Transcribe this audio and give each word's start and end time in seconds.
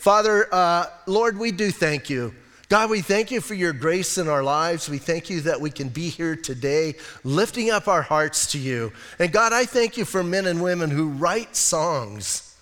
Father, 0.00 0.48
uh, 0.50 0.86
Lord, 1.04 1.38
we 1.38 1.52
do 1.52 1.70
thank 1.70 2.08
you. 2.08 2.34
God, 2.70 2.88
we 2.88 3.02
thank 3.02 3.30
you 3.30 3.42
for 3.42 3.52
your 3.52 3.74
grace 3.74 4.16
in 4.16 4.28
our 4.28 4.42
lives. 4.42 4.88
We 4.88 4.96
thank 4.96 5.28
you 5.28 5.42
that 5.42 5.60
we 5.60 5.70
can 5.70 5.90
be 5.90 6.08
here 6.08 6.36
today, 6.36 6.94
lifting 7.22 7.70
up 7.70 7.86
our 7.86 8.00
hearts 8.00 8.50
to 8.52 8.58
you. 8.58 8.94
And 9.18 9.30
God, 9.30 9.52
I 9.52 9.66
thank 9.66 9.98
you 9.98 10.06
for 10.06 10.22
men 10.22 10.46
and 10.46 10.62
women 10.62 10.88
who 10.88 11.10
write 11.10 11.54
songs 11.54 12.56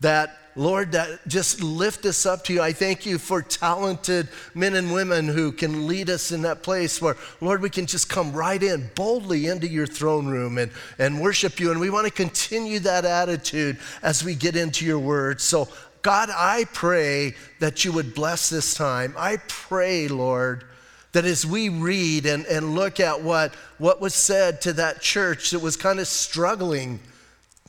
that, 0.00 0.34
Lord, 0.56 0.92
that 0.92 1.28
just 1.28 1.62
lift 1.62 2.06
us 2.06 2.24
up 2.24 2.44
to 2.44 2.54
you. 2.54 2.62
I 2.62 2.72
thank 2.72 3.04
you 3.04 3.18
for 3.18 3.42
talented 3.42 4.28
men 4.54 4.74
and 4.74 4.90
women 4.90 5.28
who 5.28 5.52
can 5.52 5.86
lead 5.86 6.08
us 6.08 6.32
in 6.32 6.42
that 6.42 6.62
place 6.62 7.02
where, 7.02 7.16
Lord, 7.40 7.60
we 7.60 7.68
can 7.68 7.84
just 7.84 8.08
come 8.08 8.32
right 8.32 8.62
in 8.62 8.90
boldly 8.94 9.48
into 9.48 9.68
your 9.68 9.86
throne 9.86 10.26
room 10.26 10.56
and, 10.56 10.72
and 10.98 11.20
worship 11.20 11.60
you. 11.60 11.70
And 11.70 11.80
we 11.80 11.90
want 11.90 12.06
to 12.06 12.12
continue 12.12 12.78
that 12.80 13.04
attitude 13.04 13.78
as 14.02 14.24
we 14.24 14.34
get 14.34 14.56
into 14.56 14.86
your 14.86 14.98
word. 14.98 15.40
So 15.40 15.68
God, 16.02 16.30
I 16.30 16.64
pray 16.72 17.34
that 17.58 17.84
you 17.84 17.92
would 17.92 18.14
bless 18.14 18.50
this 18.50 18.74
time. 18.74 19.14
I 19.16 19.38
pray, 19.48 20.08
Lord, 20.08 20.64
that 21.12 21.24
as 21.24 21.44
we 21.44 21.68
read 21.68 22.26
and, 22.26 22.46
and 22.46 22.74
look 22.74 23.00
at 23.00 23.22
what, 23.22 23.54
what 23.78 24.00
was 24.00 24.14
said 24.14 24.60
to 24.62 24.72
that 24.74 25.00
church 25.00 25.50
that 25.50 25.60
was 25.60 25.76
kind 25.76 25.98
of 25.98 26.06
struggling, 26.06 27.00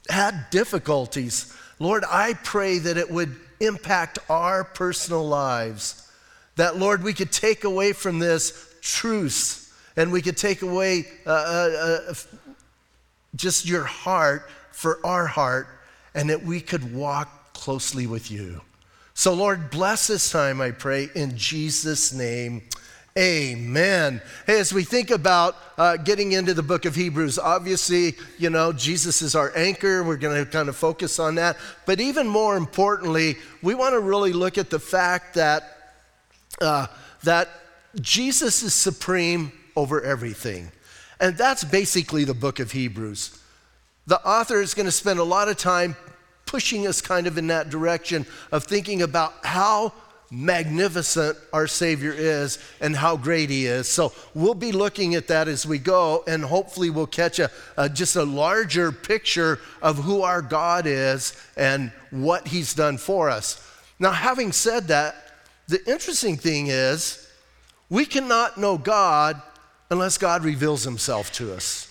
had 0.10 0.50
difficulties, 0.52 1.56
Lord, 1.80 2.04
I 2.08 2.34
pray 2.34 2.80
that 2.80 2.98
it 2.98 3.10
would 3.10 3.36
impact 3.60 4.20
our 4.30 4.64
personal 4.64 5.26
lives. 5.28 6.10
That, 6.56 6.78
Lord, 6.78 7.04
we 7.04 7.14
could 7.14 7.32
take 7.32 7.64
away 7.64 7.94
from 7.94 8.20
this 8.20 8.76
truths 8.82 9.74
and 9.96 10.12
we 10.12 10.22
could 10.22 10.38
take 10.38 10.62
away 10.62 11.06
uh, 11.26 11.30
uh, 11.30 12.00
uh, 12.10 12.14
just 13.36 13.68
your 13.68 13.84
heart 13.84 14.50
for 14.72 15.00
our 15.06 15.26
heart 15.26 15.68
and 16.14 16.30
that 16.30 16.44
we 16.44 16.60
could 16.60 16.94
walk 16.94 17.39
closely 17.60 18.08
with 18.08 18.32
you. 18.32 18.62
So, 19.14 19.34
Lord, 19.34 19.70
bless 19.70 20.08
this 20.08 20.32
time, 20.32 20.62
I 20.62 20.72
pray, 20.72 21.10
in 21.14 21.38
Jesus' 21.38 22.14
name. 22.14 22.62
Amen. 23.18 24.22
Hey, 24.48 24.60
as 24.60 24.72
we 24.72 24.84
think 24.84 25.12
about 25.12 25.58
uh, 25.78 25.98
getting 25.98 26.32
into 26.32 26.54
the 26.54 26.64
book 26.64 26.86
of 26.86 26.96
Hebrews, 26.96 27.38
obviously, 27.38 28.16
you 28.38 28.50
know, 28.50 28.72
Jesus 28.72 29.22
is 29.22 29.36
our 29.36 29.52
anchor. 29.58 30.04
We're 30.04 30.16
going 30.16 30.46
to 30.46 30.50
kind 30.50 30.70
of 30.70 30.78
focus 30.78 31.20
on 31.20 31.36
that. 31.36 31.58
But 31.86 32.00
even 32.00 32.28
more 32.28 32.56
importantly, 32.56 33.36
we 33.62 33.76
want 33.76 33.94
to 33.94 34.00
really 34.00 34.32
look 34.32 34.58
at 34.58 34.70
the 34.70 34.80
fact 34.80 35.34
that, 35.34 35.64
uh, 36.62 36.88
that 37.24 37.50
Jesus 38.00 38.64
is 38.64 38.74
supreme 38.74 39.52
over 39.76 40.02
everything. 40.02 40.72
And 41.20 41.38
that's 41.38 41.66
basically 41.66 42.24
the 42.24 42.34
book 42.34 42.60
of 42.60 42.72
Hebrews. 42.72 43.38
The 44.08 44.26
author 44.26 44.62
is 44.62 44.74
going 44.74 44.86
to 44.86 44.94
spend 44.94 45.20
a 45.20 45.24
lot 45.24 45.50
of 45.50 45.58
time 45.58 45.98
pushing 46.50 46.88
us 46.88 47.00
kind 47.00 47.28
of 47.28 47.38
in 47.38 47.46
that 47.46 47.70
direction 47.70 48.26
of 48.52 48.64
thinking 48.64 49.04
about 49.04 49.34
how 49.46 49.94
magnificent 50.32 51.38
our 51.54 51.68
Savior 51.68 52.12
is 52.12 52.58
and 52.82 52.96
how 52.96 53.16
great 53.16 53.52
He 53.52 53.68
is. 53.68 53.88
So 53.88 54.14
we'll 54.34 54.56
be 54.56 54.72
looking 54.72 55.14
at 55.14 55.28
that 55.28 55.48
as 55.48 55.68
we 55.68 55.78
go, 55.78 56.24
and 56.28 56.44
hopefully 56.44 56.90
we'll 56.90 57.06
catch 57.06 57.38
a, 57.38 57.52
a, 57.78 57.88
just 57.88 58.16
a 58.16 58.24
larger 58.24 58.92
picture 58.92 59.60
of 59.84 59.98
who 59.98 60.24
our 60.24 60.42
God 60.42 60.88
is 60.88 61.40
and 61.56 61.92
what 62.10 62.48
He's 62.48 62.74
done 62.74 62.98
for 62.98 63.30
us. 63.30 63.64
Now, 64.00 64.12
having 64.12 64.52
said 64.52 64.88
that, 64.88 65.16
the 65.68 65.80
interesting 65.88 66.36
thing 66.36 66.68
is 66.68 67.32
we 67.92 68.08
cannot 68.08 68.58
know 68.58 68.80
God 68.80 69.40
unless 69.92 70.18
God 70.18 70.44
reveals 70.44 70.84
Himself 70.84 71.32
to 71.34 71.54
us. 71.54 71.89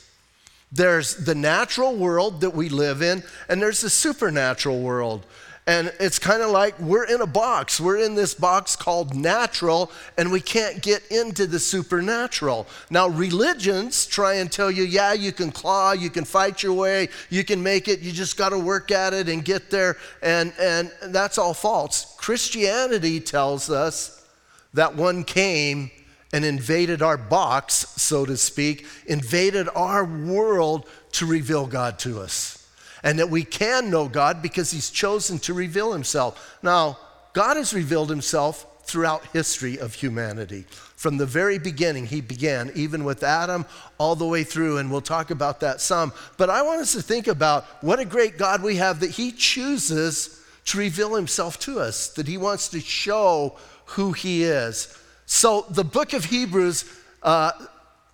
There's 0.70 1.16
the 1.16 1.34
natural 1.34 1.96
world 1.96 2.42
that 2.42 2.54
we 2.54 2.68
live 2.68 3.02
in, 3.02 3.22
and 3.48 3.60
there's 3.60 3.80
the 3.80 3.90
supernatural 3.90 4.80
world. 4.80 5.24
And 5.66 5.92
it's 6.00 6.18
kind 6.18 6.42
of 6.42 6.50
like 6.50 6.80
we're 6.80 7.04
in 7.04 7.20
a 7.20 7.26
box. 7.26 7.78
We're 7.78 7.98
in 7.98 8.14
this 8.14 8.32
box 8.32 8.74
called 8.74 9.14
natural, 9.14 9.90
and 10.16 10.32
we 10.32 10.40
can't 10.40 10.80
get 10.80 11.06
into 11.10 11.46
the 11.46 11.58
supernatural. 11.58 12.66
Now, 12.88 13.06
religions 13.08 14.06
try 14.06 14.36
and 14.36 14.50
tell 14.50 14.70
you, 14.70 14.84
yeah, 14.84 15.12
you 15.12 15.30
can 15.30 15.52
claw, 15.52 15.92
you 15.92 16.08
can 16.08 16.24
fight 16.24 16.62
your 16.62 16.72
way, 16.72 17.10
you 17.28 17.44
can 17.44 17.62
make 17.62 17.86
it, 17.86 18.00
you 18.00 18.12
just 18.12 18.38
got 18.38 18.48
to 18.48 18.58
work 18.58 18.90
at 18.90 19.12
it 19.12 19.28
and 19.28 19.44
get 19.44 19.70
there. 19.70 19.98
And, 20.22 20.54
and 20.58 20.90
that's 21.08 21.36
all 21.36 21.52
false. 21.52 22.14
Christianity 22.16 23.20
tells 23.20 23.68
us 23.68 24.26
that 24.72 24.96
one 24.96 25.22
came 25.22 25.90
and 26.32 26.44
invaded 26.44 27.02
our 27.02 27.16
box, 27.16 27.74
so 27.74 28.26
to 28.26 28.36
speak, 28.36 28.86
invaded 29.06 29.68
our 29.74 30.04
world 30.04 30.86
to 31.12 31.26
reveal 31.26 31.66
God 31.66 31.98
to 32.00 32.20
us. 32.20 32.66
And 33.02 33.18
that 33.18 33.30
we 33.30 33.44
can 33.44 33.90
know 33.90 34.08
God 34.08 34.42
because 34.42 34.70
He's 34.70 34.90
chosen 34.90 35.38
to 35.40 35.54
reveal 35.54 35.92
Himself. 35.92 36.58
Now, 36.62 36.98
God 37.32 37.56
has 37.56 37.72
revealed 37.72 38.10
Himself 38.10 38.66
throughout 38.84 39.24
history 39.26 39.78
of 39.78 39.94
humanity. 39.94 40.64
From 40.96 41.16
the 41.16 41.26
very 41.26 41.58
beginning, 41.58 42.06
He 42.06 42.20
began, 42.20 42.72
even 42.74 43.04
with 43.04 43.22
Adam, 43.22 43.66
all 43.98 44.16
the 44.16 44.26
way 44.26 44.44
through, 44.44 44.78
and 44.78 44.90
we'll 44.90 45.00
talk 45.00 45.30
about 45.30 45.60
that 45.60 45.80
some. 45.80 46.12
But 46.36 46.50
I 46.50 46.62
want 46.62 46.80
us 46.80 46.92
to 46.92 47.02
think 47.02 47.28
about 47.28 47.64
what 47.82 48.00
a 48.00 48.04
great 48.04 48.36
God 48.36 48.62
we 48.62 48.76
have 48.76 49.00
that 49.00 49.10
He 49.10 49.30
chooses 49.30 50.44
to 50.66 50.78
reveal 50.78 51.14
Himself 51.14 51.58
to 51.60 51.78
us, 51.78 52.08
that 52.08 52.26
He 52.26 52.36
wants 52.36 52.68
to 52.68 52.80
show 52.80 53.56
who 53.86 54.12
He 54.12 54.42
is. 54.42 54.98
So 55.30 55.66
the 55.68 55.84
book 55.84 56.14
of 56.14 56.24
Hebrews 56.24 56.86
uh, 57.22 57.52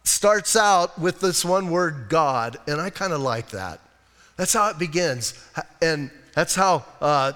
starts 0.02 0.56
out 0.56 0.98
with 0.98 1.20
this 1.20 1.44
one 1.44 1.70
word, 1.70 2.06
God, 2.08 2.56
and 2.66 2.80
I 2.80 2.91
kind 2.91 3.12
of 3.12 3.20
like 3.20 3.50
that. 3.50 3.80
That's 4.36 4.52
how 4.52 4.69
it 4.70 4.80
begins. 4.80 5.32
And 5.80 6.10
that's 6.34 6.56
how 6.56 6.84
uh, 7.00 7.32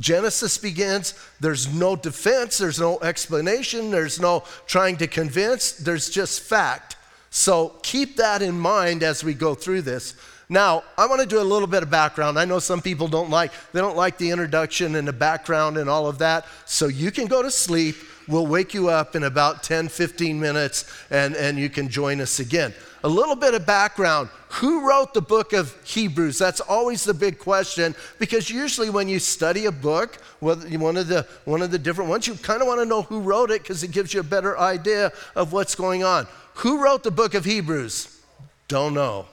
Genesis 0.00 0.56
begins. 0.56 1.12
There's 1.38 1.72
no 1.72 1.96
defense, 1.96 2.56
there's 2.56 2.80
no 2.80 2.98
explanation, 3.00 3.90
there's 3.90 4.18
no 4.18 4.42
trying 4.66 4.96
to 4.96 5.06
convince, 5.06 5.72
there's 5.72 6.08
just 6.08 6.40
fact. 6.40 6.96
So 7.28 7.74
keep 7.82 8.16
that 8.16 8.40
in 8.40 8.58
mind 8.58 9.02
as 9.02 9.22
we 9.22 9.34
go 9.34 9.54
through 9.54 9.82
this. 9.82 10.14
Now, 10.48 10.82
I 10.96 11.06
want 11.06 11.20
to 11.20 11.28
do 11.28 11.40
a 11.40 11.44
little 11.44 11.68
bit 11.68 11.82
of 11.82 11.90
background. 11.90 12.38
I 12.38 12.46
know 12.46 12.58
some 12.58 12.80
people 12.80 13.06
don't 13.06 13.30
like 13.30 13.52
they 13.72 13.80
don't 13.80 13.96
like 13.96 14.16
the 14.16 14.30
introduction 14.30 14.96
and 14.96 15.06
the 15.06 15.12
background 15.12 15.76
and 15.76 15.90
all 15.90 16.06
of 16.08 16.18
that. 16.18 16.46
So 16.64 16.88
you 16.88 17.10
can 17.10 17.26
go 17.26 17.42
to 17.42 17.50
sleep 17.50 17.96
We'll 18.30 18.46
wake 18.46 18.74
you 18.74 18.88
up 18.88 19.16
in 19.16 19.24
about 19.24 19.64
10, 19.64 19.88
15 19.88 20.38
minutes 20.38 20.84
and, 21.10 21.34
and 21.34 21.58
you 21.58 21.68
can 21.68 21.88
join 21.88 22.20
us 22.20 22.38
again. 22.38 22.72
A 23.02 23.08
little 23.08 23.34
bit 23.34 23.54
of 23.54 23.66
background. 23.66 24.28
Who 24.54 24.88
wrote 24.88 25.14
the 25.14 25.20
book 25.20 25.52
of 25.52 25.74
Hebrews? 25.84 26.38
That's 26.38 26.60
always 26.60 27.02
the 27.02 27.14
big 27.14 27.38
question 27.38 27.94
because 28.18 28.48
usually 28.48 28.88
when 28.88 29.08
you 29.08 29.18
study 29.18 29.66
a 29.66 29.72
book, 29.72 30.16
one 30.40 30.96
of 30.96 31.08
the, 31.08 31.26
one 31.44 31.60
of 31.60 31.70
the 31.70 31.78
different 31.78 32.08
ones, 32.08 32.26
you 32.26 32.34
kind 32.34 32.62
of 32.62 32.68
want 32.68 32.80
to 32.80 32.86
know 32.86 33.02
who 33.02 33.20
wrote 33.20 33.50
it 33.50 33.62
because 33.62 33.82
it 33.82 33.90
gives 33.90 34.14
you 34.14 34.20
a 34.20 34.24
better 34.24 34.58
idea 34.58 35.12
of 35.34 35.52
what's 35.52 35.74
going 35.74 36.04
on. 36.04 36.26
Who 36.54 36.82
wrote 36.82 37.02
the 37.02 37.10
book 37.10 37.34
of 37.34 37.44
Hebrews? 37.44 38.20
Don't 38.68 38.94
know. 38.94 39.26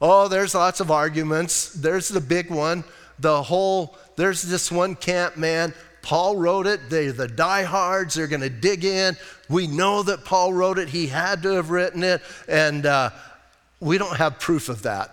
Oh, 0.00 0.28
there's 0.28 0.54
lots 0.54 0.80
of 0.80 0.90
arguments. 0.90 1.72
There's 1.72 2.08
the 2.08 2.20
big 2.20 2.50
one. 2.50 2.84
The 3.18 3.42
whole, 3.42 3.96
there's 4.16 4.42
this 4.42 4.70
one 4.70 4.94
camp 4.94 5.36
man 5.36 5.72
Paul 6.06 6.36
wrote 6.36 6.68
it. 6.68 6.88
They're 6.88 7.10
the 7.10 7.26
diehards. 7.26 8.14
They're 8.14 8.28
going 8.28 8.40
to 8.40 8.48
dig 8.48 8.84
in. 8.84 9.16
We 9.48 9.66
know 9.66 10.04
that 10.04 10.24
Paul 10.24 10.54
wrote 10.54 10.78
it. 10.78 10.88
He 10.88 11.08
had 11.08 11.42
to 11.42 11.48
have 11.54 11.70
written 11.70 12.04
it. 12.04 12.22
And 12.46 12.86
uh, 12.86 13.10
we 13.80 13.98
don't 13.98 14.16
have 14.16 14.38
proof 14.38 14.68
of 14.68 14.82
that. 14.82 15.12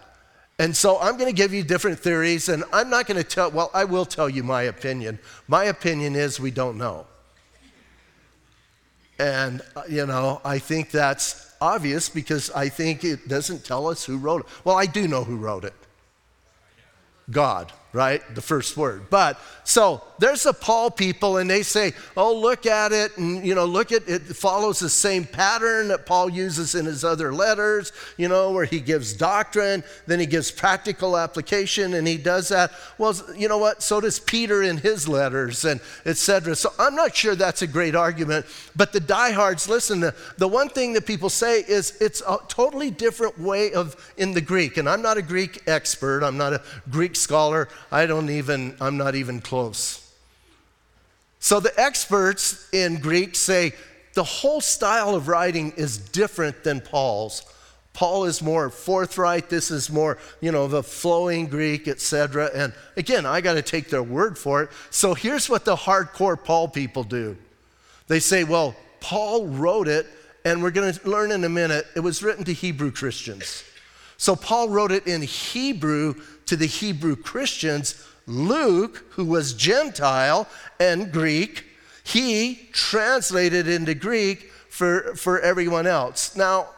And 0.59 0.77
so 0.77 0.99
I'm 0.99 1.17
going 1.17 1.31
to 1.31 1.35
give 1.35 1.51
you 1.51 1.63
different 1.63 1.97
theories. 1.97 2.47
And 2.47 2.63
I'm 2.71 2.91
not 2.91 3.07
going 3.07 3.17
to 3.17 3.27
tell, 3.27 3.49
well, 3.49 3.71
I 3.73 3.85
will 3.85 4.05
tell 4.05 4.29
you 4.29 4.43
my 4.43 4.61
opinion. 4.61 5.17
My 5.47 5.63
opinion 5.63 6.15
is 6.15 6.39
we 6.39 6.51
don't 6.51 6.77
know. 6.77 7.07
And, 9.17 9.63
uh, 9.75 9.81
you 9.89 10.05
know, 10.05 10.41
I 10.45 10.59
think 10.59 10.91
that's 10.91 11.55
obvious 11.59 12.07
because 12.07 12.51
I 12.51 12.69
think 12.69 13.03
it 13.03 13.27
doesn't 13.27 13.65
tell 13.65 13.87
us 13.87 14.05
who 14.05 14.19
wrote 14.19 14.41
it. 14.41 14.47
Well, 14.63 14.77
I 14.77 14.85
do 14.85 15.07
know 15.07 15.23
who 15.23 15.37
wrote 15.37 15.65
it 15.65 15.73
God 17.31 17.73
right? 17.93 18.21
The 18.33 18.41
first 18.41 18.75
word. 18.75 19.09
But 19.11 19.39
so 19.63 20.01
there's 20.17 20.43
the 20.43 20.53
Paul 20.53 20.89
people, 20.89 21.37
and 21.37 21.49
they 21.49 21.63
say, 21.63 21.93
oh, 22.17 22.35
look 22.35 22.65
at 22.65 22.91
it, 22.91 23.17
and 23.17 23.45
you 23.45 23.55
know, 23.55 23.65
look 23.65 23.91
at 23.91 24.07
it 24.09 24.21
follows 24.23 24.79
the 24.79 24.89
same 24.89 25.25
pattern 25.25 25.89
that 25.89 26.05
Paul 26.05 26.29
uses 26.29 26.75
in 26.75 26.85
his 26.85 27.03
other 27.03 27.33
letters, 27.33 27.91
you 28.17 28.27
know, 28.27 28.51
where 28.51 28.65
he 28.65 28.79
gives 28.79 29.13
doctrine, 29.13 29.83
then 30.07 30.19
he 30.19 30.25
gives 30.25 30.49
practical 30.49 31.17
application, 31.17 31.93
and 31.93 32.07
he 32.07 32.17
does 32.17 32.49
that. 32.49 32.71
Well, 32.97 33.15
you 33.35 33.47
know 33.47 33.59
what? 33.59 33.83
So 33.83 34.01
does 34.01 34.19
Peter 34.19 34.63
in 34.63 34.77
his 34.77 35.07
letters, 35.07 35.63
and 35.63 35.79
etc. 36.05 36.55
So 36.55 36.73
I'm 36.79 36.95
not 36.95 37.15
sure 37.15 37.35
that's 37.35 37.61
a 37.61 37.67
great 37.67 37.95
argument, 37.95 38.45
but 38.75 38.91
the 38.91 38.99
diehards, 38.99 39.69
listen, 39.69 39.99
the, 39.99 40.15
the 40.37 40.47
one 40.47 40.69
thing 40.69 40.93
that 40.93 41.05
people 41.05 41.29
say 41.29 41.61
is 41.61 41.97
it's 42.01 42.21
a 42.27 42.37
totally 42.47 42.89
different 42.89 43.39
way 43.39 43.71
of 43.73 43.95
in 44.17 44.33
the 44.33 44.41
Greek, 44.41 44.77
and 44.77 44.89
I'm 44.89 45.01
not 45.01 45.17
a 45.17 45.21
Greek 45.21 45.61
expert, 45.67 46.23
I'm 46.23 46.37
not 46.37 46.53
a 46.53 46.61
Greek 46.89 47.15
scholar. 47.15 47.67
I 47.93 48.07
don't 48.07 48.31
even, 48.31 48.75
I'm 48.81 48.97
not 48.97 49.13
even 49.13 49.39
close. 49.39 50.11
So 51.37 51.59
the 51.59 51.79
experts 51.79 52.67
in 52.73 52.99
Greek 52.99 53.35
say 53.35 53.73
the 54.15 54.23
whole 54.23 54.61
style 54.61 55.13
of 55.13 55.27
writing 55.27 55.73
is 55.77 55.99
different 55.99 56.63
than 56.63 56.81
Paul's. 56.81 57.43
Paul 57.93 58.25
is 58.25 58.41
more 58.41 58.71
forthright. 58.71 59.47
This 59.47 59.69
is 59.69 59.91
more, 59.91 60.17
you 60.41 60.51
know, 60.51 60.67
the 60.67 60.81
flowing 60.81 61.45
Greek, 61.45 61.87
etc. 61.87 62.49
And 62.55 62.73
again, 62.97 63.27
I 63.27 63.41
got 63.41 63.53
to 63.53 63.61
take 63.61 63.91
their 63.91 64.01
word 64.01 64.39
for 64.39 64.63
it. 64.63 64.69
So 64.89 65.13
here's 65.13 65.47
what 65.47 65.63
the 65.63 65.75
hardcore 65.75 66.43
Paul 66.43 66.69
people 66.69 67.03
do 67.03 67.37
they 68.07 68.19
say, 68.19 68.43
well, 68.43 68.75
Paul 69.01 69.45
wrote 69.45 69.87
it, 69.87 70.07
and 70.45 70.63
we're 70.63 70.71
going 70.71 70.91
to 70.91 71.09
learn 71.09 71.31
in 71.31 71.43
a 71.43 71.49
minute, 71.49 71.85
it 71.95 71.99
was 71.99 72.23
written 72.23 72.43
to 72.45 72.53
Hebrew 72.53 72.91
Christians. 72.91 73.63
So 74.17 74.35
Paul 74.35 74.69
wrote 74.69 74.91
it 74.91 75.05
in 75.05 75.21
Hebrew 75.21 76.15
to 76.45 76.55
the 76.55 76.65
Hebrew 76.65 77.15
Christians. 77.15 78.07
Luke, 78.25 79.03
who 79.11 79.25
was 79.25 79.53
Gentile 79.53 80.47
and 80.79 81.11
Greek, 81.11 81.65
he 82.03 82.69
translated 82.71 83.67
into 83.67 83.93
Greek 83.93 84.51
for, 84.69 85.15
for 85.15 85.39
everyone 85.39 85.87
else. 85.87 86.35
Now, 86.35 86.69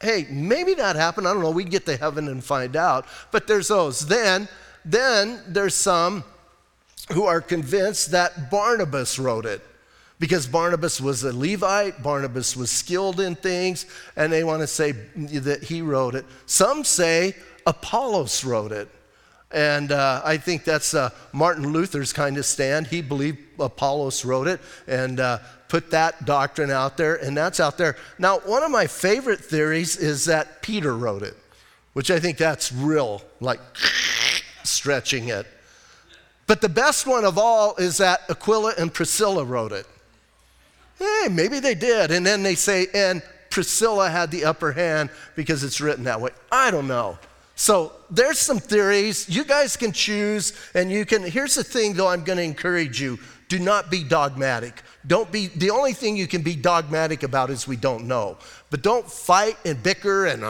hey, 0.00 0.26
maybe 0.30 0.74
that 0.74 0.96
happened. 0.96 1.26
I 1.26 1.32
don't 1.32 1.42
know. 1.42 1.50
We'd 1.50 1.70
get 1.70 1.86
to 1.86 1.96
heaven 1.96 2.28
and 2.28 2.42
find 2.42 2.76
out. 2.76 3.06
But 3.30 3.46
there's 3.46 3.68
those. 3.68 4.06
Then, 4.06 4.48
then 4.84 5.40
there's 5.48 5.74
some 5.74 6.24
who 7.12 7.24
are 7.24 7.40
convinced 7.40 8.12
that 8.12 8.50
Barnabas 8.50 9.18
wrote 9.18 9.46
it 9.46 9.62
because 10.18 10.46
Barnabas 10.46 11.00
was 11.00 11.24
a 11.24 11.36
Levite, 11.36 12.02
Barnabas 12.02 12.56
was 12.56 12.70
skilled 12.70 13.20
in 13.20 13.34
things, 13.34 13.86
and 14.16 14.32
they 14.32 14.44
want 14.44 14.62
to 14.62 14.66
say 14.66 14.92
that 14.92 15.64
he 15.64 15.82
wrote 15.82 16.14
it. 16.14 16.24
Some 16.46 16.84
say 16.84 17.36
Apollos 17.66 18.44
wrote 18.44 18.72
it. 18.72 18.88
And 19.54 19.92
uh, 19.92 20.20
I 20.24 20.36
think 20.36 20.64
that's 20.64 20.94
uh, 20.94 21.10
Martin 21.32 21.72
Luther's 21.72 22.12
kind 22.12 22.36
of 22.36 22.44
stand. 22.44 22.88
He 22.88 23.00
believed 23.00 23.38
Apollos 23.60 24.24
wrote 24.24 24.48
it 24.48 24.60
and 24.88 25.20
uh, 25.20 25.38
put 25.68 25.92
that 25.92 26.24
doctrine 26.24 26.72
out 26.72 26.96
there, 26.96 27.14
and 27.14 27.36
that's 27.36 27.60
out 27.60 27.78
there. 27.78 27.96
Now, 28.18 28.40
one 28.40 28.64
of 28.64 28.72
my 28.72 28.88
favorite 28.88 29.38
theories 29.38 29.96
is 29.96 30.24
that 30.24 30.60
Peter 30.60 30.96
wrote 30.96 31.22
it, 31.22 31.36
which 31.92 32.10
I 32.10 32.18
think 32.18 32.36
that's 32.36 32.72
real, 32.72 33.22
like 33.38 33.60
stretching 34.64 35.28
it. 35.28 35.46
But 36.48 36.60
the 36.60 36.68
best 36.68 37.06
one 37.06 37.24
of 37.24 37.38
all 37.38 37.76
is 37.76 37.98
that 37.98 38.22
Aquila 38.28 38.74
and 38.76 38.92
Priscilla 38.92 39.44
wrote 39.44 39.70
it. 39.70 39.86
Hey, 40.98 41.28
maybe 41.30 41.60
they 41.60 41.76
did. 41.76 42.10
And 42.10 42.26
then 42.26 42.42
they 42.42 42.56
say, 42.56 42.88
and 42.92 43.22
Priscilla 43.50 44.10
had 44.10 44.32
the 44.32 44.46
upper 44.46 44.72
hand 44.72 45.10
because 45.36 45.62
it's 45.62 45.80
written 45.80 46.02
that 46.04 46.20
way. 46.20 46.32
I 46.50 46.72
don't 46.72 46.88
know. 46.88 47.18
So 47.56 47.92
there's 48.10 48.38
some 48.38 48.58
theories. 48.58 49.28
You 49.28 49.44
guys 49.44 49.76
can 49.76 49.92
choose, 49.92 50.52
and 50.74 50.90
you 50.90 51.04
can. 51.06 51.22
Here's 51.22 51.54
the 51.54 51.64
thing, 51.64 51.94
though, 51.94 52.08
I'm 52.08 52.24
going 52.24 52.38
to 52.38 52.44
encourage 52.44 53.00
you 53.00 53.18
do 53.48 53.58
not 53.58 53.90
be 53.90 54.02
dogmatic. 54.02 54.82
Don't 55.06 55.30
be, 55.30 55.48
the 55.48 55.70
only 55.70 55.92
thing 55.92 56.16
you 56.16 56.26
can 56.26 56.42
be 56.42 56.56
dogmatic 56.56 57.22
about 57.22 57.50
is 57.50 57.68
we 57.68 57.76
don't 57.76 58.06
know. 58.06 58.38
But 58.70 58.82
don't 58.82 59.08
fight 59.08 59.56
and 59.64 59.80
bicker 59.82 60.26
and, 60.26 60.42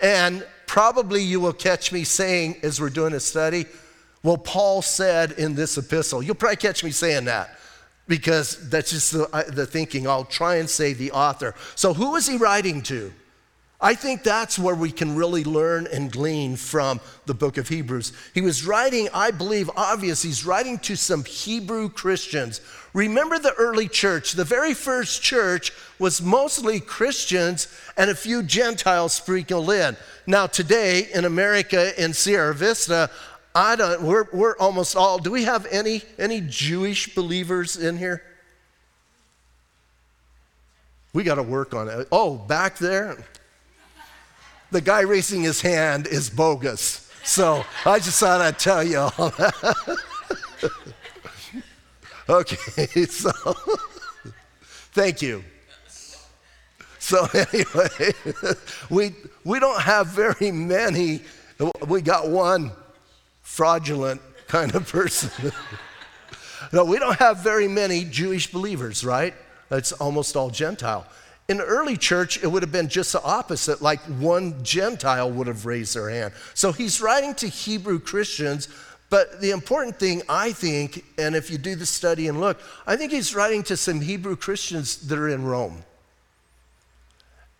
and 0.00 0.46
probably 0.66 1.22
you 1.22 1.40
will 1.40 1.52
catch 1.52 1.92
me 1.92 2.04
saying, 2.04 2.56
as 2.62 2.80
we're 2.80 2.90
doing 2.90 3.12
a 3.12 3.20
study, 3.20 3.66
well, 4.22 4.38
Paul 4.38 4.80
said 4.80 5.32
in 5.32 5.54
this 5.54 5.76
epistle. 5.76 6.22
You'll 6.22 6.34
probably 6.36 6.56
catch 6.56 6.82
me 6.82 6.92
saying 6.92 7.26
that 7.26 7.58
because 8.06 8.70
that's 8.70 8.90
just 8.90 9.12
the, 9.12 9.44
the 9.48 9.66
thinking. 9.66 10.06
I'll 10.06 10.24
try 10.24 10.56
and 10.56 10.70
say 10.70 10.94
the 10.94 11.12
author. 11.12 11.54
So, 11.74 11.92
who 11.92 12.16
is 12.16 12.26
he 12.26 12.36
writing 12.36 12.80
to? 12.84 13.12
I 13.84 13.94
think 13.94 14.22
that's 14.22 14.58
where 14.58 14.74
we 14.74 14.90
can 14.90 15.14
really 15.14 15.44
learn 15.44 15.86
and 15.92 16.10
glean 16.10 16.56
from 16.56 17.02
the 17.26 17.34
book 17.34 17.58
of 17.58 17.68
Hebrews. 17.68 18.14
He 18.32 18.40
was 18.40 18.66
writing, 18.66 19.10
I 19.12 19.30
believe, 19.30 19.68
obvious, 19.76 20.22
he's 20.22 20.46
writing 20.46 20.78
to 20.78 20.96
some 20.96 21.22
Hebrew 21.22 21.90
Christians. 21.90 22.62
Remember 22.94 23.38
the 23.38 23.52
early 23.52 23.86
church. 23.86 24.32
The 24.32 24.44
very 24.44 24.72
first 24.72 25.20
church 25.20 25.70
was 25.98 26.22
mostly 26.22 26.80
Christians 26.80 27.68
and 27.98 28.08
a 28.08 28.14
few 28.14 28.42
Gentiles 28.42 29.12
sprinkled 29.12 29.68
in. 29.68 29.98
Now, 30.26 30.46
today 30.46 31.08
in 31.12 31.26
America, 31.26 32.02
in 32.02 32.14
Sierra 32.14 32.54
Vista, 32.54 33.10
I 33.54 33.76
don't, 33.76 34.00
we're, 34.00 34.28
we're 34.32 34.56
almost 34.56 34.96
all, 34.96 35.18
do 35.18 35.30
we 35.30 35.44
have 35.44 35.66
any, 35.70 36.00
any 36.18 36.40
Jewish 36.40 37.14
believers 37.14 37.76
in 37.76 37.98
here? 37.98 38.22
We 41.12 41.22
got 41.22 41.34
to 41.34 41.42
work 41.42 41.74
on 41.74 41.88
it. 41.88 42.08
Oh, 42.10 42.36
back 42.36 42.78
there? 42.78 43.22
The 44.74 44.80
guy 44.80 45.02
raising 45.02 45.44
his 45.44 45.60
hand 45.60 46.08
is 46.08 46.28
bogus. 46.28 47.08
So 47.22 47.64
I 47.86 48.00
just 48.00 48.18
thought 48.18 48.40
I'd 48.40 48.58
tell 48.58 48.82
you 48.82 48.98
all 48.98 49.30
that. 49.30 49.98
okay, 52.28 52.86
so 53.06 53.30
thank 54.92 55.22
you. 55.22 55.44
So 56.98 57.28
anyway, 57.34 58.14
we 58.90 59.14
we 59.44 59.60
don't 59.60 59.80
have 59.80 60.08
very 60.08 60.50
many. 60.50 61.22
We 61.86 62.02
got 62.02 62.28
one 62.28 62.72
fraudulent 63.42 64.20
kind 64.48 64.74
of 64.74 64.90
person. 64.90 65.52
no, 66.72 66.84
we 66.84 66.98
don't 66.98 67.18
have 67.20 67.44
very 67.44 67.68
many 67.68 68.04
Jewish 68.04 68.50
believers, 68.50 69.04
right? 69.04 69.34
It's 69.70 69.92
almost 69.92 70.34
all 70.34 70.50
Gentile. 70.50 71.06
In 71.48 71.58
the 71.58 71.64
early 71.64 71.96
church, 71.96 72.42
it 72.42 72.46
would 72.46 72.62
have 72.62 72.72
been 72.72 72.88
just 72.88 73.12
the 73.12 73.22
opposite, 73.22 73.82
like 73.82 74.00
one 74.00 74.62
Gentile 74.64 75.30
would 75.30 75.46
have 75.46 75.66
raised 75.66 75.94
their 75.94 76.08
hand. 76.08 76.32
So 76.54 76.72
he's 76.72 77.02
writing 77.02 77.34
to 77.34 77.48
Hebrew 77.48 77.98
Christians, 77.98 78.68
but 79.10 79.40
the 79.42 79.50
important 79.50 79.98
thing, 79.98 80.22
I 80.28 80.52
think, 80.52 81.04
and 81.18 81.36
if 81.36 81.50
you 81.50 81.58
do 81.58 81.76
the 81.76 81.84
study 81.84 82.28
and 82.28 82.40
look, 82.40 82.60
I 82.86 82.96
think 82.96 83.12
he's 83.12 83.34
writing 83.34 83.62
to 83.64 83.76
some 83.76 84.00
Hebrew 84.00 84.36
Christians 84.36 85.06
that 85.06 85.18
are 85.18 85.28
in 85.28 85.44
Rome. 85.44 85.84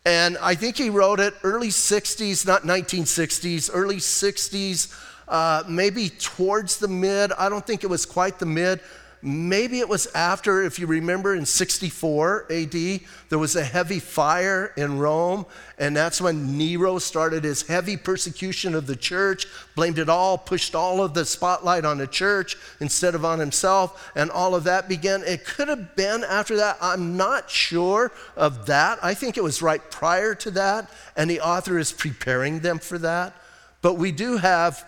And 0.07 0.37
I 0.39 0.55
think 0.55 0.77
he 0.77 0.91
wrote 0.91 1.21
it 1.21 1.35
early 1.43 1.69
60s, 1.69 2.47
not 2.47 2.63
1960s, 2.63 3.71
early 3.73 3.97
60s, 3.97 4.95
uh, 5.29 5.63
maybe 5.69 6.11
towards 6.11 6.79
the 6.79 6.89
mid. 6.89 7.33
I 7.33 7.49
don't 7.49 7.67
think 7.67 7.85
it 7.85 7.87
was 7.89 8.05
quite 8.05 8.39
the 8.39 8.47
mid, 8.47 8.81
Maybe 9.27 9.81
it 9.81 9.89
was 9.89 10.07
after, 10.15 10.63
if 10.63 10.79
you 10.79 10.87
remember, 10.87 11.35
in 11.35 11.47
64 11.47 12.45
AD, 12.53 13.01
there 13.31 13.39
was 13.39 13.57
a 13.57 13.65
heavy 13.65 13.99
fire 13.99 14.75
in 14.77 14.99
Rome, 14.99 15.47
and 15.79 15.97
that's 15.97 16.21
when 16.21 16.59
Nero 16.59 16.99
started 16.99 17.43
his 17.43 17.63
heavy 17.63 17.97
persecution 17.97 18.75
of 18.75 18.87
the 18.87 18.97
church, 18.97 19.47
blamed 19.77 19.99
it 19.99 20.11
all, 20.11 20.37
pushed 20.37 20.75
all 20.75 21.03
of 21.03 21.15
the 21.15 21.25
spotlight 21.25 21.87
on 21.87 21.97
the 21.97 22.07
church 22.07 22.59
instead 22.81 23.15
of 23.15 23.25
on 23.25 23.39
himself, 23.39 24.13
and 24.15 24.31
all 24.31 24.55
of 24.55 24.65
that 24.65 24.91
began. 24.91 25.23
It 25.23 25.47
could 25.47 25.69
have 25.69 25.97
been 25.97 26.23
after 26.23 26.57
that. 26.57 26.77
I'm 26.83 27.17
not 27.17 27.49
sure 27.49 28.13
of 28.37 28.67
that. 28.67 28.99
I 29.03 29.15
think 29.15 29.39
it 29.39 29.43
was 29.43 29.63
right 29.63 29.91
prior 29.91 30.35
to 30.35 30.51
that, 30.51 30.91
and 31.17 31.31
the 31.31 31.41
author 31.41 31.79
is 31.79 31.93
preparing 31.93 32.61
them 32.61 32.79
for 32.79 32.99
that. 32.99 33.35
But 33.81 33.95
we 33.95 34.13
do 34.13 34.37
have 34.37 34.85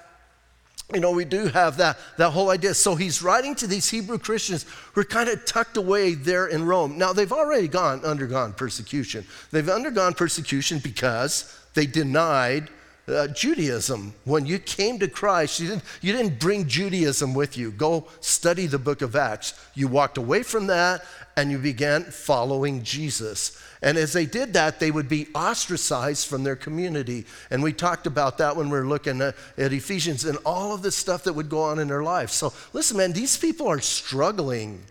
you 0.94 1.00
know, 1.00 1.10
we 1.10 1.24
do 1.24 1.46
have 1.48 1.78
that, 1.78 1.98
that 2.16 2.30
whole 2.30 2.50
idea. 2.50 2.72
So 2.72 2.94
he's 2.94 3.20
writing 3.20 3.56
to 3.56 3.66
these 3.66 3.90
Hebrew 3.90 4.18
Christians 4.18 4.64
who 4.92 5.00
are 5.00 5.04
kind 5.04 5.28
of 5.28 5.44
tucked 5.44 5.76
away 5.76 6.14
there 6.14 6.46
in 6.46 6.64
Rome. 6.64 6.96
Now, 6.96 7.12
they've 7.12 7.32
already 7.32 7.66
gone, 7.66 8.04
undergone 8.04 8.52
persecution. 8.52 9.26
They've 9.50 9.68
undergone 9.68 10.14
persecution 10.14 10.78
because 10.78 11.58
they 11.74 11.86
denied 11.86 12.68
uh, 13.08 13.28
Judaism. 13.28 14.14
When 14.24 14.46
you 14.46 14.60
came 14.60 14.98
to 15.00 15.08
Christ, 15.08 15.58
you 15.58 15.68
didn't, 15.68 15.84
you 16.02 16.12
didn't 16.12 16.38
bring 16.38 16.68
Judaism 16.68 17.34
with 17.34 17.56
you. 17.56 17.72
Go 17.72 18.06
study 18.20 18.66
the 18.66 18.78
book 18.78 19.02
of 19.02 19.16
Acts. 19.16 19.54
You 19.74 19.88
walked 19.88 20.18
away 20.18 20.44
from 20.44 20.68
that 20.68 21.02
and 21.36 21.50
you 21.50 21.58
began 21.58 22.02
following 22.04 22.82
Jesus. 22.82 23.62
And 23.82 23.98
as 23.98 24.14
they 24.14 24.24
did 24.24 24.54
that, 24.54 24.80
they 24.80 24.90
would 24.90 25.08
be 25.08 25.28
ostracized 25.34 26.26
from 26.26 26.44
their 26.44 26.56
community. 26.56 27.26
And 27.50 27.62
we 27.62 27.74
talked 27.74 28.06
about 28.06 28.38
that 28.38 28.56
when 28.56 28.70
we 28.70 28.78
were 28.78 28.86
looking 28.86 29.20
at, 29.20 29.34
Ephesians 29.58 30.24
and 30.24 30.38
all 30.46 30.74
of 30.74 30.82
the 30.82 30.90
stuff 30.90 31.24
that 31.24 31.34
would 31.34 31.50
go 31.50 31.62
on 31.62 31.78
in 31.78 31.88
their 31.88 32.02
lives. 32.02 32.32
So 32.32 32.54
listen, 32.72 32.96
man, 32.96 33.12
these 33.12 33.36
people 33.36 33.68
are 33.68 33.80
struggling 33.80 34.82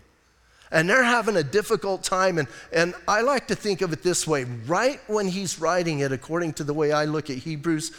and 0.70 0.88
they're 0.88 1.02
having 1.02 1.36
a 1.36 1.42
difficult 1.42 2.04
time. 2.04 2.38
And, 2.38 2.48
and 2.72 2.94
I 3.08 3.22
like 3.22 3.48
to 3.48 3.56
think 3.56 3.82
of 3.82 3.92
it 3.92 4.02
this 4.02 4.26
way 4.26 4.44
right 4.44 5.00
when 5.08 5.26
he's 5.26 5.60
writing 5.60 5.98
it, 6.00 6.12
according 6.12 6.54
to 6.54 6.64
the 6.64 6.74
way 6.74 6.92
I 6.92 7.06
look 7.06 7.28
at 7.28 7.38
Hebrews, 7.38 7.90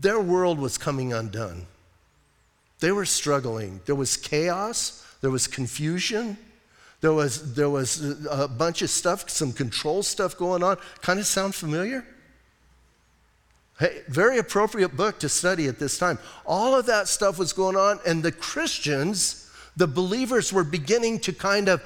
their 0.00 0.20
world 0.20 0.58
was 0.58 0.76
coming 0.76 1.12
undone. 1.12 1.66
They 2.80 2.92
were 2.92 3.04
struggling. 3.04 3.80
There 3.86 3.96
was 3.96 4.16
chaos, 4.16 5.04
there 5.20 5.30
was 5.30 5.46
confusion, 5.46 6.36
there 7.00 7.12
was, 7.12 7.54
there 7.54 7.70
was 7.70 8.26
a 8.28 8.48
bunch 8.48 8.82
of 8.82 8.90
stuff, 8.90 9.30
some 9.30 9.52
control 9.52 10.02
stuff 10.02 10.36
going 10.36 10.62
on. 10.62 10.78
Kind 11.00 11.20
of 11.20 11.26
sound 11.26 11.54
familiar? 11.54 12.04
Hey, 13.78 14.02
very 14.08 14.38
appropriate 14.38 14.96
book 14.96 15.20
to 15.20 15.28
study 15.28 15.68
at 15.68 15.78
this 15.78 15.98
time. 15.98 16.18
All 16.44 16.74
of 16.74 16.86
that 16.86 17.06
stuff 17.06 17.38
was 17.38 17.52
going 17.52 17.76
on, 17.76 18.00
and 18.04 18.24
the 18.24 18.32
Christians, 18.32 19.48
the 19.76 19.86
believers, 19.86 20.52
were 20.52 20.64
beginning 20.64 21.20
to 21.20 21.32
kind 21.32 21.68
of, 21.68 21.82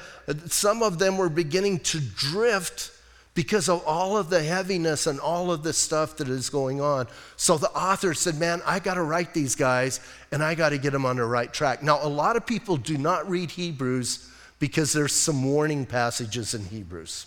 some 0.46 0.82
of 0.82 0.98
them 0.98 1.18
were 1.18 1.28
beginning 1.28 1.80
to 1.80 2.00
drift 2.00 2.90
because 3.34 3.68
of 3.68 3.84
all 3.86 4.16
of 4.16 4.30
the 4.30 4.42
heaviness 4.42 5.06
and 5.06 5.20
all 5.20 5.52
of 5.52 5.62
the 5.62 5.74
stuff 5.74 6.16
that 6.16 6.28
is 6.28 6.48
going 6.48 6.80
on. 6.80 7.06
So 7.36 7.58
the 7.58 7.70
author 7.70 8.14
said, 8.14 8.38
Man, 8.38 8.60
I 8.66 8.78
got 8.78 8.94
to 8.94 9.02
write 9.02 9.32
these 9.32 9.54
guys 9.54 10.00
and 10.32 10.42
I 10.42 10.54
got 10.54 10.70
to 10.70 10.78
get 10.78 10.92
them 10.92 11.06
on 11.06 11.16
the 11.16 11.24
right 11.24 11.50
track. 11.50 11.82
Now, 11.82 11.98
a 12.02 12.08
lot 12.08 12.36
of 12.36 12.44
people 12.44 12.76
do 12.76 12.98
not 12.98 13.28
read 13.28 13.50
Hebrews 13.50 14.28
because 14.62 14.92
there's 14.92 15.12
some 15.12 15.42
warning 15.42 15.84
passages 15.84 16.54
in 16.54 16.64
Hebrews, 16.64 17.26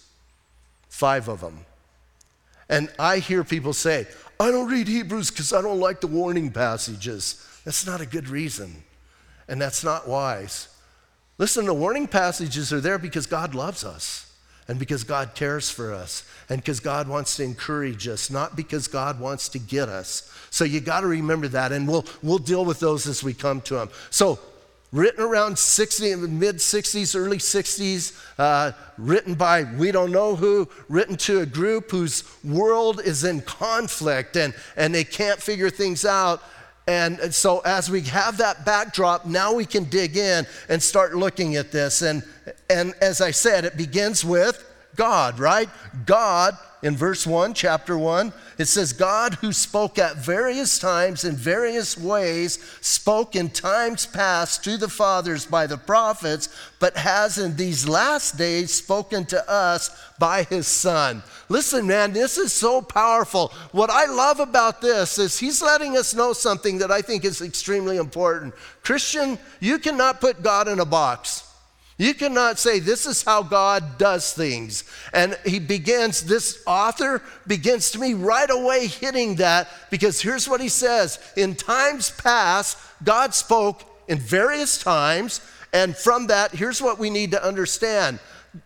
five 0.88 1.28
of 1.28 1.42
them. 1.42 1.66
And 2.70 2.90
I 2.98 3.18
hear 3.18 3.44
people 3.44 3.74
say, 3.74 4.08
I 4.40 4.52
don't 4.52 4.70
read 4.70 4.88
Hebrews 4.88 5.32
because 5.32 5.52
I 5.52 5.62
don't 5.62 5.82
like 5.82 6.00
the 6.00 6.08
warning 6.08 6.50
passages. 6.50 7.46
That's 7.66 7.86
not 7.86 8.00
a 8.00 8.06
good 8.06 8.30
reason, 8.30 8.84
and 9.50 9.62
that's 9.62 9.84
not 9.84 10.08
wise. 10.08 10.70
Listen, 11.38 11.66
the 11.66 11.74
warning 11.74 12.08
passages 12.08 12.72
are 12.72 12.80
there 12.80 12.98
because 12.98 13.28
God 13.28 13.54
loves 13.54 13.84
us 13.84 14.34
and 14.70 14.80
because 14.80 15.04
God 15.04 15.36
cares 15.36 15.70
for 15.70 15.94
us 15.94 16.24
and 16.48 16.62
because 16.62 16.80
God 16.80 17.10
wants 17.10 17.36
to 17.36 17.44
encourage 17.44 18.08
us, 18.08 18.30
not 18.30 18.56
because 18.56 18.88
God 18.88 19.20
wants 19.20 19.50
to 19.50 19.60
get 19.60 19.90
us. 19.90 20.32
So 20.52 20.64
you 20.64 20.80
got 20.80 21.02
to 21.02 21.08
remember 21.08 21.50
that, 21.50 21.74
and 21.74 21.86
we'll, 21.86 22.06
we'll 22.24 22.38
deal 22.38 22.64
with 22.64 22.80
those 22.80 23.06
as 23.08 23.26
we 23.26 23.34
come 23.34 23.60
to 23.64 23.76
them. 23.76 23.90
So 24.10 24.40
written 24.96 25.22
around 25.22 25.60
60, 25.60 26.16
mid 26.16 26.56
60s, 26.56 27.20
early 27.20 27.38
60s, 27.38 28.18
uh, 28.40 28.72
written 28.98 29.36
by 29.36 29.64
we 29.64 29.92
don't 29.92 30.12
know 30.12 30.36
who, 30.36 30.70
written 30.88 31.18
to 31.18 31.42
a 31.42 31.46
group 31.46 31.92
whose 31.92 32.24
world 32.46 33.02
is 33.04 33.26
in 33.26 33.42
conflict 33.42 34.38
and, 34.38 34.56
and 34.78 34.96
they 34.96 35.04
can't 35.04 35.42
figure 35.42 35.70
things 35.70 36.06
out. 36.06 36.42
And, 36.88 37.34
so, 37.34 37.60
as 37.60 37.90
we 37.90 38.02
have 38.02 38.38
that 38.38 38.64
backdrop, 38.64 39.26
now 39.26 39.54
we 39.54 39.66
can 39.66 39.86
dig 39.86 40.18
in 40.18 40.46
and 40.70 40.82
start 40.82 41.16
looking 41.16 41.56
at 41.56 41.72
this. 41.72 42.04
And, 42.04 42.24
and 42.70 42.94
as 43.02 43.22
I 43.22 43.32
said, 43.32 43.66
it 43.66 43.76
begins 43.76 44.24
with 44.24 44.64
God, 44.96 45.40
right? 45.40 45.70
God 46.06 46.58
in 46.86 46.96
verse 46.96 47.26
1, 47.26 47.56
chapter 47.56 47.98
1, 47.98 48.32
it 48.60 48.66
says, 48.66 48.94
God 48.94 49.34
who 49.36 49.52
spoke 49.52 49.98
at 49.98 50.18
various 50.18 50.78
times 50.78 51.24
in 51.24 51.36
various 51.36 51.98
ways, 51.98 52.60
spoke 52.80 53.36
in 53.36 53.50
times 53.50 54.06
past 54.06 54.64
to 54.66 54.78
the 54.78 54.88
fathers 54.88 55.48
by 55.48 55.66
the 55.66 55.80
prophets, 55.80 56.48
but 56.80 56.96
has 56.96 57.40
in 57.40 57.56
these 57.56 57.88
last 57.88 58.38
days 58.38 58.72
spoken 58.72 59.26
to 59.26 59.50
us 59.50 59.90
by 60.20 60.44
his 60.44 60.68
Son. 60.68 61.24
Listen, 61.50 61.88
man, 61.88 62.14
this 62.14 62.38
is 62.38 62.54
so 62.54 62.84
powerful. 62.84 63.52
What 63.72 63.90
I 63.90 64.06
love 64.06 64.40
about 64.40 64.80
this 64.80 65.18
is 65.18 65.40
he's 65.40 65.64
letting 65.64 65.98
us 65.98 66.14
know 66.14 66.34
something 66.34 66.78
that 66.78 66.92
I 66.92 67.02
think 67.02 67.26
is 67.26 67.42
extremely 67.42 67.98
important. 67.98 68.54
Christian, 68.84 69.40
you 69.60 69.80
cannot 69.80 70.22
put 70.22 70.44
God 70.44 70.68
in 70.68 70.80
a 70.80 70.86
box. 70.86 71.45
You 71.98 72.14
cannot 72.14 72.60
say 72.60 72.80
this 72.80 73.06
is 73.06 73.24
how 73.24 73.42
God 73.42 73.98
does 73.98 74.34
things. 74.34 74.84
And 75.14 75.38
he 75.46 75.60
begins, 75.60 76.24
this 76.24 76.62
author 76.68 77.22
begins 77.48 77.92
to 77.92 78.00
me 78.00 78.14
right 78.14 78.50
away 78.50 78.88
hitting 78.88 79.36
that 79.36 79.70
because 79.90 80.22
here's 80.22 80.50
what 80.50 80.60
he 80.60 80.68
says 80.68 81.20
In 81.38 81.56
times 81.56 82.12
past, 82.12 82.78
God 83.04 83.34
spoke 83.34 83.84
in 84.10 84.18
various 84.18 84.78
times. 84.78 85.40
And 85.72 85.96
from 85.96 86.28
that, 86.28 86.52
here's 86.52 86.82
what 86.82 87.00
we 87.00 87.10
need 87.10 87.32
to 87.32 87.46
understand 87.46 88.20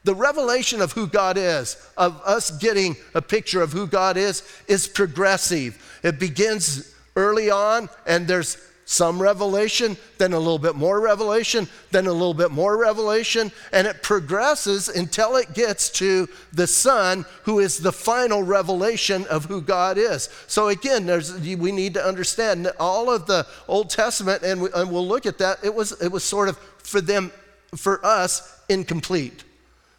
the 0.04 0.14
revelation 0.14 0.82
of 0.82 0.92
who 0.92 1.08
God 1.08 1.38
is, 1.38 1.76
of 1.98 2.22
us 2.24 2.52
getting 2.52 2.96
a 3.16 3.22
picture 3.22 3.62
of 3.62 3.72
who 3.72 3.88
God 3.88 4.18
is, 4.18 4.44
is 4.68 4.88
progressive. 4.88 6.00
It 6.04 6.20
begins 6.20 6.94
early 7.16 7.50
on, 7.50 7.90
and 8.06 8.28
there's 8.28 8.58
some 8.90 9.22
revelation, 9.22 9.96
then 10.18 10.34
a 10.34 10.40
little 10.40 10.58
bit 10.58 10.76
more 10.76 11.00
revelation, 11.00 11.68
then 11.92 12.08
a 12.08 12.12
little 12.12 12.34
bit 12.34 12.50
more 12.50 12.76
revelation, 12.76 13.52
and 13.72 13.86
it 13.86 14.02
progresses 14.02 14.88
until 14.88 15.36
it 15.36 15.54
gets 15.54 15.92
to 15.92 16.28
the 16.54 16.66
Son, 16.66 17.24
who 17.44 17.60
is 17.60 17.78
the 17.78 17.92
final 17.92 18.42
revelation 18.42 19.28
of 19.28 19.46
who 19.46 19.62
God 19.62 20.00
is. 20.00 20.28
So 20.48 20.70
again, 20.70 21.06
we 21.06 21.72
need 21.72 21.94
to 21.94 22.04
understand 22.04 22.68
all 22.80 23.12
of 23.12 23.28
the 23.28 23.46
Old 23.68 23.92
Testament, 23.92 24.42
and, 24.42 24.60
we, 24.60 24.70
and 24.74 24.92
we'll 24.92 25.08
look 25.08 25.28
at 25.28 25.38
that. 25.38 25.60
It 25.64 25.76
was 25.76 25.92
it 26.02 26.12
was 26.12 26.24
sort 26.24 26.50
of 26.50 26.58
for 26.58 27.00
them, 27.00 27.32
for 27.76 28.04
us, 28.04 28.60
incomplete. 28.70 29.44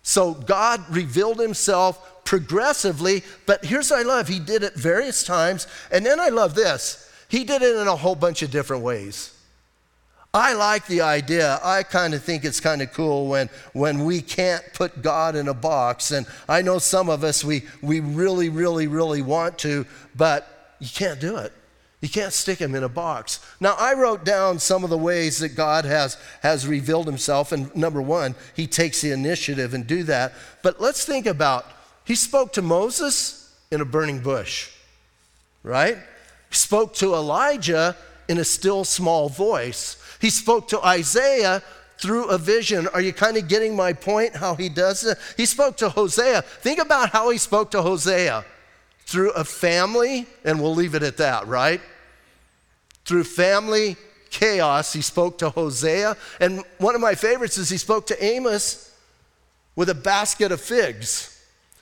So 0.02 0.34
God 0.34 0.84
revealed 0.90 1.38
Himself 1.38 2.24
progressively, 2.24 3.22
but 3.46 3.64
here's 3.64 3.92
what 3.92 4.00
I 4.00 4.02
love: 4.02 4.26
He 4.26 4.40
did 4.40 4.64
it 4.64 4.74
various 4.74 5.22
times, 5.22 5.68
and 5.92 6.04
then 6.04 6.18
I 6.18 6.30
love 6.30 6.56
this. 6.56 7.06
He 7.30 7.44
did 7.44 7.62
it 7.62 7.76
in 7.76 7.86
a 7.86 7.94
whole 7.94 8.16
bunch 8.16 8.42
of 8.42 8.50
different 8.50 8.82
ways. 8.82 9.32
I 10.34 10.52
like 10.54 10.86
the 10.86 11.00
idea. 11.00 11.60
I 11.62 11.84
kind 11.84 12.12
of 12.12 12.22
think 12.22 12.44
it's 12.44 12.60
kind 12.60 12.82
of 12.82 12.92
cool 12.92 13.28
when, 13.28 13.48
when 13.72 14.04
we 14.04 14.20
can't 14.20 14.64
put 14.74 15.00
God 15.00 15.36
in 15.36 15.46
a 15.48 15.54
box. 15.54 16.10
And 16.10 16.26
I 16.48 16.60
know 16.62 16.78
some 16.78 17.08
of 17.08 17.22
us, 17.22 17.44
we, 17.44 17.62
we 17.82 18.00
really, 18.00 18.48
really, 18.48 18.88
really 18.88 19.22
want 19.22 19.58
to, 19.60 19.86
but 20.16 20.76
you 20.80 20.88
can't 20.92 21.20
do 21.20 21.36
it. 21.36 21.52
You 22.00 22.08
can't 22.08 22.32
stick 22.32 22.58
him 22.58 22.74
in 22.74 22.82
a 22.82 22.88
box. 22.88 23.38
Now, 23.60 23.76
I 23.78 23.94
wrote 23.94 24.24
down 24.24 24.58
some 24.58 24.82
of 24.82 24.90
the 24.90 24.98
ways 24.98 25.38
that 25.38 25.50
God 25.50 25.84
has, 25.84 26.16
has 26.42 26.66
revealed 26.66 27.06
himself. 27.06 27.52
And 27.52 27.74
number 27.76 28.02
one, 28.02 28.34
he 28.56 28.66
takes 28.66 29.02
the 29.02 29.12
initiative 29.12 29.72
and 29.72 29.86
do 29.86 30.02
that. 30.04 30.32
But 30.62 30.80
let's 30.80 31.04
think 31.04 31.26
about, 31.26 31.66
he 32.04 32.16
spoke 32.16 32.52
to 32.54 32.62
Moses 32.62 33.54
in 33.70 33.80
a 33.80 33.84
burning 33.84 34.20
bush, 34.20 34.70
right? 35.62 35.98
Spoke 36.56 36.94
to 36.94 37.14
Elijah 37.14 37.96
in 38.28 38.38
a 38.38 38.44
still 38.44 38.84
small 38.84 39.28
voice. 39.28 39.96
He 40.20 40.30
spoke 40.30 40.68
to 40.68 40.84
Isaiah 40.84 41.62
through 41.98 42.28
a 42.28 42.38
vision. 42.38 42.86
Are 42.88 43.00
you 43.00 43.12
kind 43.12 43.36
of 43.36 43.48
getting 43.48 43.76
my 43.76 43.92
point 43.92 44.36
how 44.36 44.54
he 44.54 44.68
does 44.68 45.04
it? 45.04 45.18
He 45.36 45.46
spoke 45.46 45.76
to 45.78 45.88
Hosea. 45.88 46.42
Think 46.42 46.78
about 46.78 47.10
how 47.10 47.30
he 47.30 47.38
spoke 47.38 47.70
to 47.72 47.82
Hosea 47.82 48.44
through 49.06 49.32
a 49.32 49.44
family, 49.44 50.26
and 50.44 50.60
we'll 50.60 50.74
leave 50.74 50.94
it 50.94 51.02
at 51.02 51.16
that, 51.16 51.46
right? 51.46 51.80
Through 53.04 53.24
family 53.24 53.96
chaos, 54.30 54.92
he 54.92 55.02
spoke 55.02 55.38
to 55.38 55.50
Hosea. 55.50 56.16
And 56.40 56.62
one 56.78 56.94
of 56.94 57.00
my 57.00 57.14
favorites 57.14 57.58
is 57.58 57.68
he 57.68 57.76
spoke 57.76 58.06
to 58.06 58.24
Amos 58.24 58.94
with 59.76 59.88
a 59.88 59.94
basket 59.94 60.52
of 60.52 60.60
figs. 60.60 61.39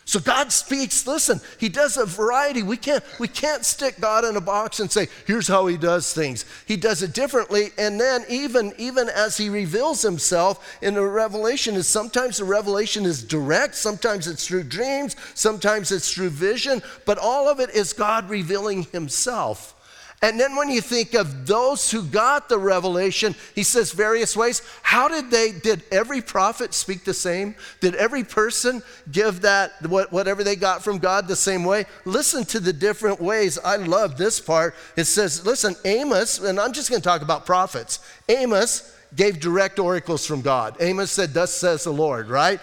So 0.08 0.20
God 0.20 0.50
speaks, 0.52 1.06
listen, 1.06 1.38
he 1.60 1.68
does 1.68 1.98
a 1.98 2.06
variety. 2.06 2.62
We 2.62 2.78
can't, 2.78 3.04
we 3.20 3.28
can't 3.28 3.62
stick 3.62 4.00
God 4.00 4.24
in 4.24 4.36
a 4.36 4.40
box 4.40 4.80
and 4.80 4.90
say, 4.90 5.08
here's 5.26 5.46
how 5.46 5.66
he 5.66 5.76
does 5.76 6.14
things. 6.14 6.46
He 6.64 6.78
does 6.78 7.02
it 7.02 7.12
differently. 7.12 7.72
And 7.76 8.00
then 8.00 8.24
even, 8.26 8.72
even 8.78 9.10
as 9.10 9.36
he 9.36 9.50
reveals 9.50 10.00
himself 10.00 10.78
in 10.80 10.96
a 10.96 11.06
revelation, 11.06 11.74
is 11.74 11.88
sometimes 11.88 12.38
the 12.38 12.44
revelation 12.44 13.04
is 13.04 13.22
direct, 13.22 13.74
sometimes 13.74 14.26
it's 14.26 14.46
through 14.48 14.62
dreams, 14.62 15.14
sometimes 15.34 15.92
it's 15.92 16.10
through 16.10 16.30
vision, 16.30 16.80
but 17.04 17.18
all 17.18 17.46
of 17.46 17.60
it 17.60 17.68
is 17.68 17.92
God 17.92 18.30
revealing 18.30 18.84
himself. 18.84 19.74
And 20.20 20.38
then 20.38 20.56
when 20.56 20.68
you 20.68 20.80
think 20.80 21.14
of 21.14 21.46
those 21.46 21.92
who 21.92 22.02
got 22.02 22.48
the 22.48 22.58
revelation, 22.58 23.37
he 23.54 23.62
says 23.62 23.92
various 23.92 24.37
ways. 24.37 24.62
How 24.82 25.06
did 25.06 25.30
they, 25.30 25.52
did 25.52 25.84
every 25.92 26.20
prophet 26.20 26.75
speak 26.75 27.04
the 27.04 27.14
same? 27.14 27.54
Did 27.80 27.94
every 27.94 28.25
person 28.25 28.82
give 29.12 29.42
that, 29.42 29.80
whatever 29.88 30.42
they 30.42 30.56
got 30.56 30.82
from 30.82 30.98
God, 30.98 31.28
the 31.28 31.37
same 31.37 31.62
way? 31.62 31.87
Listen 32.04 32.44
to 32.46 32.58
the 32.58 32.72
different 32.72 33.20
ways. 33.20 33.58
I 33.64 33.76
love 33.76 34.16
this 34.16 34.40
part. 34.40 34.75
It 34.96 35.04
says, 35.04 35.46
listen, 35.46 35.76
Amos, 35.84 36.40
and 36.40 36.58
I'm 36.58 36.72
just 36.72 36.90
going 36.90 37.00
to 37.00 37.08
talk 37.08 37.22
about 37.22 37.46
prophets. 37.46 38.00
Amos 38.28 38.92
gave 39.14 39.38
direct 39.38 39.78
oracles 39.78 40.26
from 40.26 40.42
God. 40.42 40.76
Amos 40.80 41.12
said, 41.12 41.32
Thus 41.32 41.54
says 41.54 41.84
the 41.84 41.92
Lord, 41.92 42.28
right? 42.28 42.60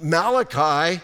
Malachi 0.00 1.00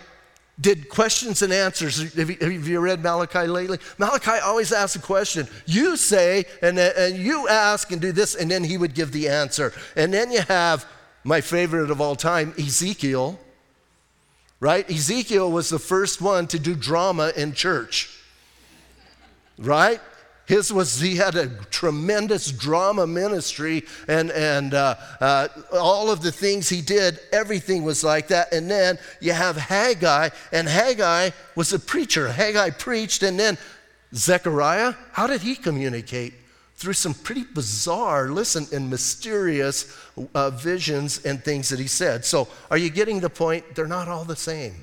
did 0.61 0.89
questions 0.89 1.43
and 1.43 1.53
answers. 1.53 2.13
Have 2.15 2.31
you, 2.31 2.37
have 2.41 2.69
you, 2.69 2.81
read 2.81 3.03
Malachi 3.03 3.47
lately? 3.47 3.79
Malachi 3.99 4.39
always 4.43 4.73
asks 4.73 4.97
a 4.97 5.01
question. 5.01 5.47
You 5.67 5.97
say, 5.97 6.45
and, 6.63 6.79
and 6.79 7.17
you 7.17 7.49
ask 7.49 7.93
and 7.93 8.01
do 8.01 8.13
this, 8.13 8.35
and 8.35 8.51
then 8.51 8.65
he 8.65 8.77
would 8.77 8.95
give 8.95 9.13
the 9.13 9.29
answer. 9.29 9.73
And 9.95 10.13
then 10.13 10.33
you 10.33 10.41
have 10.43 10.87
my 11.23 11.41
favorite 11.41 11.91
of 11.91 12.01
all 12.01 12.17
time, 12.17 12.55
Ezekiel, 12.59 13.39
right? 14.61 14.89
Ezekiel 14.91 15.51
was 15.51 15.69
the 15.69 15.79
first 15.79 16.21
one 16.21 16.47
to 16.49 16.59
do 16.59 16.75
drama 16.75 17.33
in 17.37 17.53
church, 17.53 18.17
right? 19.59 20.01
His 20.49 20.73
was, 20.73 20.99
he 20.99 21.17
had 21.17 21.35
a 21.35 21.49
tremendous 21.71 22.51
drama 22.51 23.07
ministry, 23.07 23.85
and, 24.09 24.31
and 24.31 24.73
uh, 24.73 24.95
uh, 25.21 25.49
all 25.75 26.11
of 26.11 26.23
the 26.23 26.33
things 26.33 26.71
he 26.71 26.81
did, 26.81 27.21
everything 27.33 27.85
was 27.85 28.03
like 28.03 28.29
that. 28.29 28.51
And 28.51 28.71
then 28.71 28.99
you 29.21 29.33
have 29.33 29.59
Haggai, 29.59 30.31
and 30.51 30.67
Haggai 30.67 31.31
was 31.55 31.75
a 31.75 31.79
preacher. 31.79 32.33
Haggai 32.33 32.71
preached, 32.71 33.23
and 33.23 33.39
then 33.39 33.59
Zechariah, 34.15 34.95
how 35.13 35.27
did 35.27 35.43
he 35.43 35.55
communicate? 35.55 36.33
Through 36.77 36.95
some 36.95 37.13
pretty 37.13 37.45
bizarre, 37.45 38.31
listen, 38.31 38.67
and 38.73 38.89
mysterious 38.89 39.95
uh, 40.35 40.49
visions 40.49 41.27
and 41.27 41.45
things 41.45 41.69
that 41.69 41.79
he 41.79 41.89
said. 41.89 42.25
So, 42.25 42.49
are 42.71 42.79
you 42.79 42.89
getting 42.89 43.21
the 43.21 43.29
point? 43.29 43.75
They're 43.75 43.87
not 43.87 44.09
all 44.09 44.25
the 44.25 44.37
same. 44.37 44.77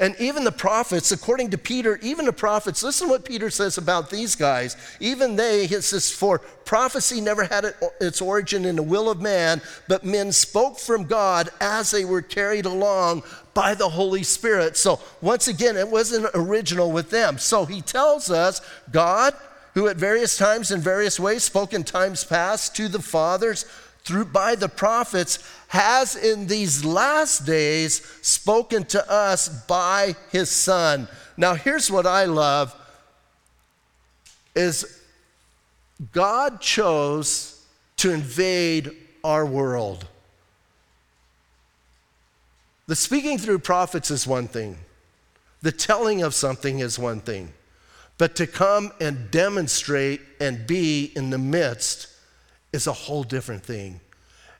And 0.00 0.16
even 0.18 0.44
the 0.44 0.50
prophets, 0.50 1.12
according 1.12 1.50
to 1.50 1.58
Peter, 1.58 1.98
even 2.02 2.24
the 2.24 2.32
prophets, 2.32 2.82
listen 2.82 3.06
to 3.06 3.10
what 3.12 3.26
Peter 3.26 3.50
says 3.50 3.76
about 3.76 4.08
these 4.08 4.34
guys. 4.34 4.74
Even 4.98 5.36
they, 5.36 5.66
he 5.66 5.78
says, 5.82 6.10
for 6.10 6.38
prophecy 6.38 7.20
never 7.20 7.44
had 7.44 7.74
its 8.00 8.22
origin 8.22 8.64
in 8.64 8.76
the 8.76 8.82
will 8.82 9.10
of 9.10 9.20
man, 9.20 9.60
but 9.88 10.02
men 10.02 10.32
spoke 10.32 10.78
from 10.78 11.04
God 11.04 11.50
as 11.60 11.90
they 11.90 12.06
were 12.06 12.22
carried 12.22 12.64
along 12.64 13.24
by 13.52 13.74
the 13.74 13.90
Holy 13.90 14.22
Spirit. 14.22 14.78
So 14.78 15.00
once 15.20 15.48
again, 15.48 15.76
it 15.76 15.88
wasn't 15.88 16.30
original 16.32 16.90
with 16.90 17.10
them. 17.10 17.36
So 17.36 17.66
he 17.66 17.82
tells 17.82 18.30
us 18.30 18.62
God, 18.90 19.34
who 19.74 19.86
at 19.86 19.96
various 19.98 20.38
times 20.38 20.70
in 20.70 20.80
various 20.80 21.20
ways 21.20 21.44
spoke 21.44 21.74
in 21.74 21.84
times 21.84 22.24
past 22.24 22.74
to 22.76 22.88
the 22.88 23.02
fathers 23.02 23.66
through 24.10 24.24
by 24.24 24.56
the 24.56 24.68
prophets 24.68 25.38
has 25.68 26.16
in 26.16 26.48
these 26.48 26.84
last 26.84 27.46
days 27.46 28.02
spoken 28.22 28.84
to 28.84 29.08
us 29.08 29.48
by 29.66 30.16
his 30.32 30.50
son. 30.50 31.06
Now 31.36 31.54
here's 31.54 31.92
what 31.92 32.08
I 32.08 32.24
love 32.24 32.74
is 34.56 35.00
God 36.10 36.60
chose 36.60 37.64
to 37.98 38.10
invade 38.10 38.96
our 39.22 39.46
world. 39.46 40.08
The 42.88 42.96
speaking 42.96 43.38
through 43.38 43.60
prophets 43.60 44.10
is 44.10 44.26
one 44.26 44.48
thing. 44.48 44.76
The 45.62 45.70
telling 45.70 46.22
of 46.22 46.34
something 46.34 46.80
is 46.80 46.98
one 46.98 47.20
thing. 47.20 47.52
But 48.18 48.34
to 48.36 48.48
come 48.48 48.90
and 49.00 49.30
demonstrate 49.30 50.20
and 50.40 50.66
be 50.66 51.12
in 51.14 51.30
the 51.30 51.38
midst 51.38 52.08
is 52.72 52.86
a 52.86 52.92
whole 52.92 53.22
different 53.22 53.64
thing. 53.64 54.00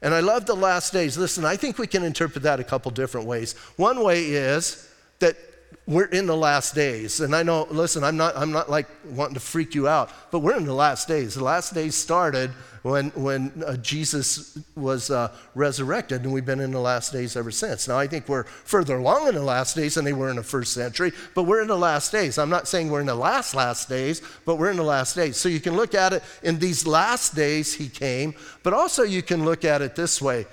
And 0.03 0.15
I 0.15 0.21
love 0.21 0.47
the 0.47 0.55
last 0.55 0.93
days. 0.93 1.19
Listen, 1.19 1.45
I 1.45 1.57
think 1.57 1.79
we 1.79 1.87
can 1.87 2.03
interpret 2.03 2.43
that 2.45 2.59
a 2.59 2.65
couple 2.65 2.91
different 2.91 3.27
ways. 3.27 3.55
One 3.77 4.03
way 4.03 4.25
is 4.25 4.89
that 5.19 5.37
we're 5.87 6.05
in 6.05 6.27
the 6.27 6.37
last 6.37 6.75
days. 6.75 7.21
And 7.21 7.35
I 7.35 7.43
know, 7.43 7.67
listen, 7.71 8.05
I'm 8.05 8.17
not, 8.17 8.37
I'm 8.37 8.53
not 8.53 8.71
like 8.71 8.87
wanting 9.05 9.35
to 9.35 9.41
freak 9.41 9.75
you 9.75 9.89
out, 9.89 10.11
but 10.31 10.39
we're 10.39 10.57
in 10.57 10.65
the 10.65 10.75
last 10.75 11.09
days. 11.09 11.35
The 11.35 11.45
last 11.45 11.75
days 11.75 11.95
started 11.97 12.51
when, 12.83 13.11
when 13.11 13.63
uh, 13.67 13.77
Jesus 13.77 14.59
was 14.77 15.11
uh, 15.11 15.35
resurrected, 15.55 16.23
and 16.23 16.33
we've 16.33 16.47
been 16.47 16.61
in 16.61 16.71
the 16.71 16.81
last 16.81 17.13
days 17.13 17.37
ever 17.37 17.51
since. 17.51 17.89
Now, 17.89 17.99
I 17.99 18.07
think 18.07 18.29
we're 18.29 18.45
further 18.45 18.99
along 18.99 19.29
in 19.29 19.35
the 19.35 19.43
last 19.43 19.75
days 19.75 19.95
than 19.95 20.05
they 20.05 20.13
were 20.13 20.31
in 20.31 20.37
the 20.37 20.43
first 20.43 20.73
century, 20.73 21.13
but 21.35 21.43
we're 21.43 21.61
in 21.61 21.69
the 21.69 21.77
last 21.77 22.13
days. 22.13 22.39
I'm 22.39 22.51
not 22.51 22.69
saying 22.69 22.91
we're 22.91 23.01
in 23.01 23.07
the 23.07 23.15
last, 23.15 23.55
last 23.55 23.89
days, 23.89 24.23
but 24.47 24.57
we're 24.57 24.71
in 24.71 24.77
the 24.77 24.83
last 24.83 25.17
days. 25.17 25.37
So 25.37 25.49
you 25.49 25.61
can 25.61 25.77
look 25.77 25.95
at 25.95 26.13
it 26.13 26.23
in 26.43 26.59
these 26.59 26.87
last 26.87 27.35
days, 27.35 27.75
he 27.75 27.89
came, 27.89 28.35
but 28.63 28.73
also 28.73 29.03
you 29.03 29.23
can 29.23 29.45
look 29.45 29.65
at 29.65 29.83
it 29.83 29.97
this 29.97 30.23
way 30.23 30.47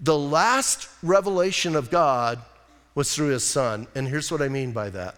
the 0.00 0.16
last 0.16 0.88
revelation 1.02 1.74
of 1.74 1.90
God 1.90 2.38
was 2.94 3.14
through 3.14 3.28
his 3.28 3.44
son. 3.44 3.86
And 3.94 4.08
here's 4.08 4.30
what 4.30 4.42
I 4.42 4.48
mean 4.48 4.72
by 4.72 4.90
that 4.90 5.16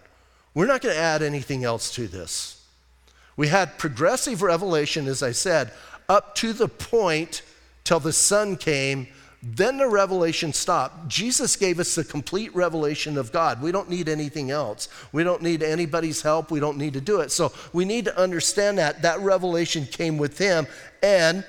we're 0.53 0.67
not 0.67 0.81
going 0.81 0.95
to 0.95 1.01
add 1.01 1.21
anything 1.21 1.63
else 1.63 1.93
to 1.95 2.07
this. 2.07 2.61
We 3.37 3.47
had 3.47 3.77
progressive 3.77 4.41
revelation, 4.41 5.07
as 5.07 5.23
I 5.23 5.31
said, 5.31 5.71
up 6.09 6.35
to 6.35 6.53
the 6.53 6.67
point 6.67 7.41
till 7.83 7.99
the 7.99 8.13
Son 8.13 8.57
came. 8.57 9.07
Then 9.41 9.77
the 9.77 9.87
revelation 9.87 10.53
stopped. 10.53 11.07
Jesus 11.07 11.55
gave 11.55 11.79
us 11.79 11.95
the 11.95 12.03
complete 12.03 12.53
revelation 12.53 13.17
of 13.17 13.31
God. 13.31 13.61
We 13.61 13.71
don't 13.71 13.89
need 13.89 14.07
anything 14.07 14.51
else. 14.51 14.87
We 15.11 15.23
don't 15.23 15.41
need 15.41 15.63
anybody's 15.63 16.21
help. 16.21 16.51
We 16.51 16.59
don't 16.59 16.77
need 16.77 16.93
to 16.93 17.01
do 17.01 17.21
it. 17.21 17.31
So 17.31 17.51
we 17.73 17.85
need 17.85 18.05
to 18.05 18.19
understand 18.19 18.77
that. 18.77 19.01
That 19.01 19.19
revelation 19.21 19.85
came 19.85 20.17
with 20.17 20.37
Him. 20.37 20.67
And 21.01 21.43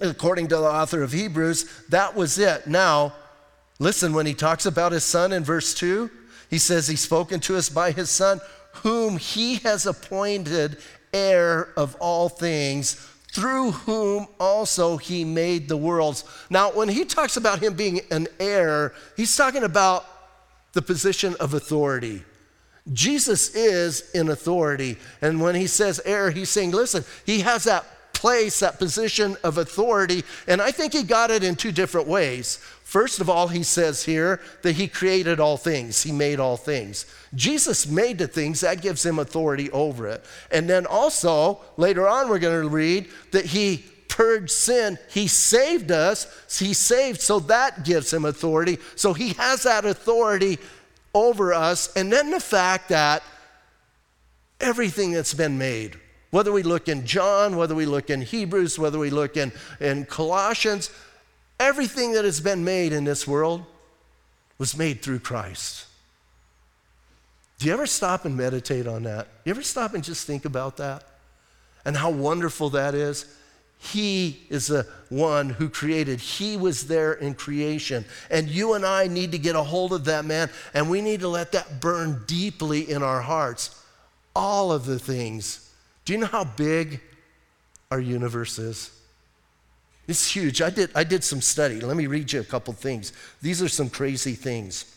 according 0.00 0.48
to 0.48 0.56
the 0.56 0.62
author 0.62 1.02
of 1.02 1.12
Hebrews, 1.12 1.86
that 1.88 2.14
was 2.14 2.38
it. 2.38 2.66
Now, 2.66 3.14
listen, 3.78 4.12
when 4.12 4.26
he 4.26 4.34
talks 4.34 4.66
about 4.66 4.92
his 4.92 5.04
Son 5.04 5.32
in 5.32 5.44
verse 5.44 5.74
2, 5.74 6.10
he 6.50 6.58
says 6.58 6.88
he's 6.88 7.00
spoken 7.00 7.40
to 7.40 7.56
us 7.56 7.68
by 7.68 7.92
his 7.92 8.10
Son, 8.10 8.40
whom 8.74 9.18
he 9.18 9.56
has 9.56 9.86
appointed 9.86 10.78
heir 11.12 11.72
of 11.76 11.96
all 11.96 12.28
things 12.28 12.94
through 13.32 13.72
whom 13.72 14.26
also 14.40 14.96
he 14.96 15.24
made 15.24 15.68
the 15.68 15.76
worlds. 15.76 16.24
Now, 16.50 16.70
when 16.72 16.88
he 16.88 17.04
talks 17.04 17.36
about 17.36 17.62
him 17.62 17.74
being 17.74 18.00
an 18.10 18.26
heir, 18.40 18.94
he's 19.16 19.36
talking 19.36 19.64
about 19.64 20.06
the 20.72 20.82
position 20.82 21.36
of 21.38 21.54
authority. 21.54 22.24
Jesus 22.92 23.54
is 23.54 24.10
in 24.12 24.30
authority. 24.30 24.96
And 25.20 25.40
when 25.40 25.54
he 25.54 25.66
says 25.66 26.00
heir, 26.04 26.30
he's 26.30 26.48
saying, 26.48 26.70
listen, 26.70 27.04
he 27.26 27.40
has 27.40 27.64
that 27.64 27.84
place, 28.18 28.60
that 28.60 28.78
position 28.78 29.36
of 29.44 29.58
authority. 29.58 30.24
And 30.48 30.60
I 30.60 30.72
think 30.72 30.92
he 30.92 31.04
got 31.04 31.30
it 31.30 31.44
in 31.44 31.54
two 31.54 31.70
different 31.70 32.08
ways. 32.08 32.56
First 32.82 33.20
of 33.20 33.30
all, 33.30 33.48
he 33.48 33.62
says 33.62 34.02
here 34.02 34.40
that 34.62 34.72
he 34.72 34.88
created 34.88 35.38
all 35.38 35.56
things, 35.56 36.02
he 36.02 36.10
made 36.10 36.40
all 36.40 36.56
things. 36.56 37.06
Jesus 37.34 37.86
made 37.86 38.18
the 38.18 38.26
things, 38.26 38.60
that 38.60 38.82
gives 38.82 39.06
him 39.06 39.18
authority 39.18 39.70
over 39.70 40.08
it. 40.08 40.24
And 40.50 40.68
then 40.68 40.84
also, 40.84 41.60
later 41.76 42.08
on, 42.08 42.28
we're 42.28 42.38
going 42.38 42.62
to 42.62 42.68
read 42.68 43.08
that 43.30 43.44
he 43.46 43.84
purged 44.08 44.50
sin, 44.50 44.98
he 45.10 45.28
saved 45.28 45.92
us, 45.92 46.26
he 46.58 46.74
saved, 46.74 47.20
so 47.20 47.38
that 47.40 47.84
gives 47.84 48.12
him 48.12 48.24
authority. 48.24 48.78
So 48.96 49.12
he 49.12 49.34
has 49.34 49.62
that 49.62 49.84
authority 49.84 50.58
over 51.14 51.54
us. 51.54 51.94
And 51.94 52.12
then 52.12 52.30
the 52.30 52.40
fact 52.40 52.88
that 52.88 53.22
everything 54.60 55.12
that's 55.12 55.34
been 55.34 55.56
made, 55.56 56.00
whether 56.30 56.52
we 56.52 56.62
look 56.62 56.88
in 56.88 57.06
John, 57.06 57.56
whether 57.56 57.74
we 57.74 57.86
look 57.86 58.10
in 58.10 58.20
Hebrews, 58.20 58.78
whether 58.78 58.98
we 58.98 59.10
look 59.10 59.36
in, 59.36 59.52
in 59.80 60.04
Colossians, 60.04 60.90
Everything 61.60 62.12
that 62.12 62.24
has 62.24 62.40
been 62.40 62.64
made 62.64 62.92
in 62.92 63.04
this 63.04 63.26
world 63.26 63.64
was 64.58 64.76
made 64.76 65.02
through 65.02 65.18
Christ. 65.20 65.86
Do 67.58 67.66
you 67.66 67.72
ever 67.72 67.86
stop 67.86 68.24
and 68.24 68.36
meditate 68.36 68.86
on 68.86 69.02
that? 69.02 69.26
You 69.44 69.50
ever 69.50 69.62
stop 69.62 69.94
and 69.94 70.04
just 70.04 70.26
think 70.26 70.44
about 70.44 70.76
that? 70.76 71.02
And 71.84 71.96
how 71.96 72.10
wonderful 72.10 72.70
that 72.70 72.94
is? 72.94 73.34
He 73.80 74.40
is 74.50 74.68
the 74.68 74.86
one 75.08 75.50
who 75.50 75.68
created. 75.68 76.20
He 76.20 76.56
was 76.56 76.86
there 76.86 77.12
in 77.12 77.34
creation. 77.34 78.04
And 78.30 78.48
you 78.48 78.74
and 78.74 78.84
I 78.84 79.08
need 79.08 79.32
to 79.32 79.38
get 79.38 79.56
a 79.56 79.62
hold 79.62 79.92
of 79.92 80.04
that, 80.04 80.24
man, 80.24 80.50
and 80.74 80.88
we 80.88 81.00
need 81.00 81.20
to 81.20 81.28
let 81.28 81.52
that 81.52 81.80
burn 81.80 82.22
deeply 82.26 82.88
in 82.88 83.02
our 83.02 83.20
hearts. 83.20 83.82
All 84.34 84.70
of 84.70 84.84
the 84.84 84.98
things. 84.98 85.67
Do 86.08 86.14
you 86.14 86.20
know 86.20 86.26
how 86.26 86.44
big 86.44 87.02
our 87.90 88.00
universe 88.00 88.58
is? 88.58 88.98
It's 90.06 90.34
huge. 90.34 90.62
I 90.62 90.70
did, 90.70 90.90
I 90.94 91.04
did 91.04 91.22
some 91.22 91.42
study. 91.42 91.80
Let 91.80 91.98
me 91.98 92.06
read 92.06 92.32
you 92.32 92.40
a 92.40 92.44
couple 92.44 92.72
things. 92.72 93.12
These 93.42 93.60
are 93.60 93.68
some 93.68 93.90
crazy 93.90 94.32
things. 94.32 94.96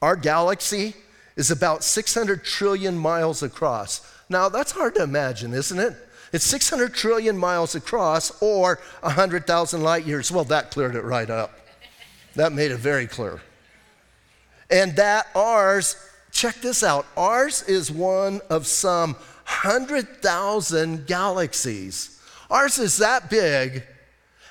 Our 0.00 0.14
galaxy 0.14 0.94
is 1.34 1.50
about 1.50 1.82
600 1.82 2.44
trillion 2.44 2.96
miles 2.96 3.42
across. 3.42 4.08
Now, 4.28 4.48
that's 4.48 4.70
hard 4.70 4.94
to 4.94 5.02
imagine, 5.02 5.52
isn't 5.54 5.80
it? 5.80 5.96
It's 6.32 6.44
600 6.44 6.94
trillion 6.94 7.36
miles 7.36 7.74
across 7.74 8.40
or 8.40 8.78
100,000 9.00 9.82
light 9.82 10.06
years. 10.06 10.30
Well, 10.30 10.44
that 10.44 10.70
cleared 10.70 10.94
it 10.94 11.02
right 11.02 11.28
up. 11.28 11.50
That 12.36 12.52
made 12.52 12.70
it 12.70 12.78
very 12.78 13.08
clear. 13.08 13.42
And 14.70 14.94
that 14.94 15.26
ours, 15.34 15.96
check 16.30 16.54
this 16.60 16.84
out, 16.84 17.06
ours 17.16 17.64
is 17.64 17.90
one 17.90 18.40
of 18.50 18.68
some 18.68 19.16
100,000 19.62 21.06
galaxies. 21.06 22.20
Ours 22.50 22.78
is 22.78 22.96
that 22.98 23.28
big, 23.28 23.84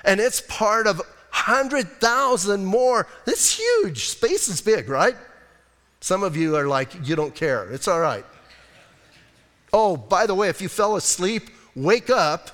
and 0.04 0.20
it's 0.20 0.42
part 0.42 0.86
of 0.86 0.98
100,000 0.98 2.64
more. 2.64 3.06
It's 3.26 3.58
huge. 3.58 4.06
Space 4.06 4.48
is 4.48 4.60
big, 4.60 4.88
right? 4.88 5.16
Some 6.00 6.22
of 6.22 6.36
you 6.36 6.54
are 6.56 6.66
like, 6.66 7.06
you 7.06 7.16
don't 7.16 7.34
care. 7.34 7.70
It's 7.70 7.88
all 7.88 8.00
right. 8.00 8.24
Oh, 9.72 9.96
by 9.96 10.26
the 10.26 10.34
way, 10.34 10.48
if 10.48 10.60
you 10.60 10.68
fell 10.68 10.96
asleep, 10.96 11.50
wake 11.74 12.10
up 12.10 12.50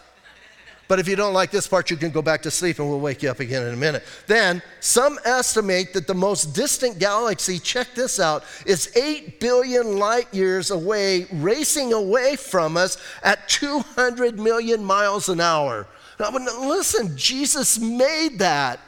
but 0.88 0.98
if 0.98 1.08
you 1.08 1.16
don't 1.16 1.34
like 1.34 1.50
this 1.50 1.66
part, 1.66 1.90
you 1.90 1.96
can 1.96 2.10
go 2.10 2.22
back 2.22 2.42
to 2.42 2.50
sleep 2.50 2.78
and 2.78 2.88
we'll 2.88 3.00
wake 3.00 3.22
you 3.22 3.30
up 3.30 3.40
again 3.40 3.66
in 3.66 3.74
a 3.74 3.76
minute. 3.76 4.04
Then, 4.26 4.62
some 4.80 5.18
estimate 5.24 5.92
that 5.94 6.06
the 6.06 6.14
most 6.14 6.54
distant 6.54 6.98
galaxy, 6.98 7.58
check 7.58 7.94
this 7.94 8.20
out, 8.20 8.44
is 8.64 8.96
8 8.96 9.40
billion 9.40 9.98
light 9.98 10.32
years 10.32 10.70
away, 10.70 11.26
racing 11.32 11.92
away 11.92 12.36
from 12.36 12.76
us 12.76 12.98
at 13.22 13.48
200 13.48 14.38
million 14.38 14.84
miles 14.84 15.28
an 15.28 15.40
hour. 15.40 15.88
Now, 16.20 16.30
listen, 16.30 17.16
Jesus 17.16 17.78
made 17.78 18.38
that. 18.38 18.80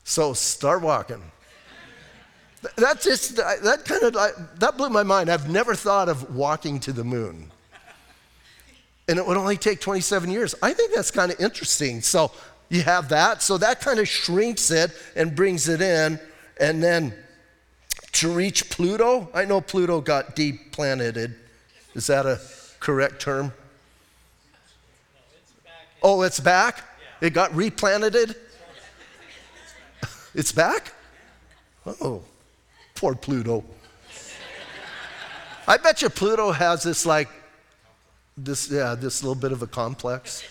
So 0.05 0.31
start 0.33 0.81
walking. 0.81 1.32
That 2.77 3.01
just, 3.01 3.39
uh, 3.39 3.55
that 3.63 3.85
kind 3.85 4.03
of, 4.03 4.13
that 4.59 4.77
blew 4.77 4.89
my 4.89 5.03
mind. 5.03 5.29
I've 5.29 5.49
never 5.49 5.75
thought 5.75 6.07
of 6.07 6.35
walking 6.35 6.79
to 6.81 6.93
the 6.93 7.03
moon. 7.03 7.51
And 9.07 9.19
it 9.19 9.27
would 9.27 9.35
only 9.35 9.57
take 9.57 9.81
27 9.81 10.29
years. 10.31 10.55
I 10.61 10.73
think 10.73 10.93
that's 10.93 11.11
kind 11.11 11.31
of 11.31 11.39
interesting. 11.39 12.01
So 12.01 12.31
you 12.69 12.81
have 12.83 13.09
that. 13.09 13.41
So 13.41 13.57
that 13.57 13.81
kind 13.81 13.99
of 13.99 14.07
shrinks 14.07 14.71
it 14.71 14.91
and 15.15 15.35
brings 15.35 15.67
it 15.67 15.81
in. 15.81 16.19
And 16.57 16.81
then 16.81 17.13
to 18.13 18.33
reach 18.33 18.69
Pluto, 18.69 19.29
I 19.33 19.43
know 19.43 19.59
Pluto 19.59 19.99
got 19.99 20.35
deplaneted. 20.35 21.35
Is 21.95 22.07
that 22.07 22.25
a 22.25 22.39
correct 22.79 23.21
term? 23.21 23.51
Oh, 26.01 26.21
it's 26.21 26.39
back? 26.39 26.83
It 27.19 27.33
got 27.33 27.51
replaneted? 27.51 28.35
It's 30.33 30.51
back? 30.51 30.93
Oh, 31.85 32.23
poor 33.03 33.15
Pluto. 33.15 33.65
I 35.67 35.75
bet 35.75 36.01
you 36.01 36.09
Pluto 36.09 36.53
has 36.53 36.83
this 36.83 37.05
like 37.05 37.27
this 38.37 38.71
yeah, 38.71 38.95
this 38.95 39.21
little 39.21 39.35
bit 39.35 39.51
of 39.51 39.61
a 39.61 39.67
complex. 39.67 40.41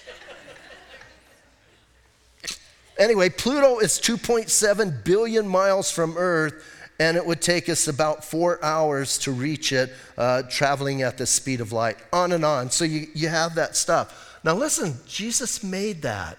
anyway, 2.99 3.31
Pluto 3.31 3.79
is 3.79 3.93
2.7 3.93 5.03
billion 5.03 5.49
miles 5.49 5.91
from 5.91 6.19
Earth, 6.19 6.63
and 7.01 7.17
it 7.17 7.25
would 7.25 7.41
take 7.41 7.71
us 7.71 7.89
about 7.89 8.23
four 8.23 8.63
hours 8.63 9.17
to 9.21 9.33
reach 9.33 9.73
it, 9.73 9.91
uh, 10.19 10.43
traveling 10.43 11.01
at 11.01 11.17
the 11.17 11.25
speed 11.25 11.63
of 11.63 11.73
light. 11.73 11.97
On 12.13 12.33
and 12.33 12.45
on. 12.45 12.71
So 12.71 12.85
you, 12.85 13.07
you 13.15 13.29
have 13.29 13.55
that 13.55 13.77
stuff. 13.77 14.39
Now, 14.45 14.57
listen, 14.57 14.99
Jesus 15.09 15.65
made 15.65 16.03
that. 16.03 16.37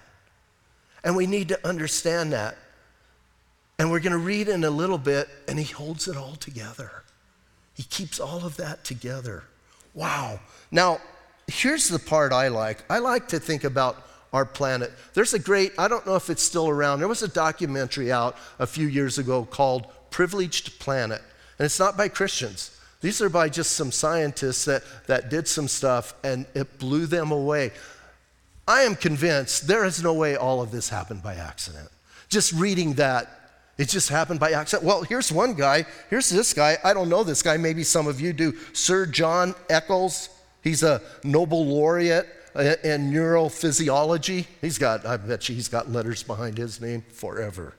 And 1.02 1.16
we 1.16 1.26
need 1.26 1.48
to 1.48 1.66
understand 1.66 2.32
that. 2.34 2.56
And 3.78 3.90
we're 3.90 4.00
going 4.00 4.12
to 4.12 4.18
read 4.18 4.48
in 4.48 4.64
a 4.64 4.70
little 4.70 4.98
bit, 4.98 5.28
and 5.48 5.58
he 5.58 5.64
holds 5.64 6.06
it 6.08 6.16
all 6.16 6.36
together. 6.36 7.02
He 7.74 7.82
keeps 7.82 8.20
all 8.20 8.44
of 8.44 8.56
that 8.56 8.84
together. 8.84 9.44
Wow. 9.94 10.40
Now, 10.70 10.98
here's 11.48 11.88
the 11.88 11.98
part 11.98 12.32
I 12.32 12.48
like 12.48 12.84
I 12.90 12.98
like 12.98 13.28
to 13.28 13.38
think 13.38 13.64
about 13.64 14.04
our 14.32 14.44
planet. 14.44 14.92
There's 15.14 15.32
a 15.32 15.38
great, 15.38 15.72
I 15.78 15.86
don't 15.86 16.04
know 16.06 16.16
if 16.16 16.28
it's 16.28 16.42
still 16.42 16.68
around, 16.68 16.98
there 16.98 17.08
was 17.08 17.22
a 17.22 17.28
documentary 17.28 18.10
out 18.10 18.36
a 18.58 18.66
few 18.66 18.88
years 18.88 19.16
ago 19.16 19.44
called 19.44 19.86
Privileged 20.10 20.80
Planet. 20.80 21.22
And 21.58 21.66
it's 21.66 21.78
not 21.78 21.96
by 21.96 22.08
Christians. 22.08 22.76
These 23.00 23.22
are 23.22 23.28
by 23.28 23.48
just 23.48 23.72
some 23.72 23.92
scientists 23.92 24.64
that, 24.64 24.82
that 25.06 25.30
did 25.30 25.46
some 25.46 25.68
stuff 25.68 26.14
and 26.24 26.46
it 26.54 26.78
blew 26.80 27.06
them 27.06 27.30
away. 27.30 27.70
I 28.66 28.82
am 28.82 28.96
convinced 28.96 29.68
there 29.68 29.84
is 29.84 30.02
no 30.02 30.14
way 30.14 30.36
all 30.36 30.60
of 30.60 30.72
this 30.72 30.88
happened 30.88 31.22
by 31.22 31.36
accident. 31.36 31.88
Just 32.28 32.52
reading 32.52 32.94
that, 32.94 33.43
it 33.76 33.88
just 33.88 34.08
happened 34.08 34.40
by 34.40 34.52
accident. 34.52 34.86
Well, 34.86 35.02
here's 35.02 35.32
one 35.32 35.54
guy. 35.54 35.84
Here's 36.10 36.28
this 36.28 36.52
guy. 36.52 36.78
I 36.84 36.94
don't 36.94 37.08
know 37.08 37.24
this 37.24 37.42
guy. 37.42 37.56
Maybe 37.56 37.82
some 37.82 38.06
of 38.06 38.20
you 38.20 38.32
do. 38.32 38.54
Sir 38.72 39.06
John 39.06 39.54
Eccles. 39.68 40.28
He's 40.62 40.82
a 40.82 41.02
Nobel 41.24 41.66
laureate 41.66 42.28
uh, 42.54 42.76
in 42.84 43.12
neurophysiology. 43.12 44.46
He's 44.60 44.78
got, 44.78 45.04
I 45.04 45.16
bet 45.16 45.48
you 45.48 45.54
he's 45.54 45.68
got 45.68 45.90
letters 45.90 46.22
behind 46.22 46.56
his 46.56 46.80
name 46.80 47.02
forever. 47.12 47.74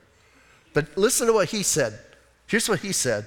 But 0.74 0.96
listen 0.96 1.26
to 1.28 1.32
what 1.32 1.48
he 1.48 1.62
said. 1.62 1.98
Here's 2.46 2.68
what 2.68 2.80
he 2.80 2.92
said 2.92 3.26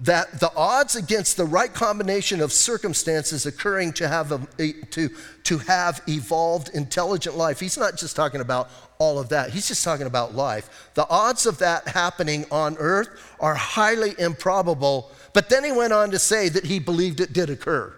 that 0.00 0.40
the 0.40 0.50
odds 0.56 0.96
against 0.96 1.36
the 1.36 1.44
right 1.44 1.72
combination 1.72 2.40
of 2.40 2.52
circumstances 2.52 3.46
occurring 3.46 3.92
to 3.92 4.08
have, 4.08 4.32
a, 4.58 4.72
to, 4.90 5.08
to 5.44 5.58
have 5.58 6.02
evolved 6.08 6.70
intelligent 6.74 7.36
life, 7.36 7.60
he's 7.60 7.78
not 7.78 7.96
just 7.96 8.16
talking 8.16 8.40
about 8.40 8.68
all 8.98 9.20
of 9.20 9.28
that, 9.28 9.50
he's 9.50 9.68
just 9.68 9.84
talking 9.84 10.06
about 10.06 10.34
life. 10.34 10.90
The 10.94 11.08
odds 11.08 11.46
of 11.46 11.58
that 11.58 11.86
happening 11.86 12.44
on 12.50 12.76
earth 12.78 13.08
are 13.38 13.54
highly 13.54 14.14
improbable, 14.18 15.12
but 15.32 15.48
then 15.48 15.62
he 15.62 15.70
went 15.70 15.92
on 15.92 16.10
to 16.10 16.18
say 16.18 16.48
that 16.48 16.64
he 16.64 16.80
believed 16.80 17.20
it 17.20 17.32
did 17.32 17.48
occur. 17.48 17.96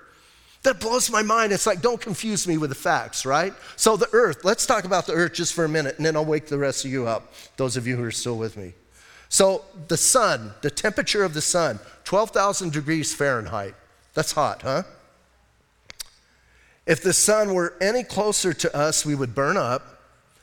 That 0.65 0.81
blows 0.81 1.11
my 1.11 1.23
mind. 1.23 1.53
It's 1.53 1.67
like, 1.67 1.81
don't 1.81 2.01
confuse 2.01 2.47
me 2.47 2.59
with 2.59 2.71
the 2.71 2.77
facts, 2.77 3.25
right? 3.25 3.55
So, 3.77 3.97
the 3.97 4.09
earth, 4.13 4.45
let's 4.45 4.67
talk 4.67 4.85
about 4.85 5.07
the 5.07 5.13
earth 5.13 5.35
just 5.35 5.55
for 5.55 5.65
a 5.65 5.69
minute, 5.69 5.97
and 5.97 6.05
then 6.05 6.17
I'll 6.17 6.25
wake 6.25 6.47
the 6.47 6.59
rest 6.59 6.85
of 6.85 6.91
you 6.91 7.07
up, 7.07 7.33
those 7.57 7.77
of 7.77 7.87
you 7.87 7.97
who 7.97 8.03
are 8.03 8.11
still 8.11 8.37
with 8.37 8.57
me. 8.57 8.75
So 9.29 9.65
the 9.89 9.97
sun, 9.97 10.53
the 10.63 10.71
temperature 10.71 11.25
of 11.25 11.35
the 11.35 11.41
sun, 11.41 11.81
12,000 12.05 12.73
degrees 12.73 13.15
Fahrenheit. 13.15 13.75
That's 14.15 14.33
hot, 14.33 14.63
huh? 14.63 14.85
If 16.87 17.03
the 17.03 17.13
sun 17.13 17.53
were 17.53 17.75
any 17.81 18.05
closer 18.05 18.55
to 18.55 18.75
us, 18.77 19.05
we 19.05 19.15
would 19.15 19.35
burn 19.35 19.57
up. 19.57 19.83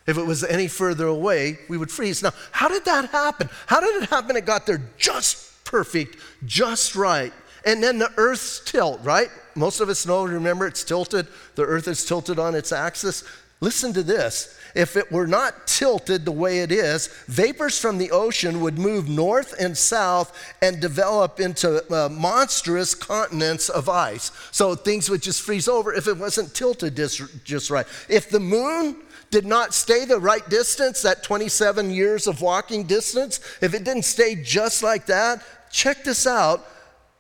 If 0.06 0.18
it 0.18 0.24
was 0.24 0.44
any 0.44 0.68
further 0.68 1.08
away, 1.08 1.60
we 1.70 1.78
would 1.78 1.90
freeze. 1.90 2.22
Now, 2.22 2.32
how 2.52 2.68
did 2.68 2.84
that 2.86 3.10
happen? 3.10 3.50
How 3.68 3.80
did 3.80 4.04
it 4.04 4.10
happen? 4.10 4.36
It 4.36 4.46
got 4.46 4.66
there 4.66 4.82
just 4.98 5.64
perfect, 5.64 6.18
just 6.46 6.96
right. 6.96 7.32
And 7.66 7.82
then 7.82 7.98
the 7.98 8.12
Earth's 8.18 8.60
tilt, 8.60 9.00
right? 9.04 9.30
Most 9.56 9.80
of 9.80 9.88
us 9.88 10.06
know, 10.06 10.26
remember, 10.26 10.68
it's 10.68 10.84
tilted. 10.84 11.28
The 11.56 11.64
Earth 11.64 11.88
is 11.88 12.06
tilted 12.06 12.38
on 12.38 12.56
its 12.56 12.74
axis. 12.74 13.24
Listen 13.64 13.94
to 13.94 14.04
this 14.04 14.60
if 14.76 14.98
it 14.98 15.10
were 15.10 15.26
not 15.26 15.68
tilted 15.68 16.26
the 16.26 16.34
way 16.34 16.60
it 16.60 16.70
is, 16.70 17.08
vapors 17.28 17.80
from 17.80 17.98
the 17.98 18.12
ocean 18.12 18.60
would 18.60 18.78
move 18.78 19.08
north 19.08 19.54
and 19.58 19.78
south 19.78 20.38
and 20.62 20.82
develop 20.82 21.40
into 21.40 21.82
uh, 21.94 22.10
monstrous 22.10 22.94
continents 22.94 23.70
of 23.70 23.88
ice. 23.88 24.34
So 24.52 24.76
things 24.76 25.10
would 25.10 25.22
just 25.22 25.44
freeze 25.44 25.70
over 25.70 25.94
if 25.94 26.10
it 26.10 26.18
wasn't 26.18 26.54
tilted 26.54 26.98
just, 26.98 27.22
just 27.46 27.70
right. 27.70 27.86
If 28.10 28.30
the 28.30 28.42
moon 28.42 28.98
did 29.32 29.46
not 29.46 29.74
stay 29.74 30.04
the 30.04 30.20
right 30.20 30.48
distance, 30.50 31.02
that 31.04 31.24
27 31.24 31.90
years 31.90 32.28
of 32.28 32.42
walking 32.42 32.84
distance, 32.84 33.40
if 33.62 33.74
it 33.74 33.86
didn't 33.86 34.04
stay 34.04 34.36
just 34.36 34.84
like 34.84 35.06
that, 35.06 35.42
check 35.72 36.04
this 36.04 36.28
out 36.28 36.68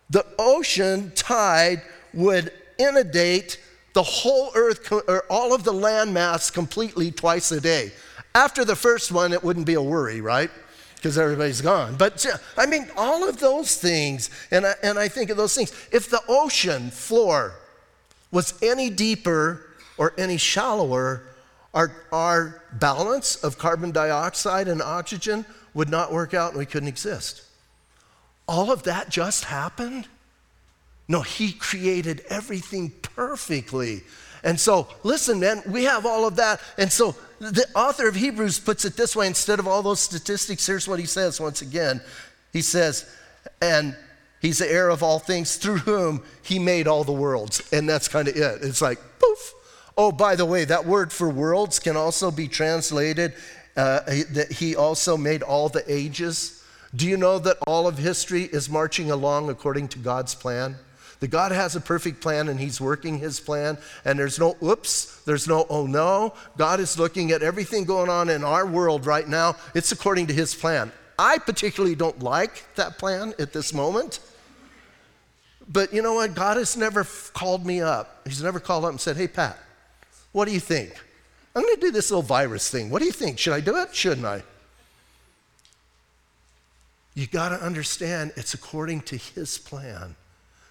the 0.09 0.25
ocean 0.37 1.13
tide 1.15 1.81
would 2.13 2.51
inundate 2.77 3.59
the 3.93 4.03
whole 4.03 4.51
earth, 4.55 4.91
or 4.91 5.23
all 5.29 5.53
of 5.53 5.63
the 5.63 5.73
landmass 5.73 6.51
completely 6.51 7.11
twice 7.11 7.51
a 7.51 7.61
day. 7.61 7.91
After 8.35 8.65
the 8.65 8.75
first 8.75 9.11
one, 9.11 9.33
it 9.33 9.43
wouldn't 9.43 9.67
be 9.67 9.75
a 9.75 9.81
worry, 9.81 10.19
right? 10.19 10.49
Because 10.95 11.17
everybody's 11.17 11.61
gone. 11.61 11.95
But 11.95 12.25
I 12.57 12.65
mean, 12.65 12.89
all 12.97 13.27
of 13.27 13.39
those 13.39 13.77
things, 13.77 14.29
and 14.49 14.65
I, 14.65 14.73
and 14.81 14.97
I 14.97 15.07
think 15.07 15.29
of 15.29 15.37
those 15.37 15.53
things. 15.53 15.71
If 15.91 16.09
the 16.09 16.21
ocean 16.27 16.89
floor 16.89 17.53
was 18.31 18.55
any 18.63 18.89
deeper 18.89 19.67
or 19.97 20.13
any 20.17 20.37
shallower, 20.37 21.23
our, 21.73 21.91
our 22.11 22.63
balance 22.73 23.35
of 23.35 23.57
carbon 23.57 23.91
dioxide 23.91 24.67
and 24.67 24.81
oxygen 24.81 25.45
would 25.73 25.89
not 25.89 26.11
work 26.11 26.33
out 26.33 26.51
and 26.51 26.59
we 26.59 26.65
couldn't 26.65 26.89
exist. 26.89 27.43
All 28.47 28.71
of 28.71 28.83
that 28.83 29.09
just 29.09 29.45
happened? 29.45 30.07
No, 31.07 31.21
He 31.21 31.51
created 31.51 32.23
everything 32.29 32.91
perfectly. 33.15 34.03
And 34.43 34.59
so, 34.59 34.87
listen, 35.03 35.39
man, 35.39 35.63
we 35.67 35.85
have 35.85 36.05
all 36.05 36.27
of 36.27 36.35
that. 36.35 36.59
And 36.77 36.91
so, 36.91 37.15
the 37.39 37.65
author 37.75 38.07
of 38.07 38.15
Hebrews 38.15 38.59
puts 38.59 38.85
it 38.85 38.95
this 38.95 39.15
way 39.15 39.27
instead 39.27 39.59
of 39.59 39.67
all 39.67 39.81
those 39.81 39.99
statistics, 39.99 40.65
here's 40.65 40.87
what 40.87 40.99
he 40.99 41.05
says 41.05 41.39
once 41.39 41.61
again. 41.61 42.01
He 42.51 42.61
says, 42.61 43.09
and 43.61 43.95
he's 44.41 44.59
the 44.59 44.71
heir 44.71 44.89
of 44.89 45.01
all 45.03 45.19
things 45.19 45.55
through 45.55 45.77
whom 45.77 46.23
he 46.41 46.59
made 46.59 46.87
all 46.87 47.03
the 47.03 47.13
worlds. 47.13 47.67
And 47.73 47.87
that's 47.87 48.07
kind 48.07 48.27
of 48.27 48.35
it. 48.35 48.59
It's 48.61 48.81
like, 48.81 48.99
poof. 49.19 49.53
Oh, 49.97 50.11
by 50.11 50.35
the 50.35 50.45
way, 50.45 50.65
that 50.65 50.85
word 50.85 51.11
for 51.11 51.29
worlds 51.29 51.79
can 51.79 51.95
also 51.95 52.31
be 52.31 52.47
translated 52.47 53.33
uh, 53.75 54.01
that 54.31 54.51
he 54.51 54.75
also 54.75 55.17
made 55.17 55.41
all 55.41 55.69
the 55.69 55.83
ages. 55.91 56.63
Do 56.95 57.07
you 57.07 57.17
know 57.17 57.39
that 57.39 57.57
all 57.65 57.87
of 57.87 57.97
history 57.97 58.43
is 58.43 58.69
marching 58.69 59.09
along 59.11 59.49
according 59.49 59.87
to 59.89 59.99
God's 59.99 60.35
plan? 60.35 60.75
That 61.19 61.29
God 61.29 61.51
has 61.51 61.75
a 61.75 61.81
perfect 61.81 62.21
plan 62.21 62.49
and 62.49 62.59
He's 62.59 62.81
working 62.81 63.19
His 63.19 63.39
plan, 63.39 63.77
and 64.05 64.19
there's 64.19 64.39
no 64.39 64.55
oops, 64.61 65.21
there's 65.25 65.47
no 65.47 65.65
oh 65.69 65.85
no. 65.85 66.33
God 66.57 66.79
is 66.79 66.99
looking 66.99 67.31
at 67.31 67.43
everything 67.43 67.85
going 67.85 68.09
on 68.09 68.29
in 68.29 68.43
our 68.43 68.65
world 68.65 69.05
right 69.05 69.27
now. 69.27 69.55
It's 69.73 69.91
according 69.91 70.27
to 70.27 70.33
His 70.33 70.53
plan. 70.53 70.91
I 71.17 71.37
particularly 71.37 71.95
don't 71.95 72.21
like 72.21 72.63
that 72.75 72.97
plan 72.97 73.33
at 73.39 73.53
this 73.53 73.73
moment. 73.73 74.19
But 75.67 75.93
you 75.93 76.01
know 76.01 76.15
what? 76.15 76.35
God 76.35 76.57
has 76.57 76.75
never 76.75 77.05
called 77.33 77.65
me 77.65 77.81
up. 77.81 78.21
He's 78.25 78.43
never 78.43 78.59
called 78.59 78.85
up 78.85 78.91
and 78.91 78.99
said, 78.99 79.17
Hey, 79.17 79.27
Pat, 79.27 79.57
what 80.31 80.45
do 80.45 80.51
you 80.51 80.59
think? 80.59 80.93
I'm 81.55 81.61
going 81.61 81.75
to 81.75 81.81
do 81.81 81.91
this 81.91 82.09
little 82.09 82.23
virus 82.23 82.69
thing. 82.69 82.89
What 82.89 82.99
do 82.99 83.05
you 83.05 83.11
think? 83.11 83.37
Should 83.37 83.53
I 83.53 83.59
do 83.59 83.77
it? 83.77 83.95
Shouldn't 83.95 84.25
I? 84.25 84.43
You 87.13 87.27
got 87.27 87.49
to 87.49 87.63
understand 87.63 88.33
it's 88.35 88.53
according 88.53 89.01
to 89.01 89.17
His 89.17 89.57
plan. 89.57 90.15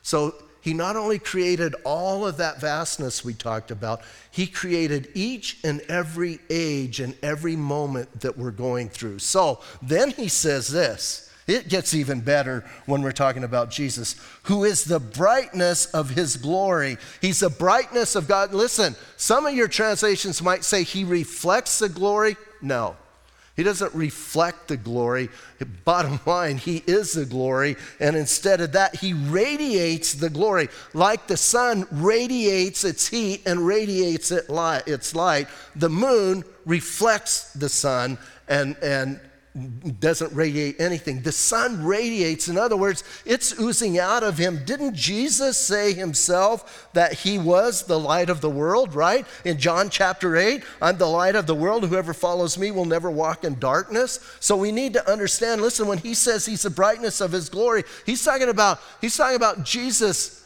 So 0.02 0.34
he 0.60 0.74
not 0.74 0.94
only 0.94 1.18
created 1.18 1.74
all 1.84 2.24
of 2.26 2.36
that 2.36 2.60
vastness 2.60 3.24
we 3.24 3.34
talked 3.34 3.70
about, 3.70 4.02
he 4.30 4.46
created 4.46 5.08
each 5.14 5.58
and 5.64 5.80
every 5.88 6.38
age 6.50 7.00
and 7.00 7.16
every 7.22 7.56
moment 7.56 8.20
that 8.20 8.38
we're 8.38 8.52
going 8.52 8.88
through. 8.88 9.18
So 9.18 9.60
then 9.82 10.10
he 10.10 10.28
says 10.28 10.68
this. 10.68 11.28
It 11.48 11.68
gets 11.68 11.92
even 11.94 12.20
better 12.20 12.64
when 12.86 13.02
we're 13.02 13.10
talking 13.10 13.42
about 13.42 13.70
Jesus, 13.70 14.14
who 14.44 14.62
is 14.62 14.84
the 14.84 15.00
brightness 15.00 15.86
of 15.86 16.10
his 16.10 16.36
glory. 16.36 16.98
He's 17.20 17.40
the 17.40 17.50
brightness 17.50 18.14
of 18.14 18.28
God. 18.28 18.54
Listen, 18.54 18.94
some 19.16 19.46
of 19.46 19.54
your 19.54 19.66
translations 19.66 20.40
might 20.40 20.62
say 20.62 20.84
he 20.84 21.02
reflects 21.02 21.80
the 21.80 21.88
glory. 21.88 22.36
No, 22.60 22.96
He 23.54 23.62
doesn't 23.62 23.94
reflect 23.94 24.68
the 24.68 24.76
glory. 24.76 25.28
Bottom 25.84 26.20
line, 26.26 26.56
he 26.56 26.82
is 26.86 27.12
the 27.12 27.26
glory. 27.26 27.76
And 28.00 28.16
instead 28.16 28.60
of 28.60 28.72
that, 28.72 28.96
he 28.96 29.12
radiates 29.12 30.14
the 30.14 30.30
glory. 30.30 30.68
Like 30.94 31.26
the 31.26 31.36
sun 31.36 31.86
radiates 31.90 32.84
its 32.84 33.08
heat 33.08 33.42
and 33.46 33.66
radiates 33.66 34.30
its 34.30 35.14
light, 35.14 35.48
the 35.76 35.90
moon 35.90 36.44
reflects 36.64 37.52
the 37.52 37.68
sun 37.68 38.18
and, 38.48 38.76
and 38.82 39.20
doesn't 40.00 40.32
radiate 40.34 40.80
anything. 40.80 41.20
The 41.20 41.32
sun 41.32 41.84
radiates. 41.84 42.48
In 42.48 42.56
other 42.56 42.76
words, 42.76 43.04
it's 43.26 43.58
oozing 43.60 43.98
out 43.98 44.22
of 44.22 44.38
him. 44.38 44.64
Didn't 44.64 44.94
Jesus 44.94 45.58
say 45.58 45.92
himself 45.92 46.88
that 46.94 47.12
he 47.12 47.38
was 47.38 47.82
the 47.82 47.98
light 47.98 48.30
of 48.30 48.40
the 48.40 48.48
world, 48.48 48.94
right? 48.94 49.26
In 49.44 49.58
John 49.58 49.90
chapter 49.90 50.36
8, 50.36 50.64
I'm 50.80 50.96
the 50.96 51.06
light 51.06 51.36
of 51.36 51.46
the 51.46 51.54
world. 51.54 51.84
Whoever 51.84 52.14
follows 52.14 52.56
me 52.56 52.70
will 52.70 52.86
never 52.86 53.10
walk 53.10 53.44
in 53.44 53.58
darkness. 53.58 54.20
So 54.40 54.56
we 54.56 54.72
need 54.72 54.94
to 54.94 55.10
understand, 55.10 55.60
listen, 55.60 55.86
when 55.86 55.98
he 55.98 56.14
says 56.14 56.46
he's 56.46 56.62
the 56.62 56.70
brightness 56.70 57.20
of 57.20 57.32
his 57.32 57.50
glory, 57.50 57.84
he's 58.06 58.24
talking 58.24 58.48
about, 58.48 58.80
he's 59.02 59.16
talking 59.16 59.36
about 59.36 59.64
Jesus 59.64 60.42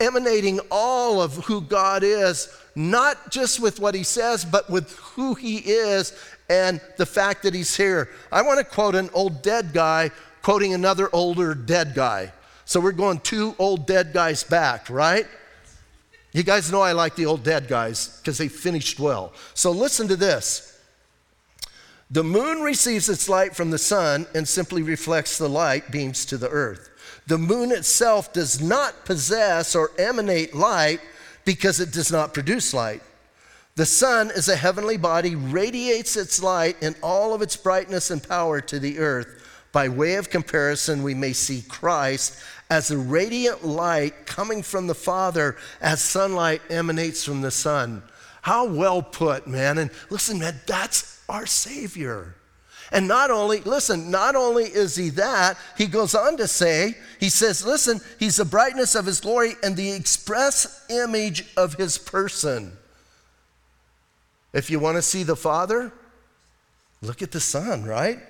emanating 0.00 0.58
all 0.70 1.20
of 1.20 1.36
who 1.44 1.60
God 1.60 2.02
is, 2.02 2.48
not 2.74 3.30
just 3.30 3.60
with 3.60 3.78
what 3.78 3.94
he 3.94 4.02
says, 4.02 4.44
but 4.44 4.68
with 4.68 4.92
who 4.96 5.34
he 5.34 5.58
is 5.58 6.12
and 6.48 6.80
the 6.96 7.06
fact 7.06 7.42
that 7.42 7.54
he's 7.54 7.76
here. 7.76 8.10
I 8.30 8.42
want 8.42 8.58
to 8.58 8.64
quote 8.64 8.94
an 8.94 9.10
old 9.14 9.42
dead 9.42 9.72
guy 9.72 10.10
quoting 10.44 10.74
another 10.74 11.08
older 11.14 11.54
dead 11.54 11.94
guy. 11.94 12.30
So 12.66 12.78
we're 12.78 12.92
going 12.92 13.20
two 13.20 13.56
old 13.58 13.86
dead 13.86 14.12
guys 14.12 14.44
back, 14.44 14.90
right? 14.90 15.26
You 16.32 16.42
guys 16.42 16.70
know 16.70 16.82
I 16.82 16.92
like 16.92 17.16
the 17.16 17.26
old 17.26 17.42
dead 17.42 17.66
guys 17.66 18.18
because 18.18 18.36
they 18.36 18.48
finished 18.48 19.00
well. 19.00 19.32
So 19.54 19.70
listen 19.70 20.06
to 20.08 20.16
this. 20.16 20.78
The 22.10 22.22
moon 22.22 22.60
receives 22.60 23.08
its 23.08 23.28
light 23.28 23.56
from 23.56 23.70
the 23.70 23.78
sun 23.78 24.26
and 24.34 24.46
simply 24.46 24.82
reflects 24.82 25.38
the 25.38 25.48
light 25.48 25.90
beams 25.90 26.26
to 26.26 26.36
the 26.36 26.50
earth. 26.50 26.90
The 27.26 27.38
moon 27.38 27.72
itself 27.72 28.32
does 28.34 28.60
not 28.60 29.06
possess 29.06 29.74
or 29.74 29.92
emanate 29.98 30.54
light 30.54 31.00
because 31.46 31.80
it 31.80 31.90
does 31.90 32.12
not 32.12 32.34
produce 32.34 32.74
light. 32.74 33.02
The 33.76 33.86
sun 33.86 34.30
is 34.30 34.48
a 34.48 34.54
heavenly 34.54 34.96
body, 34.96 35.34
radiates 35.34 36.16
its 36.16 36.40
light 36.40 36.76
in 36.80 36.94
all 37.02 37.34
of 37.34 37.42
its 37.42 37.56
brightness 37.56 38.12
and 38.12 38.22
power 38.22 38.60
to 38.60 38.78
the 38.78 39.00
earth. 39.00 39.42
By 39.72 39.88
way 39.88 40.14
of 40.14 40.30
comparison, 40.30 41.02
we 41.02 41.14
may 41.14 41.32
see 41.32 41.62
Christ 41.68 42.38
as 42.70 42.92
a 42.92 42.96
radiant 42.96 43.64
light 43.64 44.26
coming 44.26 44.62
from 44.62 44.86
the 44.86 44.94
Father 44.94 45.56
as 45.80 46.00
sunlight 46.00 46.62
emanates 46.70 47.24
from 47.24 47.40
the 47.40 47.50
sun. 47.50 48.04
How 48.42 48.64
well 48.64 49.02
put, 49.02 49.48
man. 49.48 49.78
And 49.78 49.90
listen, 50.08 50.38
man, 50.38 50.54
that's 50.68 51.24
our 51.28 51.44
Savior. 51.44 52.36
And 52.92 53.08
not 53.08 53.32
only, 53.32 53.60
listen, 53.62 54.08
not 54.08 54.36
only 54.36 54.64
is 54.64 54.94
he 54.94 55.08
that, 55.10 55.58
he 55.76 55.86
goes 55.86 56.14
on 56.14 56.36
to 56.36 56.46
say, 56.46 56.94
he 57.18 57.28
says, 57.28 57.66
listen, 57.66 58.00
he's 58.20 58.36
the 58.36 58.44
brightness 58.44 58.94
of 58.94 59.06
his 59.06 59.20
glory 59.20 59.54
and 59.64 59.76
the 59.76 59.90
express 59.90 60.86
image 60.88 61.46
of 61.56 61.74
his 61.74 61.98
person. 61.98 62.76
If 64.54 64.70
you 64.70 64.78
want 64.78 64.96
to 64.96 65.02
see 65.02 65.24
the 65.24 65.36
Father, 65.36 65.92
look 67.02 67.20
at 67.20 67.32
the 67.32 67.40
Son, 67.40 67.84
right? 67.84 68.20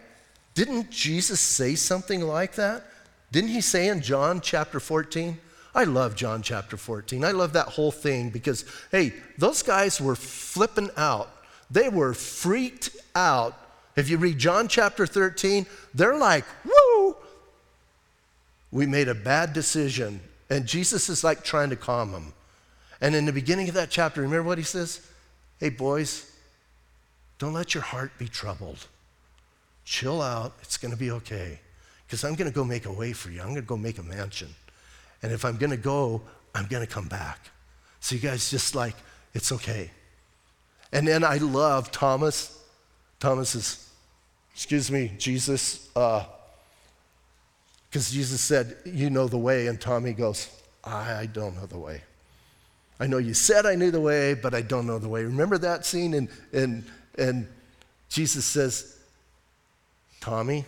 Didn't 0.54 0.90
Jesus 0.90 1.38
say 1.38 1.74
something 1.74 2.22
like 2.22 2.54
that? 2.54 2.84
Didn't 3.30 3.50
he 3.50 3.60
say 3.60 3.88
in 3.88 4.00
John 4.00 4.40
chapter 4.40 4.80
14? 4.80 5.38
I 5.74 5.84
love 5.84 6.16
John 6.16 6.40
chapter 6.40 6.76
14. 6.76 7.24
I 7.24 7.32
love 7.32 7.52
that 7.52 7.66
whole 7.66 7.92
thing 7.92 8.30
because, 8.30 8.64
hey, 8.90 9.12
those 9.37 9.62
guys 9.62 10.00
were 10.00 10.16
flipping 10.16 10.88
out. 10.96 11.30
They 11.70 11.88
were 11.88 12.14
freaked 12.14 12.90
out. 13.14 13.58
If 13.96 14.08
you 14.08 14.16
read 14.16 14.38
John 14.38 14.66
chapter 14.66 15.06
13, 15.06 15.66
they're 15.92 16.16
like, 16.16 16.44
woo, 16.64 17.16
we 18.72 18.87
made 18.87 19.08
a 19.08 19.14
bad 19.14 19.52
decision. 19.52 20.20
And 20.48 20.66
Jesus 20.66 21.08
is 21.08 21.22
like 21.22 21.44
trying 21.44 21.70
to 21.70 21.76
calm 21.76 22.12
them. 22.12 22.32
And 23.00 23.14
in 23.14 23.24
the 23.26 23.32
beginning 23.32 23.68
of 23.68 23.74
that 23.74 23.90
chapter, 23.90 24.22
remember 24.22 24.48
what 24.48 24.58
he 24.58 24.64
says? 24.64 25.06
Hey, 25.60 25.70
boys, 25.70 26.30
don't 27.38 27.52
let 27.52 27.74
your 27.74 27.82
heart 27.82 28.12
be 28.18 28.28
troubled. 28.28 28.86
Chill 29.84 30.20
out. 30.22 30.54
It's 30.62 30.76
going 30.76 30.92
to 30.92 30.98
be 30.98 31.10
okay. 31.10 31.60
Because 32.06 32.24
I'm 32.24 32.34
going 32.34 32.50
to 32.50 32.54
go 32.54 32.64
make 32.64 32.86
a 32.86 32.92
way 32.92 33.12
for 33.12 33.30
you. 33.30 33.40
I'm 33.40 33.48
going 33.48 33.56
to 33.56 33.62
go 33.62 33.76
make 33.76 33.98
a 33.98 34.02
mansion. 34.02 34.48
And 35.22 35.32
if 35.32 35.44
I'm 35.44 35.56
going 35.56 35.70
to 35.70 35.76
go, 35.76 36.22
I'm 36.54 36.66
going 36.66 36.86
to 36.86 36.92
come 36.92 37.08
back. 37.08 37.38
So 38.00 38.14
you 38.14 38.20
guys 38.20 38.50
just 38.50 38.74
like, 38.74 38.94
it's 39.32 39.52
okay. 39.52 39.90
And 40.92 41.08
then 41.08 41.24
I 41.24 41.38
love 41.38 41.90
Thomas. 41.90 42.62
Thomas 43.18 43.54
is, 43.54 43.90
excuse 44.52 44.90
me, 44.90 45.12
Jesus, 45.18 45.88
because 45.88 46.26
uh, 47.94 48.12
Jesus 48.12 48.40
said, 48.40 48.76
You 48.84 49.10
know 49.10 49.26
the 49.26 49.38
way. 49.38 49.66
And 49.66 49.80
Tommy 49.80 50.12
goes, 50.12 50.48
I 50.84 51.26
don't 51.26 51.56
know 51.56 51.66
the 51.66 51.78
way. 51.78 52.02
I 53.04 53.06
know 53.06 53.18
you 53.18 53.34
said 53.34 53.66
I 53.66 53.74
knew 53.74 53.90
the 53.90 54.00
way, 54.00 54.32
but 54.32 54.54
I 54.54 54.62
don't 54.62 54.86
know 54.86 54.98
the 54.98 55.10
way. 55.10 55.24
Remember 55.24 55.58
that 55.58 55.84
scene? 55.84 56.14
And, 56.14 56.30
and, 56.54 56.84
and 57.18 57.46
Jesus 58.08 58.46
says, 58.46 58.98
Tommy, 60.22 60.64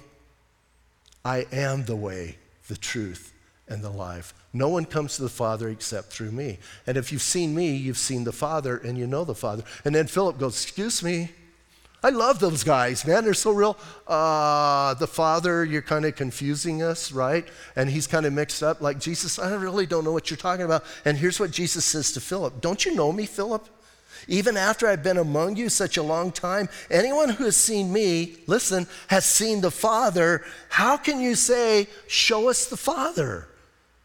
I 1.25 1.47
am 1.51 1.87
the 1.87 1.97
way, 1.97 2.37
the 2.69 2.77
truth, 2.77 3.33
and 3.69 3.83
the 3.83 3.89
life. 3.89 4.35
No 4.53 4.69
one 4.69 4.85
comes 4.85 5.17
to 5.17 5.23
the 5.23 5.31
Father 5.31 5.71
except 5.71 6.09
through 6.09 6.31
me. 6.31 6.59
And 6.87 6.99
if 6.99 7.11
you've 7.11 7.23
seen 7.23 7.55
me, 7.55 7.75
you've 7.75 7.97
seen 7.97 8.25
the 8.25 8.33
Father, 8.33 8.77
and 8.77 8.99
you 8.99 9.07
know 9.07 9.25
the 9.25 9.35
Father. 9.35 9.63
And 9.87 9.95
then 9.95 10.07
Philip 10.07 10.39
goes, 10.39 10.63
Excuse 10.63 11.03
me, 11.03 11.31
I 12.07 12.11
love 12.11 12.39
those 12.39 12.63
guys, 12.63 13.05
man. 13.05 13.25
They're 13.25 13.35
so 13.35 13.51
real. 13.51 13.77
Uh, 14.07 14.95
the 14.95 15.09
Father, 15.09 15.65
you're 15.65 15.83
kind 15.83 16.05
of 16.05 16.15
confusing 16.15 16.81
us, 16.81 17.11
right? 17.11 17.45
And 17.75 17.91
he's 17.91 18.07
kind 18.07 18.25
of 18.27 18.33
mixed 18.33 18.63
up. 18.63 18.81
Like, 18.81 19.01
Jesus, 19.01 19.41
I 19.41 19.53
really 19.57 19.87
don't 19.87 20.05
know 20.05 20.13
what 20.13 20.31
you're 20.31 20.37
talking 20.37 20.65
about. 20.65 20.85
And 21.05 21.19
here's 21.19 21.41
what 21.41 21.51
Jesus 21.51 21.85
says 21.85 22.13
to 22.13 22.21
Philip 22.21 22.61
Don't 22.61 22.87
you 22.87 22.95
know 22.95 23.11
me, 23.11 23.27
Philip? 23.27 23.69
Even 24.29 24.57
after 24.57 24.87
I've 24.87 25.03
been 25.03 25.17
among 25.17 25.57
you 25.57 25.69
such 25.69 25.97
a 25.97 26.03
long 26.03 26.31
time, 26.31 26.69
anyone 26.93 27.29
who 27.29 27.43
has 27.43 27.57
seen 27.57 27.93
me, 27.93 28.37
listen, 28.47 28.87
has 29.09 29.27
seen 29.27 29.61
the 29.61 29.73
Father. 29.73 30.45
How 30.69 30.97
can 30.97 31.21
you 31.21 31.35
say, 31.35 31.89
Show 32.07 32.49
us 32.49 32.67
the 32.67 32.77
Father? 32.77 33.49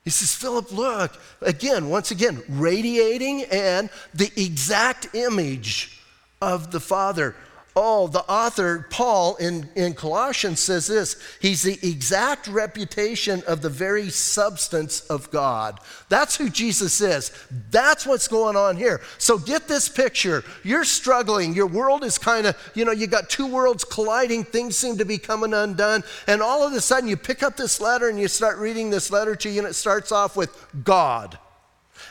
He 0.03 0.09
says, 0.09 0.33
Philip, 0.33 0.71
look, 0.71 1.19
again, 1.39 1.87
once 1.87 2.09
again, 2.09 2.41
radiating 2.49 3.43
and 3.43 3.91
the 4.15 4.31
exact 4.35 5.13
image 5.13 6.01
of 6.41 6.71
the 6.71 6.79
Father. 6.79 7.35
Oh, 7.73 8.07
the 8.07 8.29
author, 8.29 8.85
Paul, 8.89 9.37
in, 9.37 9.69
in 9.75 9.93
Colossians 9.93 10.59
says 10.59 10.87
this 10.87 11.15
He's 11.39 11.61
the 11.61 11.79
exact 11.81 12.47
reputation 12.47 13.43
of 13.47 13.61
the 13.61 13.69
very 13.69 14.09
substance 14.09 15.01
of 15.01 15.31
God. 15.31 15.79
That's 16.09 16.35
who 16.35 16.49
Jesus 16.49 16.99
is. 16.99 17.31
That's 17.69 18.05
what's 18.05 18.27
going 18.27 18.57
on 18.57 18.75
here. 18.75 18.99
So 19.17 19.37
get 19.37 19.69
this 19.69 19.87
picture. 19.87 20.43
You're 20.63 20.83
struggling. 20.83 21.53
Your 21.53 21.67
world 21.67 22.03
is 22.03 22.17
kind 22.17 22.45
of, 22.45 22.57
you 22.75 22.83
know, 22.83 22.91
you 22.91 23.07
got 23.07 23.29
two 23.29 23.47
worlds 23.47 23.85
colliding. 23.85 24.43
Things 24.43 24.75
seem 24.75 24.97
to 24.97 25.05
be 25.05 25.17
coming 25.17 25.53
undone. 25.53 26.03
And 26.27 26.41
all 26.41 26.67
of 26.67 26.73
a 26.73 26.81
sudden, 26.81 27.07
you 27.07 27.15
pick 27.15 27.41
up 27.41 27.55
this 27.55 27.79
letter 27.79 28.09
and 28.09 28.19
you 28.19 28.27
start 28.27 28.57
reading 28.57 28.89
this 28.89 29.11
letter 29.11 29.35
to 29.37 29.49
you, 29.49 29.59
and 29.59 29.67
it 29.67 29.75
starts 29.75 30.11
off 30.11 30.35
with 30.35 30.67
God. 30.83 31.39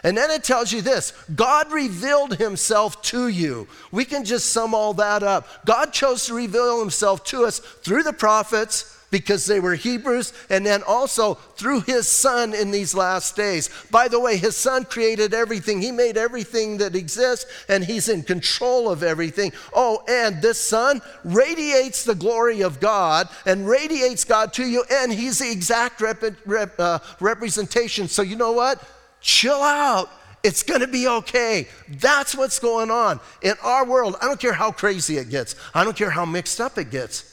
And 0.02 0.16
then 0.16 0.30
it 0.30 0.44
tells 0.44 0.72
you 0.72 0.80
this 0.80 1.12
God 1.34 1.70
revealed 1.72 2.36
himself 2.36 3.02
to 3.02 3.28
you. 3.28 3.68
We 3.90 4.04
can 4.04 4.24
just 4.24 4.52
sum 4.52 4.74
all 4.74 4.94
that 4.94 5.22
up. 5.22 5.46
God 5.66 5.92
chose 5.92 6.26
to 6.26 6.34
reveal 6.34 6.80
himself 6.80 7.24
to 7.24 7.44
us 7.44 7.58
through 7.58 8.02
the 8.02 8.12
prophets 8.12 8.96
because 9.10 9.46
they 9.46 9.60
were 9.60 9.74
Hebrews, 9.74 10.32
and 10.48 10.64
then 10.64 10.82
also 10.84 11.34
through 11.34 11.80
his 11.80 12.06
son 12.06 12.54
in 12.54 12.70
these 12.70 12.94
last 12.94 13.36
days. 13.36 13.68
By 13.90 14.08
the 14.08 14.20
way, 14.20 14.36
his 14.36 14.56
son 14.56 14.84
created 14.84 15.34
everything, 15.34 15.82
he 15.82 15.90
made 15.90 16.16
everything 16.16 16.78
that 16.78 16.94
exists, 16.94 17.50
and 17.68 17.84
he's 17.84 18.08
in 18.08 18.22
control 18.22 18.88
of 18.88 19.02
everything. 19.02 19.52
Oh, 19.74 20.02
and 20.08 20.40
this 20.40 20.60
son 20.60 21.02
radiates 21.24 22.04
the 22.04 22.14
glory 22.14 22.62
of 22.62 22.80
God 22.80 23.28
and 23.46 23.66
radiates 23.66 24.24
God 24.24 24.52
to 24.54 24.64
you, 24.64 24.84
and 24.90 25.12
he's 25.12 25.38
the 25.38 25.50
exact 25.50 26.00
rep- 26.00 26.22
rep- 26.46 26.78
uh, 26.78 27.00
representation. 27.18 28.08
So, 28.08 28.22
you 28.22 28.36
know 28.36 28.52
what? 28.52 28.82
Chill 29.20 29.62
out. 29.62 30.10
It's 30.42 30.62
going 30.62 30.80
to 30.80 30.86
be 30.86 31.06
okay. 31.06 31.68
That's 31.88 32.34
what's 32.34 32.58
going 32.58 32.90
on 32.90 33.20
in 33.42 33.54
our 33.62 33.84
world. 33.84 34.16
I 34.22 34.26
don't 34.26 34.40
care 34.40 34.54
how 34.54 34.72
crazy 34.72 35.18
it 35.18 35.28
gets, 35.30 35.54
I 35.74 35.84
don't 35.84 35.96
care 35.96 36.10
how 36.10 36.24
mixed 36.24 36.60
up 36.60 36.78
it 36.78 36.90
gets. 36.90 37.26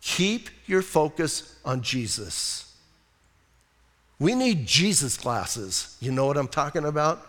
Keep 0.00 0.50
your 0.66 0.82
focus 0.82 1.58
on 1.64 1.82
Jesus. 1.82 2.72
We 4.18 4.34
need 4.34 4.66
Jesus 4.66 5.16
glasses. 5.16 5.96
You 6.00 6.12
know 6.12 6.26
what 6.26 6.36
I'm 6.36 6.48
talking 6.48 6.84
about? 6.84 7.26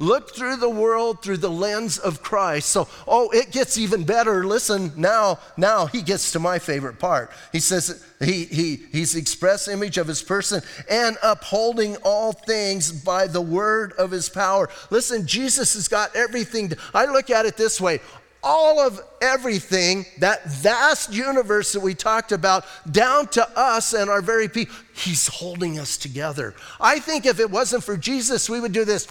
Look 0.00 0.32
through 0.34 0.56
the 0.56 0.70
world 0.70 1.22
through 1.22 1.38
the 1.38 1.50
lens 1.50 1.98
of 1.98 2.22
Christ. 2.22 2.68
So, 2.68 2.86
oh, 3.08 3.30
it 3.30 3.50
gets 3.50 3.76
even 3.76 4.04
better. 4.04 4.46
Listen, 4.46 4.92
now, 4.96 5.40
now 5.56 5.86
he 5.86 6.02
gets 6.02 6.30
to 6.32 6.38
my 6.38 6.60
favorite 6.60 7.00
part. 7.00 7.32
He 7.50 7.58
says 7.58 8.04
he, 8.20 8.44
he, 8.44 8.76
he's 8.92 9.16
express 9.16 9.66
image 9.66 9.98
of 9.98 10.06
his 10.06 10.22
person 10.22 10.62
and 10.88 11.16
upholding 11.20 11.96
all 12.04 12.32
things 12.32 12.92
by 12.92 13.26
the 13.26 13.40
word 13.40 13.92
of 13.98 14.12
his 14.12 14.28
power. 14.28 14.68
Listen, 14.90 15.26
Jesus 15.26 15.74
has 15.74 15.88
got 15.88 16.14
everything. 16.14 16.72
I 16.94 17.06
look 17.06 17.28
at 17.28 17.44
it 17.44 17.56
this 17.56 17.80
way 17.80 17.98
all 18.40 18.78
of 18.78 19.00
everything, 19.20 20.06
that 20.18 20.44
vast 20.44 21.12
universe 21.12 21.72
that 21.72 21.80
we 21.80 21.92
talked 21.92 22.30
about, 22.30 22.64
down 22.90 23.26
to 23.26 23.46
us 23.58 23.94
and 23.94 24.08
our 24.08 24.22
very 24.22 24.48
people. 24.48 24.76
He's 24.94 25.26
holding 25.26 25.76
us 25.76 25.96
together. 25.96 26.54
I 26.80 27.00
think 27.00 27.26
if 27.26 27.40
it 27.40 27.50
wasn't 27.50 27.82
for 27.82 27.96
Jesus, 27.96 28.48
we 28.48 28.60
would 28.60 28.72
do 28.72 28.84
this 28.84 29.08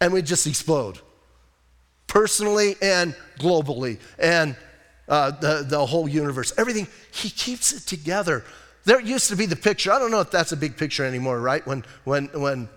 and 0.00 0.12
we'd 0.12 0.26
just 0.26 0.46
explode 0.46 1.00
personally 2.06 2.76
and 2.80 3.14
globally 3.38 3.98
and 4.18 4.56
uh, 5.08 5.30
the, 5.30 5.64
the 5.66 5.86
whole 5.86 6.08
universe. 6.08 6.52
Everything, 6.58 6.86
He 7.10 7.30
keeps 7.30 7.72
it 7.72 7.86
together. 7.86 8.44
There 8.84 9.00
used 9.00 9.28
to 9.28 9.36
be 9.36 9.46
the 9.46 9.56
picture, 9.56 9.92
I 9.92 9.98
don't 9.98 10.10
know 10.10 10.20
if 10.20 10.30
that's 10.30 10.52
a 10.52 10.56
big 10.56 10.76
picture 10.76 11.04
anymore, 11.04 11.40
right? 11.40 11.66
When, 11.66 11.84
when, 12.04 12.26
when 12.34 12.68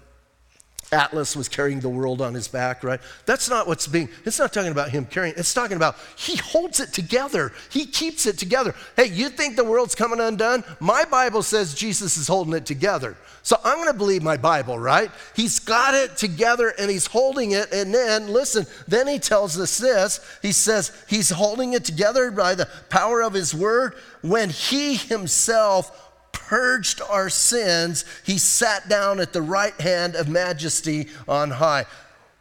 Atlas 0.92 1.36
was 1.36 1.48
carrying 1.48 1.80
the 1.80 1.90
world 1.90 2.22
on 2.22 2.34
his 2.34 2.48
back, 2.48 2.84
right? 2.84 3.00
That's 3.26 3.50
not 3.50 3.66
what's 3.68 3.88
being, 3.88 4.10
it's 4.26 4.40
not 4.40 4.52
talking 4.52 4.72
about 4.72 4.90
him 4.90 5.06
carrying, 5.06 5.34
it's 5.38 5.54
talking 5.54 5.78
about 5.78 5.96
he 6.18 6.36
holds 6.36 6.80
it 6.80 6.92
together. 6.92 7.54
He 7.70 7.86
keeps 7.86 8.26
it 8.26 8.38
together. 8.38 8.76
Hey, 8.98 9.06
you 9.06 9.30
think 9.30 9.56
the 9.56 9.64
world's 9.64 9.96
coming 9.96 10.20
undone? 10.20 10.64
My 10.80 11.06
Bible 11.06 11.44
says 11.44 11.74
Jesus 11.74 12.18
is 12.18 12.28
holding 12.28 12.54
it 12.54 12.66
together. 12.66 13.16
So 13.44 13.58
I'm 13.64 13.78
going 13.78 13.88
to 13.88 13.98
believe 13.98 14.22
my 14.22 14.38
Bible, 14.38 14.78
right? 14.78 15.10
He's 15.36 15.60
got 15.60 15.94
it 15.94 16.18
together 16.18 16.74
and 16.78 16.92
he's 16.92 17.08
holding 17.08 17.52
it. 17.52 17.72
And 17.72 17.94
then, 17.94 18.28
listen, 18.28 18.68
then 18.88 19.08
he 19.08 19.18
tells 19.18 19.60
us 19.60 19.78
this. 19.78 20.20
He 20.42 20.52
says 20.52 20.92
he's 21.08 21.30
holding 21.30 21.74
it 21.74 21.86
together 21.86 22.32
by 22.32 22.54
the 22.56 22.68
power 22.90 23.24
of 23.24 23.34
his 23.34 23.56
word 23.56 23.96
when 24.22 24.50
he 24.50 24.96
himself 24.96 26.11
purged 26.52 27.02
our 27.04 27.30
sins, 27.30 28.04
he 28.26 28.38
sat 28.38 28.90
down 28.90 29.22
at 29.22 29.32
the 29.32 29.42
right 29.42 29.80
hand 29.80 30.16
of 30.16 30.28
majesty 30.28 31.08
on 31.26 31.50
high. 31.50 31.86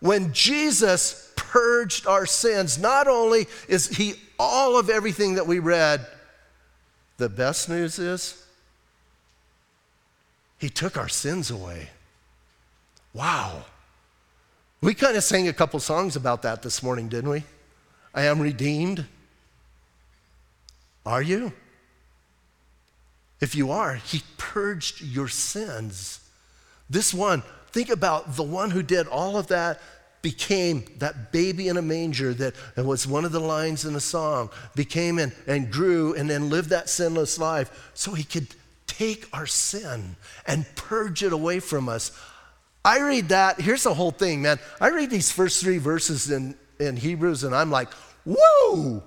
When 0.01 0.33
Jesus 0.33 1.33
purged 1.37 2.09
our 2.09 2.27
sins, 2.27 2.77
not 2.77 3.07
only 3.07 3.47
is 3.69 3.87
he 3.87 4.15
all 4.37 4.77
of 4.77 4.91
everything 4.91 5.37
that 5.37 5.47
we 5.47 5.61
read, 5.61 6.05
the 7.19 7.29
best 7.29 7.69
news 7.69 8.01
is 8.01 8.45
he 10.59 10.69
took 10.69 10.97
our 10.97 11.09
sins 11.09 11.49
away. 11.53 11.91
Wow. 13.15 13.65
We 14.81 14.93
kind 14.93 15.17
of 15.17 15.23
sang 15.23 15.47
a 15.47 15.53
couple 15.53 15.79
songs 15.79 16.17
about 16.17 16.43
that 16.43 16.63
this 16.63 16.83
morning, 16.83 17.09
didn't 17.09 17.31
we? 17.31 17.45
I 18.13 18.25
am 18.25 18.41
redeemed. 18.41 19.07
Are 21.07 21.23
you? 21.23 21.53
If 23.41 23.55
you 23.55 23.71
are, 23.71 23.95
he 23.95 24.23
purged 24.37 25.03
your 25.03 25.29
sins. 25.29 26.21
This 26.89 27.15
one, 27.15 27.43
think 27.73 27.89
about 27.89 28.37
the 28.37 28.43
one 28.43 28.71
who 28.71 28.83
did 28.83 29.07
all 29.07 29.37
of 29.37 29.47
that 29.49 29.81
became 30.23 30.85
that 30.99 31.33
baby 31.33 31.69
in 31.69 31.77
a 31.77 31.83
manger 31.83 32.35
that 32.35 32.55
was 32.77 33.07
one 33.07 33.25
of 33.25 33.33
the 33.33 33.41
lines 33.41 33.85
in 33.85 33.95
the 33.95 34.01
song, 34.01 34.51
became 34.75 35.19
and, 35.19 35.33
and 35.47 35.71
grew 35.71 36.15
and 36.15 36.29
then 36.29 36.51
lived 36.51 36.71
that 36.71 36.91
sinless 36.91 37.39
life 37.39 37.91
so 37.95 38.13
he 38.13 38.25
could 38.25 38.49
take 38.87 39.27
our 39.33 39.47
sin 39.47 40.17
and 40.47 40.67
purge 40.77 41.23
it 41.23 41.33
away 41.33 41.61
from 41.61 41.89
us. 41.89 42.13
I 42.85 43.01
read 43.01 43.29
that, 43.31 43.61
here's 43.61 43.85
the 43.85 43.95
whole 43.95 44.11
thing, 44.11 44.43
man. 44.43 44.59
I 44.81 44.89
read 44.89 45.11
these 45.11 45.31
first 45.31 45.63
three 45.63 45.79
verses 45.79 46.31
in, 46.31 46.55
in 46.79 46.97
Hebrews 46.97 47.45
and 47.45 47.55
I'm 47.55 47.71
like, 47.71 47.91
whoa, 48.27 49.03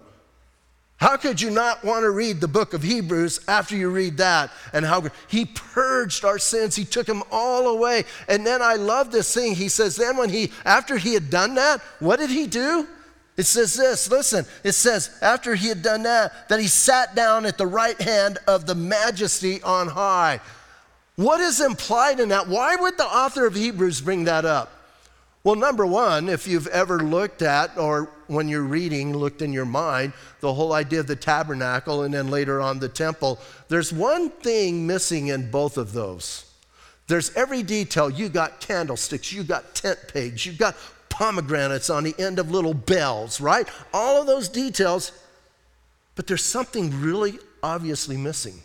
how 1.04 1.18
could 1.18 1.42
you 1.42 1.50
not 1.50 1.84
want 1.84 2.04
to 2.04 2.12
read 2.12 2.40
the 2.40 2.48
book 2.48 2.74
of 2.74 2.82
Hebrews 2.82 3.42
after 3.50 3.76
you 3.76 3.90
read 3.90 4.16
that? 4.20 4.52
And 4.72 4.86
how 4.86 5.04
he 5.28 5.44
purged 5.44 6.24
our 6.24 6.40
sins, 6.40 6.78
he 6.78 6.86
took 6.86 7.08
them 7.08 7.24
all 7.30 7.68
away. 7.68 8.06
And 8.30 8.48
then 8.48 8.62
I 8.62 8.76
love 8.76 9.12
this 9.12 9.34
thing. 9.34 9.54
He 9.54 9.68
says, 9.68 9.98
then 9.98 10.16
when 10.16 10.30
he, 10.30 10.54
after 10.64 10.96
he 10.96 11.14
had 11.14 11.30
done 11.30 11.56
that, 11.56 11.82
what 12.00 12.20
did 12.20 12.30
he 12.30 12.48
do? 12.48 12.88
It 13.36 13.44
says 13.44 13.74
this, 13.74 14.10
listen, 14.10 14.46
it 14.64 14.72
says, 14.72 15.10
after 15.22 15.56
he 15.56 15.68
had 15.68 15.82
done 15.82 16.04
that, 16.04 16.48
that 16.48 16.62
he 16.62 16.68
sat 16.68 17.16
down 17.16 17.46
at 17.46 17.58
the 17.58 17.68
right 17.68 18.00
hand 18.02 18.38
of 18.48 18.66
the 18.66 18.76
majesty 18.76 19.62
on 19.62 19.90
high. 19.90 20.40
What 21.18 21.42
is 21.42 21.60
implied 21.60 22.22
in 22.22 22.30
that? 22.30 22.48
Why 22.48 22.78
would 22.78 22.98
the 22.98 23.04
author 23.04 23.46
of 23.46 23.56
Hebrews 23.56 24.00
bring 24.00 24.24
that 24.24 24.46
up? 24.46 24.72
Well, 25.44 25.56
number 25.56 25.86
one, 25.86 26.30
if 26.30 26.48
you've 26.48 26.68
ever 26.68 27.00
looked 27.00 27.42
at, 27.42 27.78
or 27.78 28.10
when 28.34 28.48
you're 28.48 28.64
reading, 28.64 29.16
looked 29.16 29.42
in 29.42 29.54
your 29.54 29.66
mind, 29.66 30.14
the 30.40 30.54
whole 30.54 30.74
idea 30.74 31.00
of 31.00 31.08
the 31.08 31.16
tabernacle 31.16 32.04
and 32.04 32.14
then 32.14 32.30
later 32.30 32.62
on 32.62 32.80
the 32.80 32.90
temple, 32.90 33.40
there's 33.70 33.94
one 33.94 34.30
thing 34.30 34.86
missing 34.88 35.28
in 35.28 35.52
both 35.52 35.78
of 35.78 35.94
those. 35.94 36.46
There's 37.08 37.36
every 37.36 37.64
detail. 37.64 38.10
You 38.10 38.30
got 38.30 38.60
candlesticks, 38.60 39.32
you 39.32 39.44
got 39.44 39.76
tent 39.76 40.00
pegs, 40.12 40.46
you 40.46 40.54
got 40.54 40.76
pomegranates 41.10 41.90
on 41.90 42.04
the 42.04 42.16
end 42.18 42.40
of 42.40 42.50
little 42.50 42.74
bells, 42.74 43.40
right? 43.40 43.68
All 43.94 44.20
of 44.20 44.28
those 44.28 44.50
details, 44.50 45.12
but 46.16 46.28
there's 46.28 46.44
something 46.44 47.02
really 47.02 47.40
obviously 47.62 48.18
missing 48.18 48.62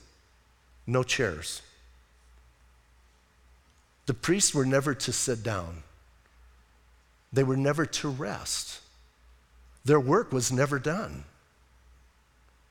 no 0.87 1.02
chairs. 1.02 1.62
The 4.07 4.14
priests 4.14 4.54
were 4.54 4.64
never 4.64 4.94
to 4.94 5.12
sit 5.12 5.42
down. 5.42 5.83
They 7.31 7.44
were 7.44 7.59
never 7.59 7.85
to 7.85 8.09
rest. 8.09 8.81
Their 9.88 9.98
work 9.98 10.33
was 10.33 10.53
never 10.53 10.79
done 10.79 11.24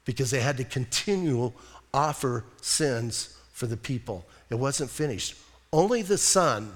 because 0.06 0.30
they 0.30 0.39
had 0.39 0.58
to 0.58 0.63
continue 0.63 1.51
offer 1.91 2.45
sins 2.62 3.36
for 3.51 3.65
the 3.65 3.75
people. 3.75 4.23
It 4.51 4.56
wasn't 4.56 4.91
finished. 4.91 5.34
Only 5.73 6.03
the 6.03 6.19
Son 6.19 6.71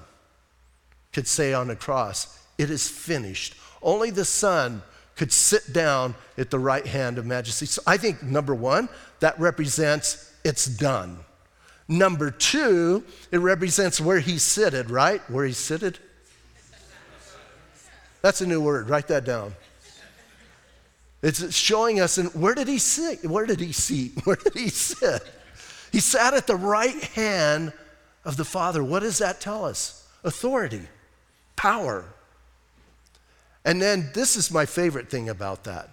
could 1.12 1.28
say 1.28 1.52
on 1.54 1.68
the 1.68 1.76
cross, 1.76 2.44
It 2.58 2.70
is 2.70 2.88
finished. 2.88 3.54
Only 3.82 4.10
the 4.10 4.24
Son 4.24 4.82
could 5.14 5.32
sit 5.32 5.72
down 5.72 6.16
at 6.36 6.50
the 6.50 6.58
right 6.58 6.88
hand 6.88 7.18
of 7.18 7.24
majesty. 7.24 7.66
So 7.66 7.80
I 7.86 7.96
think, 7.96 8.20
number 8.24 8.52
one, 8.54 8.88
that 9.20 9.38
represents 9.38 10.34
it's 10.42 10.66
done. 10.66 11.18
Number 11.86 12.32
two, 12.32 13.04
it 13.30 13.38
represents 13.38 14.00
where 14.00 14.18
he 14.18 14.38
seated, 14.38 14.90
right? 14.90 15.20
Where 15.30 15.46
he 15.46 15.52
seated. 15.52 16.00
That's 18.22 18.40
a 18.40 18.46
new 18.46 18.60
word. 18.60 18.90
Write 18.90 19.06
that 19.06 19.24
down. 19.24 19.54
It's 21.22 21.54
showing 21.54 22.00
us, 22.00 22.18
and 22.18 22.28
where 22.34 22.54
did 22.54 22.66
he 22.66 22.78
sit? 22.78 23.24
Where 23.24 23.46
did 23.46 23.60
he 23.60 23.72
sit? 23.72 24.12
Where 24.26 24.36
did 24.36 24.54
he 24.54 24.68
sit? 24.68 25.22
He 25.92 26.00
sat 26.00 26.34
at 26.34 26.46
the 26.46 26.56
right 26.56 27.02
hand 27.14 27.72
of 28.24 28.36
the 28.36 28.44
Father. 28.44 28.82
What 28.82 29.00
does 29.00 29.18
that 29.18 29.40
tell 29.40 29.64
us? 29.64 30.08
Authority, 30.24 30.82
power. 31.54 32.04
And 33.64 33.80
then 33.80 34.10
this 34.14 34.36
is 34.36 34.50
my 34.50 34.66
favorite 34.66 35.10
thing 35.10 35.28
about 35.28 35.64
that. 35.64 35.90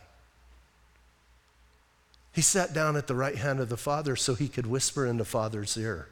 He 2.31 2.41
sat 2.41 2.73
down 2.73 2.95
at 2.95 3.07
the 3.07 3.15
right 3.15 3.35
hand 3.35 3.59
of 3.59 3.69
the 3.69 3.77
Father 3.77 4.15
so 4.15 4.33
he 4.33 4.47
could 4.47 4.65
whisper 4.65 5.05
in 5.05 5.17
the 5.17 5.25
Father's 5.25 5.75
ear. 5.77 6.07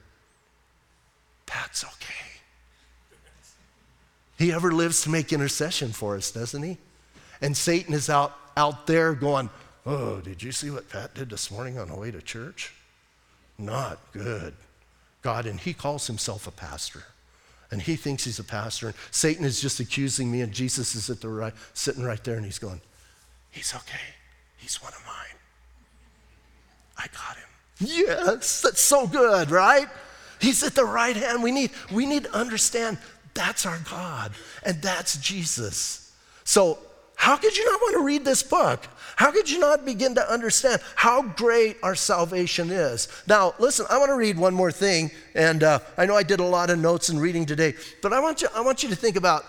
That's 1.45 1.83
okay. 1.83 2.27
He 4.37 4.51
ever 4.51 4.71
lives 4.71 5.01
to 5.03 5.09
make 5.09 5.33
intercession 5.33 5.91
for 5.91 6.15
us, 6.15 6.29
doesn't 6.31 6.61
he? 6.61 6.77
And 7.41 7.55
Satan 7.55 7.93
is 7.93 8.09
out, 8.09 8.35
out 8.57 8.87
there 8.87 9.13
going, 9.13 9.49
Oh, 9.85 10.19
did 10.19 10.43
you 10.43 10.51
see 10.51 10.69
what 10.69 10.89
Pat 10.89 11.15
did 11.15 11.29
this 11.29 11.49
morning 11.49 11.79
on 11.79 11.87
the 11.87 11.95
way 11.95 12.11
to 12.11 12.21
church? 12.21 12.73
Not 13.57 13.99
good. 14.11 14.53
God, 15.21 15.45
and 15.45 15.57
he 15.57 15.73
calls 15.73 16.07
himself 16.07 16.45
a 16.45 16.51
pastor. 16.51 17.03
And 17.71 17.81
he 17.81 17.95
thinks 17.95 18.25
he's 18.25 18.39
a 18.39 18.43
pastor. 18.43 18.87
And 18.87 18.95
Satan 19.11 19.45
is 19.45 19.61
just 19.61 19.79
accusing 19.79 20.29
me, 20.29 20.41
and 20.41 20.51
Jesus 20.51 20.93
is 20.95 21.09
at 21.09 21.21
the 21.21 21.29
right, 21.29 21.53
sitting 21.73 22.03
right 22.03 22.21
there, 22.23 22.35
and 22.35 22.43
he's 22.43 22.59
going, 22.59 22.81
He's 23.49 23.73
okay. 23.73 24.13
He's 24.57 24.81
one 24.83 24.91
of 24.93 25.03
mine. 25.05 25.39
I 26.97 27.07
got 27.07 27.37
him. 27.37 27.47
Yes, 27.79 28.61
that's 28.61 28.81
so 28.81 29.07
good, 29.07 29.51
right? 29.51 29.87
He's 30.39 30.63
at 30.63 30.75
the 30.75 30.85
right 30.85 31.15
hand. 31.15 31.41
We 31.41 31.51
need, 31.51 31.71
we 31.91 32.05
need 32.05 32.25
to 32.25 32.35
understand 32.35 32.97
that's 33.33 33.65
our 33.65 33.79
God, 33.89 34.33
and 34.63 34.81
that's 34.81 35.17
Jesus. 35.17 36.11
So, 36.43 36.79
how 37.17 37.35
could 37.35 37.57
you 37.57 37.65
not 37.65 37.81
want 37.81 37.95
to 37.95 38.03
read 38.03 38.23
this 38.23 38.43
book? 38.43 38.87
How 39.15 39.31
could 39.31 39.49
you 39.49 39.57
not 39.57 39.83
begin 39.83 40.13
to 40.15 40.31
understand 40.31 40.81
how 40.95 41.23
great 41.23 41.77
our 41.81 41.95
salvation 41.95 42.69
is? 42.69 43.07
Now, 43.27 43.55
listen, 43.57 43.87
I 43.89 43.97
want 43.97 44.09
to 44.09 44.15
read 44.15 44.37
one 44.37 44.53
more 44.53 44.71
thing, 44.71 45.09
and 45.33 45.63
uh, 45.63 45.79
I 45.97 46.05
know 46.05 46.15
I 46.15 46.21
did 46.21 46.39
a 46.39 46.45
lot 46.45 46.69
of 46.69 46.77
notes 46.77 47.09
and 47.09 47.19
reading 47.19 47.47
today, 47.47 47.73
but 48.03 48.13
I 48.13 48.19
want 48.19 48.43
you, 48.43 48.49
I 48.53 48.61
want 48.61 48.83
you 48.83 48.89
to 48.89 48.95
think 48.95 49.15
about 49.15 49.43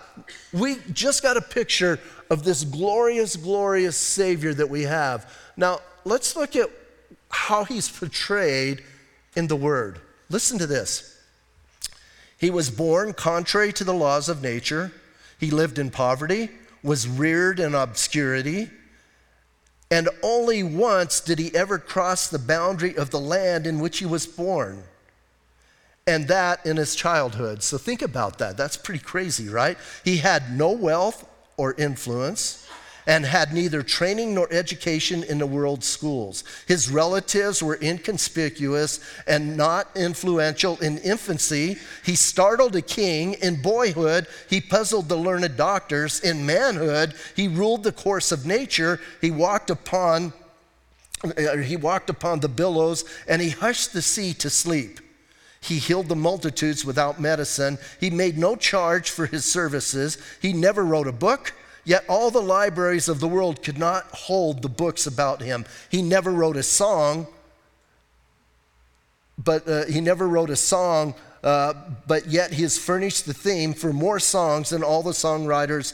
we 0.51 0.77
just 0.91 1.21
got 1.21 1.37
a 1.37 1.41
picture 1.41 1.99
of 2.31 2.43
this 2.43 2.63
glorious, 2.63 3.35
glorious 3.35 3.95
Savior 3.95 4.55
that 4.55 4.69
we 4.69 4.81
have. 4.83 5.31
Now, 5.55 5.81
let's 6.05 6.35
look 6.35 6.55
at 6.55 6.71
how 7.29 7.65
he's 7.65 7.87
portrayed 7.87 8.83
in 9.35 9.45
the 9.45 9.55
Word. 9.55 10.01
Listen 10.31 10.57
to 10.57 10.65
this. 10.65 11.15
He 12.39 12.49
was 12.49 12.71
born 12.71 13.13
contrary 13.13 13.71
to 13.73 13.83
the 13.83 13.93
laws 13.93 14.27
of 14.27 14.41
nature. 14.41 14.91
He 15.39 15.51
lived 15.51 15.77
in 15.77 15.91
poverty, 15.91 16.49
was 16.83 17.07
reared 17.07 17.59
in 17.59 17.75
obscurity, 17.75 18.69
and 19.91 20.07
only 20.21 20.63
once 20.63 21.19
did 21.19 21.39
he 21.39 21.53
ever 21.55 21.79
cross 21.79 22.27
the 22.27 22.39
boundary 22.39 22.95
of 22.95 23.09
the 23.09 23.19
land 23.19 23.65
in 23.65 23.79
which 23.79 23.99
he 23.99 24.05
was 24.05 24.27
born. 24.27 24.83
And 26.05 26.27
that 26.27 26.65
in 26.65 26.77
his 26.77 26.95
childhood. 26.95 27.61
So 27.63 27.77
think 27.77 28.01
about 28.01 28.37
that. 28.39 28.57
That's 28.57 28.77
pretty 28.77 29.03
crazy, 29.03 29.49
right? 29.49 29.77
He 30.03 30.17
had 30.17 30.57
no 30.57 30.71
wealth 30.71 31.27
or 31.57 31.73
influence, 31.73 32.67
and 33.09 33.25
had 33.25 33.51
neither 33.51 33.81
training 33.81 34.35
nor 34.35 34.47
education 34.53 35.23
in 35.23 35.39
the 35.39 35.47
world's 35.47 35.87
schools. 35.87 36.43
His 36.67 36.91
relatives 36.91 37.63
were 37.63 37.79
inconspicuous 37.81 38.99
and 39.25 39.57
not 39.57 39.87
influential 39.95 40.77
in 40.77 40.99
infancy. 40.99 41.79
He 42.05 42.15
startled 42.15 42.75
a 42.75 42.83
king. 42.83 43.33
In 43.41 43.63
boyhood, 43.63 44.27
he 44.47 44.61
puzzled 44.61 45.09
the 45.09 45.17
learned 45.17 45.57
doctors. 45.57 46.19
In 46.19 46.45
manhood, 46.45 47.15
he 47.35 47.47
ruled 47.47 47.81
the 47.81 47.91
course 47.91 48.31
of 48.31 48.45
nature. 48.45 48.99
He 49.21 49.31
walked 49.31 49.71
upon 49.71 50.31
uh, 51.23 51.57
he 51.57 51.75
walked 51.75 52.09
upon 52.11 52.39
the 52.39 52.47
billows 52.47 53.03
and 53.27 53.41
he 53.41 53.49
hushed 53.49 53.91
the 53.91 54.03
sea 54.03 54.33
to 54.35 54.51
sleep. 54.51 54.99
He 55.61 55.79
healed 55.79 56.07
the 56.09 56.15
multitudes 56.15 56.85
without 56.85 57.19
medicine. 57.19 57.79
He 57.99 58.11
made 58.11 58.37
no 58.37 58.55
charge 58.55 59.09
for 59.09 59.25
his 59.25 59.43
services. 59.45 60.17
He 60.41 60.53
never 60.53 60.85
wrote 60.85 61.07
a 61.07 61.11
book, 61.11 61.53
yet 61.85 62.03
all 62.07 62.31
the 62.31 62.41
libraries 62.41 63.09
of 63.09 63.19
the 63.19 63.27
world 63.27 63.63
could 63.63 63.77
not 63.77 64.05
hold 64.05 64.61
the 64.61 64.69
books 64.69 65.07
about 65.07 65.41
him. 65.41 65.65
He 65.89 66.01
never 66.01 66.31
wrote 66.31 66.57
a 66.57 66.63
song, 66.63 67.27
but 69.37 69.67
uh, 69.67 69.85
he 69.85 70.01
never 70.01 70.27
wrote 70.27 70.49
a 70.49 70.55
song, 70.55 71.15
uh, 71.43 71.73
but 72.07 72.27
yet 72.27 72.53
he 72.53 72.63
has 72.63 72.77
furnished 72.77 73.25
the 73.25 73.33
theme 73.33 73.73
for 73.73 73.93
more 73.93 74.19
songs 74.19 74.69
than 74.69 74.83
all 74.83 75.03
the 75.03 75.11
songwriters 75.11 75.93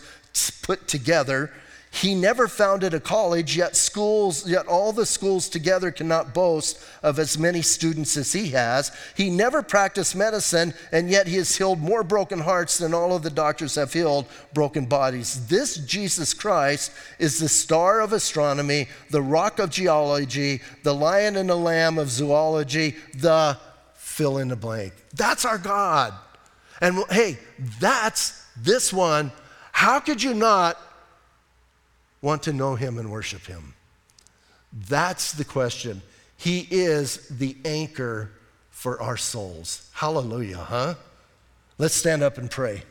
put 0.61 0.87
together. 0.87 1.51
He 1.95 2.13
never 2.13 2.49
founded 2.49 2.93
a 2.93 2.99
college, 2.99 3.55
yet 3.55 3.73
schools, 3.73 4.45
yet 4.45 4.67
all 4.67 4.91
the 4.91 5.05
schools 5.05 5.47
together 5.47 5.91
cannot 5.91 6.33
boast 6.33 6.77
of 7.01 7.19
as 7.19 7.37
many 7.37 7.61
students 7.61 8.17
as 8.17 8.33
he 8.33 8.49
has. 8.49 8.91
He 9.15 9.29
never 9.29 9.63
practiced 9.63 10.13
medicine, 10.13 10.73
and 10.91 11.09
yet 11.09 11.25
he 11.25 11.37
has 11.37 11.55
healed 11.55 11.79
more 11.79 12.03
broken 12.03 12.39
hearts 12.39 12.77
than 12.77 12.93
all 12.93 13.15
of 13.15 13.23
the 13.23 13.29
doctors 13.29 13.75
have 13.75 13.93
healed 13.93 14.25
broken 14.53 14.87
bodies. 14.87 15.47
This 15.47 15.77
Jesus 15.77 16.33
Christ 16.33 16.91
is 17.17 17.39
the 17.39 17.47
star 17.47 18.01
of 18.01 18.11
astronomy, 18.11 18.89
the 19.09 19.21
rock 19.21 19.59
of 19.59 19.69
geology, 19.69 20.59
the 20.83 20.93
lion 20.93 21.37
and 21.37 21.49
the 21.49 21.55
lamb 21.55 21.97
of 21.97 22.09
zoology, 22.09 22.97
the 23.13 23.57
fill 23.93 24.39
in 24.39 24.49
the 24.49 24.57
blank. 24.57 24.91
That's 25.13 25.45
our 25.45 25.57
God. 25.57 26.13
And 26.81 27.05
hey, 27.09 27.37
that's 27.79 28.45
this 28.57 28.91
one. 28.91 29.31
How 29.71 30.01
could 30.01 30.21
you 30.21 30.33
not 30.33 30.77
want 32.25 32.41
to 32.41 32.51
know 32.51 32.73
him 32.73 32.97
and 32.97 33.11
worship 33.11 33.45
him? 33.45 33.75
That's 34.73 35.31
the 35.31 35.45
question. 35.45 36.01
He 36.35 36.67
is 36.71 37.27
the 37.29 37.55
anchor 37.63 38.31
for 38.71 38.99
our 38.99 39.15
souls. 39.15 39.87
Hallelujah, 39.93 40.57
huh? 40.57 40.95
Let's 41.77 41.93
stand 41.93 42.23
up 42.23 42.39
and 42.39 42.49
pray. 42.49 42.81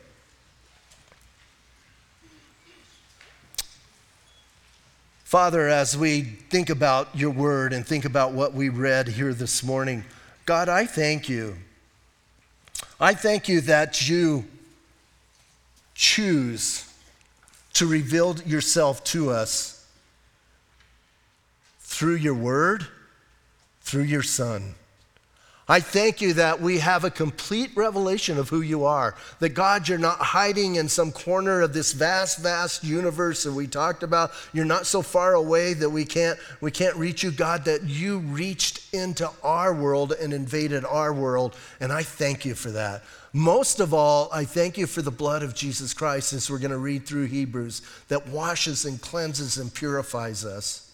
Father, 5.25 5.67
as 5.67 5.97
we 5.97 6.21
think 6.21 6.69
about 6.69 7.09
your 7.13 7.31
word 7.31 7.73
and 7.73 7.85
think 7.85 8.05
about 8.05 8.31
what 8.31 8.53
we 8.53 8.69
read 8.69 9.09
here 9.09 9.33
this 9.33 9.63
morning, 9.63 10.05
God, 10.45 10.69
I 10.69 10.85
thank 10.85 11.27
you. 11.27 11.57
I 13.01 13.13
thank 13.13 13.49
you 13.49 13.59
that 13.61 14.07
you 14.07 14.45
choose 15.93 16.89
to 17.75 17.85
reveal 17.85 18.37
yourself 18.45 19.03
to 19.03 19.29
us 19.29 19.85
through 21.79 22.15
your 22.15 22.33
word, 22.33 22.87
through 23.81 24.03
your 24.03 24.23
son. 24.23 24.75
I 25.67 25.79
thank 25.79 26.21
you 26.21 26.33
that 26.33 26.61
we 26.61 26.77
have 26.77 27.03
a 27.03 27.09
complete 27.09 27.71
revelation 27.75 28.37
of 28.37 28.49
who 28.49 28.61
you 28.61 28.85
are. 28.85 29.15
That 29.39 29.49
God, 29.49 29.89
you're 29.89 29.97
not 29.97 30.19
hiding 30.19 30.75
in 30.75 30.87
some 30.89 31.11
corner 31.11 31.61
of 31.61 31.73
this 31.73 31.91
vast, 31.91 32.37
vast 32.37 32.83
universe 32.83 33.43
that 33.43 33.53
we 33.53 33.65
talked 33.65 34.03
about. 34.03 34.31
You're 34.53 34.63
not 34.63 34.85
so 34.85 35.01
far 35.01 35.33
away 35.33 35.73
that 35.73 35.89
we 35.89 36.05
can't, 36.05 36.37
we 36.61 36.69
can't 36.69 36.95
reach 36.95 37.23
you. 37.23 37.31
God, 37.31 37.65
that 37.65 37.83
you 37.83 38.19
reached 38.19 38.93
into 38.93 39.27
our 39.41 39.73
world 39.73 40.11
and 40.11 40.33
invaded 40.33 40.85
our 40.85 41.11
world. 41.11 41.55
And 41.79 41.91
I 41.91 42.03
thank 42.03 42.45
you 42.45 42.53
for 42.53 42.69
that. 42.69 43.03
Most 43.33 43.79
of 43.79 43.91
all, 43.91 44.29
I 44.31 44.45
thank 44.45 44.77
you 44.77 44.85
for 44.85 45.01
the 45.01 45.11
blood 45.11 45.41
of 45.41 45.55
Jesus 45.55 45.95
Christ, 45.95 46.31
as 46.31 46.49
we're 46.49 46.59
going 46.59 46.71
to 46.71 46.77
read 46.77 47.07
through 47.07 47.25
Hebrews, 47.25 47.81
that 48.07 48.27
washes 48.27 48.85
and 48.85 49.01
cleanses 49.01 49.57
and 49.57 49.73
purifies 49.73 50.45
us. 50.45 50.84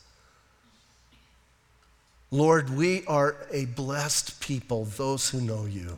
Lord, 2.32 2.70
we 2.70 3.06
are 3.08 3.36
a 3.52 3.66
blessed 3.66 4.40
people, 4.40 4.86
those 4.86 5.30
who 5.30 5.42
know 5.42 5.66
you. 5.66 5.98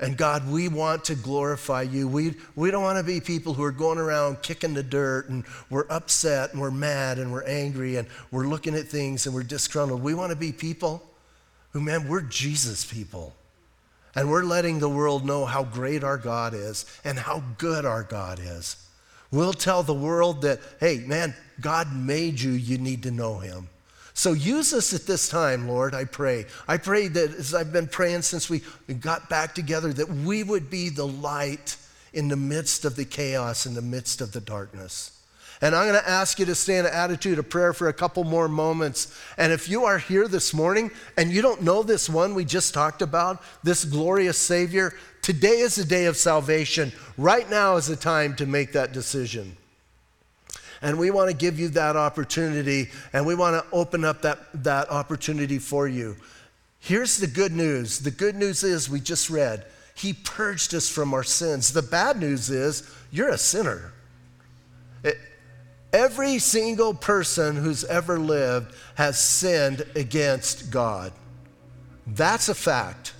And 0.00 0.16
God, 0.16 0.50
we 0.50 0.66
want 0.66 1.04
to 1.04 1.14
glorify 1.14 1.82
you. 1.82 2.08
We, 2.08 2.34
we 2.56 2.72
don't 2.72 2.82
want 2.82 2.98
to 2.98 3.04
be 3.04 3.20
people 3.20 3.54
who 3.54 3.62
are 3.62 3.70
going 3.70 3.98
around 3.98 4.42
kicking 4.42 4.74
the 4.74 4.82
dirt 4.82 5.28
and 5.28 5.44
we're 5.70 5.86
upset 5.88 6.50
and 6.50 6.60
we're 6.60 6.72
mad 6.72 7.20
and 7.20 7.30
we're 7.30 7.44
angry 7.44 7.94
and 7.94 8.08
we're 8.32 8.48
looking 8.48 8.74
at 8.74 8.88
things 8.88 9.26
and 9.26 9.34
we're 9.34 9.44
disgruntled. 9.44 10.02
We 10.02 10.14
want 10.14 10.30
to 10.30 10.36
be 10.36 10.50
people 10.50 11.08
who, 11.70 11.80
man, 11.80 12.08
we're 12.08 12.22
Jesus 12.22 12.84
people. 12.84 13.32
And 14.16 14.28
we're 14.28 14.42
letting 14.42 14.80
the 14.80 14.88
world 14.88 15.24
know 15.24 15.44
how 15.44 15.62
great 15.62 16.02
our 16.02 16.18
God 16.18 16.52
is 16.52 16.84
and 17.04 17.16
how 17.16 17.44
good 17.56 17.84
our 17.84 18.02
God 18.02 18.40
is. 18.42 18.76
We'll 19.30 19.54
tell 19.54 19.84
the 19.84 19.94
world 19.94 20.42
that, 20.42 20.58
hey, 20.80 20.98
man, 21.06 21.32
God 21.60 21.94
made 21.94 22.40
you, 22.40 22.50
you 22.50 22.76
need 22.76 23.04
to 23.04 23.12
know 23.12 23.38
him. 23.38 23.68
So 24.14 24.32
use 24.32 24.72
us 24.72 24.92
at 24.92 25.06
this 25.06 25.28
time, 25.28 25.68
Lord, 25.68 25.94
I 25.94 26.04
pray. 26.04 26.46
I 26.68 26.76
pray 26.76 27.08
that 27.08 27.34
as 27.34 27.54
I've 27.54 27.72
been 27.72 27.88
praying 27.88 28.22
since 28.22 28.50
we 28.50 28.62
got 29.00 29.30
back 29.30 29.54
together, 29.54 29.92
that 29.92 30.08
we 30.08 30.42
would 30.42 30.68
be 30.68 30.90
the 30.90 31.06
light 31.06 31.76
in 32.12 32.28
the 32.28 32.36
midst 32.36 32.84
of 32.84 32.96
the 32.96 33.06
chaos, 33.06 33.64
in 33.64 33.74
the 33.74 33.82
midst 33.82 34.20
of 34.20 34.32
the 34.32 34.40
darkness. 34.40 35.18
And 35.62 35.76
I'm 35.76 35.86
going 35.86 36.02
to 36.02 36.10
ask 36.10 36.40
you 36.40 36.46
to 36.46 36.56
stay 36.56 36.78
in 36.78 36.86
an 36.86 36.92
attitude 36.92 37.38
of 37.38 37.48
prayer 37.48 37.72
for 37.72 37.88
a 37.88 37.92
couple 37.92 38.24
more 38.24 38.48
moments. 38.48 39.16
And 39.38 39.52
if 39.52 39.68
you 39.68 39.84
are 39.84 39.98
here 39.98 40.26
this 40.26 40.52
morning 40.52 40.90
and 41.16 41.30
you 41.30 41.40
don't 41.40 41.62
know 41.62 41.84
this 41.84 42.08
one 42.08 42.34
we 42.34 42.44
just 42.44 42.74
talked 42.74 43.00
about, 43.00 43.40
this 43.62 43.84
glorious 43.84 44.36
Savior, 44.36 44.92
today 45.22 45.60
is 45.60 45.76
the 45.76 45.84
day 45.84 46.06
of 46.06 46.16
salvation. 46.16 46.92
Right 47.16 47.48
now 47.48 47.76
is 47.76 47.86
the 47.86 47.94
time 47.94 48.34
to 48.36 48.46
make 48.46 48.72
that 48.72 48.92
decision. 48.92 49.56
And 50.82 50.98
we 50.98 51.10
want 51.10 51.30
to 51.30 51.36
give 51.36 51.58
you 51.58 51.68
that 51.70 51.96
opportunity, 51.96 52.90
and 53.12 53.24
we 53.24 53.36
want 53.36 53.54
to 53.54 53.70
open 53.72 54.04
up 54.04 54.22
that, 54.22 54.38
that 54.64 54.90
opportunity 54.90 55.58
for 55.58 55.86
you. 55.86 56.16
Here's 56.80 57.18
the 57.18 57.28
good 57.28 57.52
news 57.52 58.00
the 58.00 58.10
good 58.10 58.34
news 58.34 58.64
is 58.64 58.90
we 58.90 59.00
just 59.00 59.30
read, 59.30 59.64
He 59.94 60.12
purged 60.12 60.74
us 60.74 60.88
from 60.88 61.14
our 61.14 61.22
sins. 61.22 61.72
The 61.72 61.82
bad 61.82 62.18
news 62.18 62.50
is 62.50 62.88
you're 63.12 63.28
a 63.28 63.38
sinner. 63.38 63.92
It, 65.04 65.16
Every 65.92 66.38
single 66.38 66.94
person 66.94 67.54
who's 67.54 67.84
ever 67.84 68.18
lived 68.18 68.74
has 68.94 69.20
sinned 69.20 69.84
against 69.94 70.70
God. 70.70 71.12
That's 72.06 72.48
a 72.48 72.54
fact. 72.54 73.12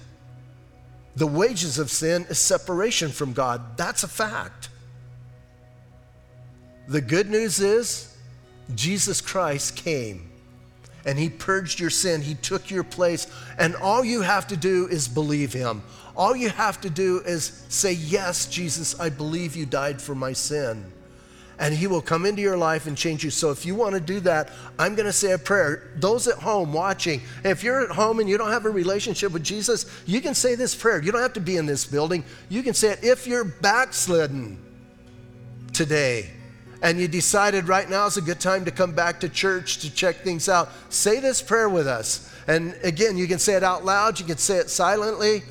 The 1.14 1.26
wages 1.26 1.78
of 1.78 1.90
sin 1.90 2.24
is 2.30 2.38
separation 2.38 3.10
from 3.10 3.34
God. 3.34 3.76
That's 3.76 4.02
a 4.02 4.08
fact. 4.08 4.70
The 6.88 7.00
good 7.00 7.30
news 7.30 7.60
is 7.60 8.16
Jesus 8.74 9.20
Christ 9.20 9.76
came 9.76 10.30
and 11.04 11.18
he 11.18 11.28
purged 11.28 11.80
your 11.80 11.90
sin. 11.90 12.22
He 12.22 12.34
took 12.34 12.70
your 12.70 12.84
place. 12.84 13.26
And 13.58 13.74
all 13.76 14.04
you 14.04 14.20
have 14.22 14.46
to 14.48 14.56
do 14.56 14.86
is 14.88 15.08
believe 15.08 15.52
him. 15.52 15.82
All 16.16 16.36
you 16.36 16.50
have 16.50 16.80
to 16.82 16.90
do 16.90 17.20
is 17.24 17.64
say, 17.68 17.92
Yes, 17.92 18.46
Jesus, 18.46 18.98
I 19.00 19.08
believe 19.08 19.56
you 19.56 19.66
died 19.66 20.00
for 20.00 20.14
my 20.14 20.32
sin 20.32 20.92
and 21.58 21.72
He 21.72 21.86
will 21.86 22.02
come 22.02 22.26
into 22.26 22.42
your 22.42 22.56
life 22.56 22.86
and 22.86 22.96
change 22.96 23.22
you. 23.22 23.30
So 23.30 23.50
if 23.52 23.64
you 23.64 23.76
want 23.76 23.94
to 23.94 24.00
do 24.00 24.18
that, 24.20 24.50
I'm 24.80 24.94
going 24.94 25.06
to 25.06 25.12
say 25.12 25.30
a 25.30 25.38
prayer. 25.38 25.92
Those 25.96 26.26
at 26.26 26.38
home 26.38 26.72
watching, 26.72 27.20
if 27.44 27.62
you're 27.62 27.84
at 27.84 27.90
home 27.90 28.18
and 28.18 28.28
you 28.28 28.36
don't 28.36 28.50
have 28.50 28.64
a 28.64 28.70
relationship 28.70 29.32
with 29.32 29.44
Jesus, 29.44 29.86
you 30.04 30.20
can 30.20 30.34
say 30.34 30.56
this 30.56 30.74
prayer. 30.74 31.00
You 31.00 31.12
don't 31.12 31.22
have 31.22 31.34
to 31.34 31.40
be 31.40 31.56
in 31.56 31.66
this 31.66 31.84
building. 31.84 32.24
You 32.48 32.64
can 32.64 32.74
say 32.74 32.90
it 32.90 33.04
if 33.04 33.28
you're 33.28 33.44
backslidden 33.44 34.58
today 35.72 36.30
and 36.82 37.00
you 37.00 37.08
decided 37.08 37.68
right 37.68 37.88
now 37.88 38.06
is 38.06 38.16
a 38.16 38.22
good 38.22 38.40
time 38.40 38.64
to 38.64 38.70
come 38.70 38.92
back 38.92 39.20
to 39.20 39.28
church 39.28 39.78
to 39.78 39.94
check 39.94 40.16
things 40.16 40.48
out. 40.48 40.68
Say 40.90 41.20
this 41.20 41.40
prayer 41.40 41.68
with 41.68 41.86
us. 41.86 42.28
And 42.48 42.76
again, 42.82 43.16
you 43.16 43.28
can 43.28 43.38
say 43.38 43.54
it 43.54 43.62
out 43.62 43.84
loud, 43.84 44.18
you 44.18 44.26
can 44.26 44.36
say 44.36 44.58
it 44.58 44.68
silently. 44.68 45.42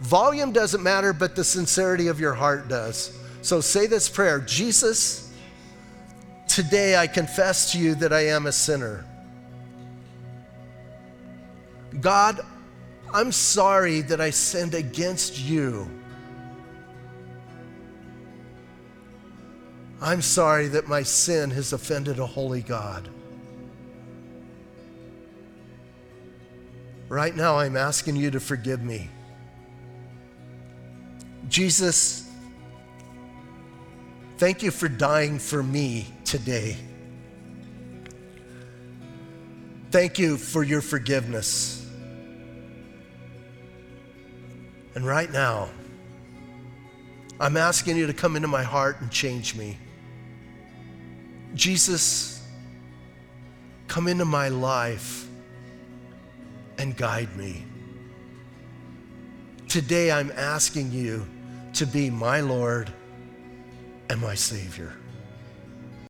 Volume 0.00 0.52
doesn't 0.52 0.82
matter, 0.82 1.12
but 1.12 1.34
the 1.34 1.42
sincerity 1.42 2.06
of 2.06 2.20
your 2.20 2.34
heart 2.34 2.68
does. 2.68 3.18
So 3.42 3.60
say 3.60 3.86
this 3.86 4.08
prayer 4.08 4.40
Jesus, 4.40 5.26
Today 6.48 6.96
I 6.96 7.06
confess 7.06 7.72
to 7.72 7.78
you 7.78 7.94
that 7.96 8.12
I 8.12 8.28
am 8.28 8.46
a 8.46 8.52
sinner. 8.52 9.04
God, 12.00 12.40
I'm 13.12 13.32
sorry 13.32 14.02
that 14.02 14.20
I 14.20 14.30
sinned 14.30 14.74
against 14.74 15.40
you. 15.40 15.90
I'm 20.00 20.22
sorry 20.22 20.68
that 20.68 20.88
my 20.88 21.02
sin 21.02 21.50
has 21.50 21.72
offended 21.72 22.18
a 22.18 22.26
holy 22.26 22.62
God. 22.62 23.08
Right 27.08 27.34
now, 27.34 27.58
I'm 27.58 27.76
asking 27.76 28.16
you 28.16 28.30
to 28.32 28.40
forgive 28.40 28.82
me. 28.82 29.08
Jesus, 31.48 32.26
Thank 34.38 34.62
you 34.62 34.70
for 34.70 34.86
dying 34.86 35.38
for 35.38 35.62
me 35.62 36.06
today. 36.26 36.76
Thank 39.90 40.18
you 40.18 40.36
for 40.36 40.62
your 40.62 40.82
forgiveness. 40.82 41.88
And 44.94 45.06
right 45.06 45.30
now, 45.32 45.70
I'm 47.40 47.56
asking 47.56 47.96
you 47.96 48.06
to 48.06 48.12
come 48.12 48.36
into 48.36 48.48
my 48.48 48.62
heart 48.62 49.00
and 49.00 49.10
change 49.10 49.54
me. 49.54 49.78
Jesus, 51.56 52.46
come 53.88 54.08
into 54.08 54.26
my 54.26 54.48
life 54.48 55.26
and 56.76 56.94
guide 56.94 57.34
me. 57.34 57.64
Today, 59.66 60.12
I'm 60.12 60.30
asking 60.32 60.92
you 60.92 61.26
to 61.72 61.86
be 61.86 62.10
my 62.10 62.40
Lord 62.40 62.92
and 64.10 64.20
my 64.20 64.34
Savior. 64.34 64.92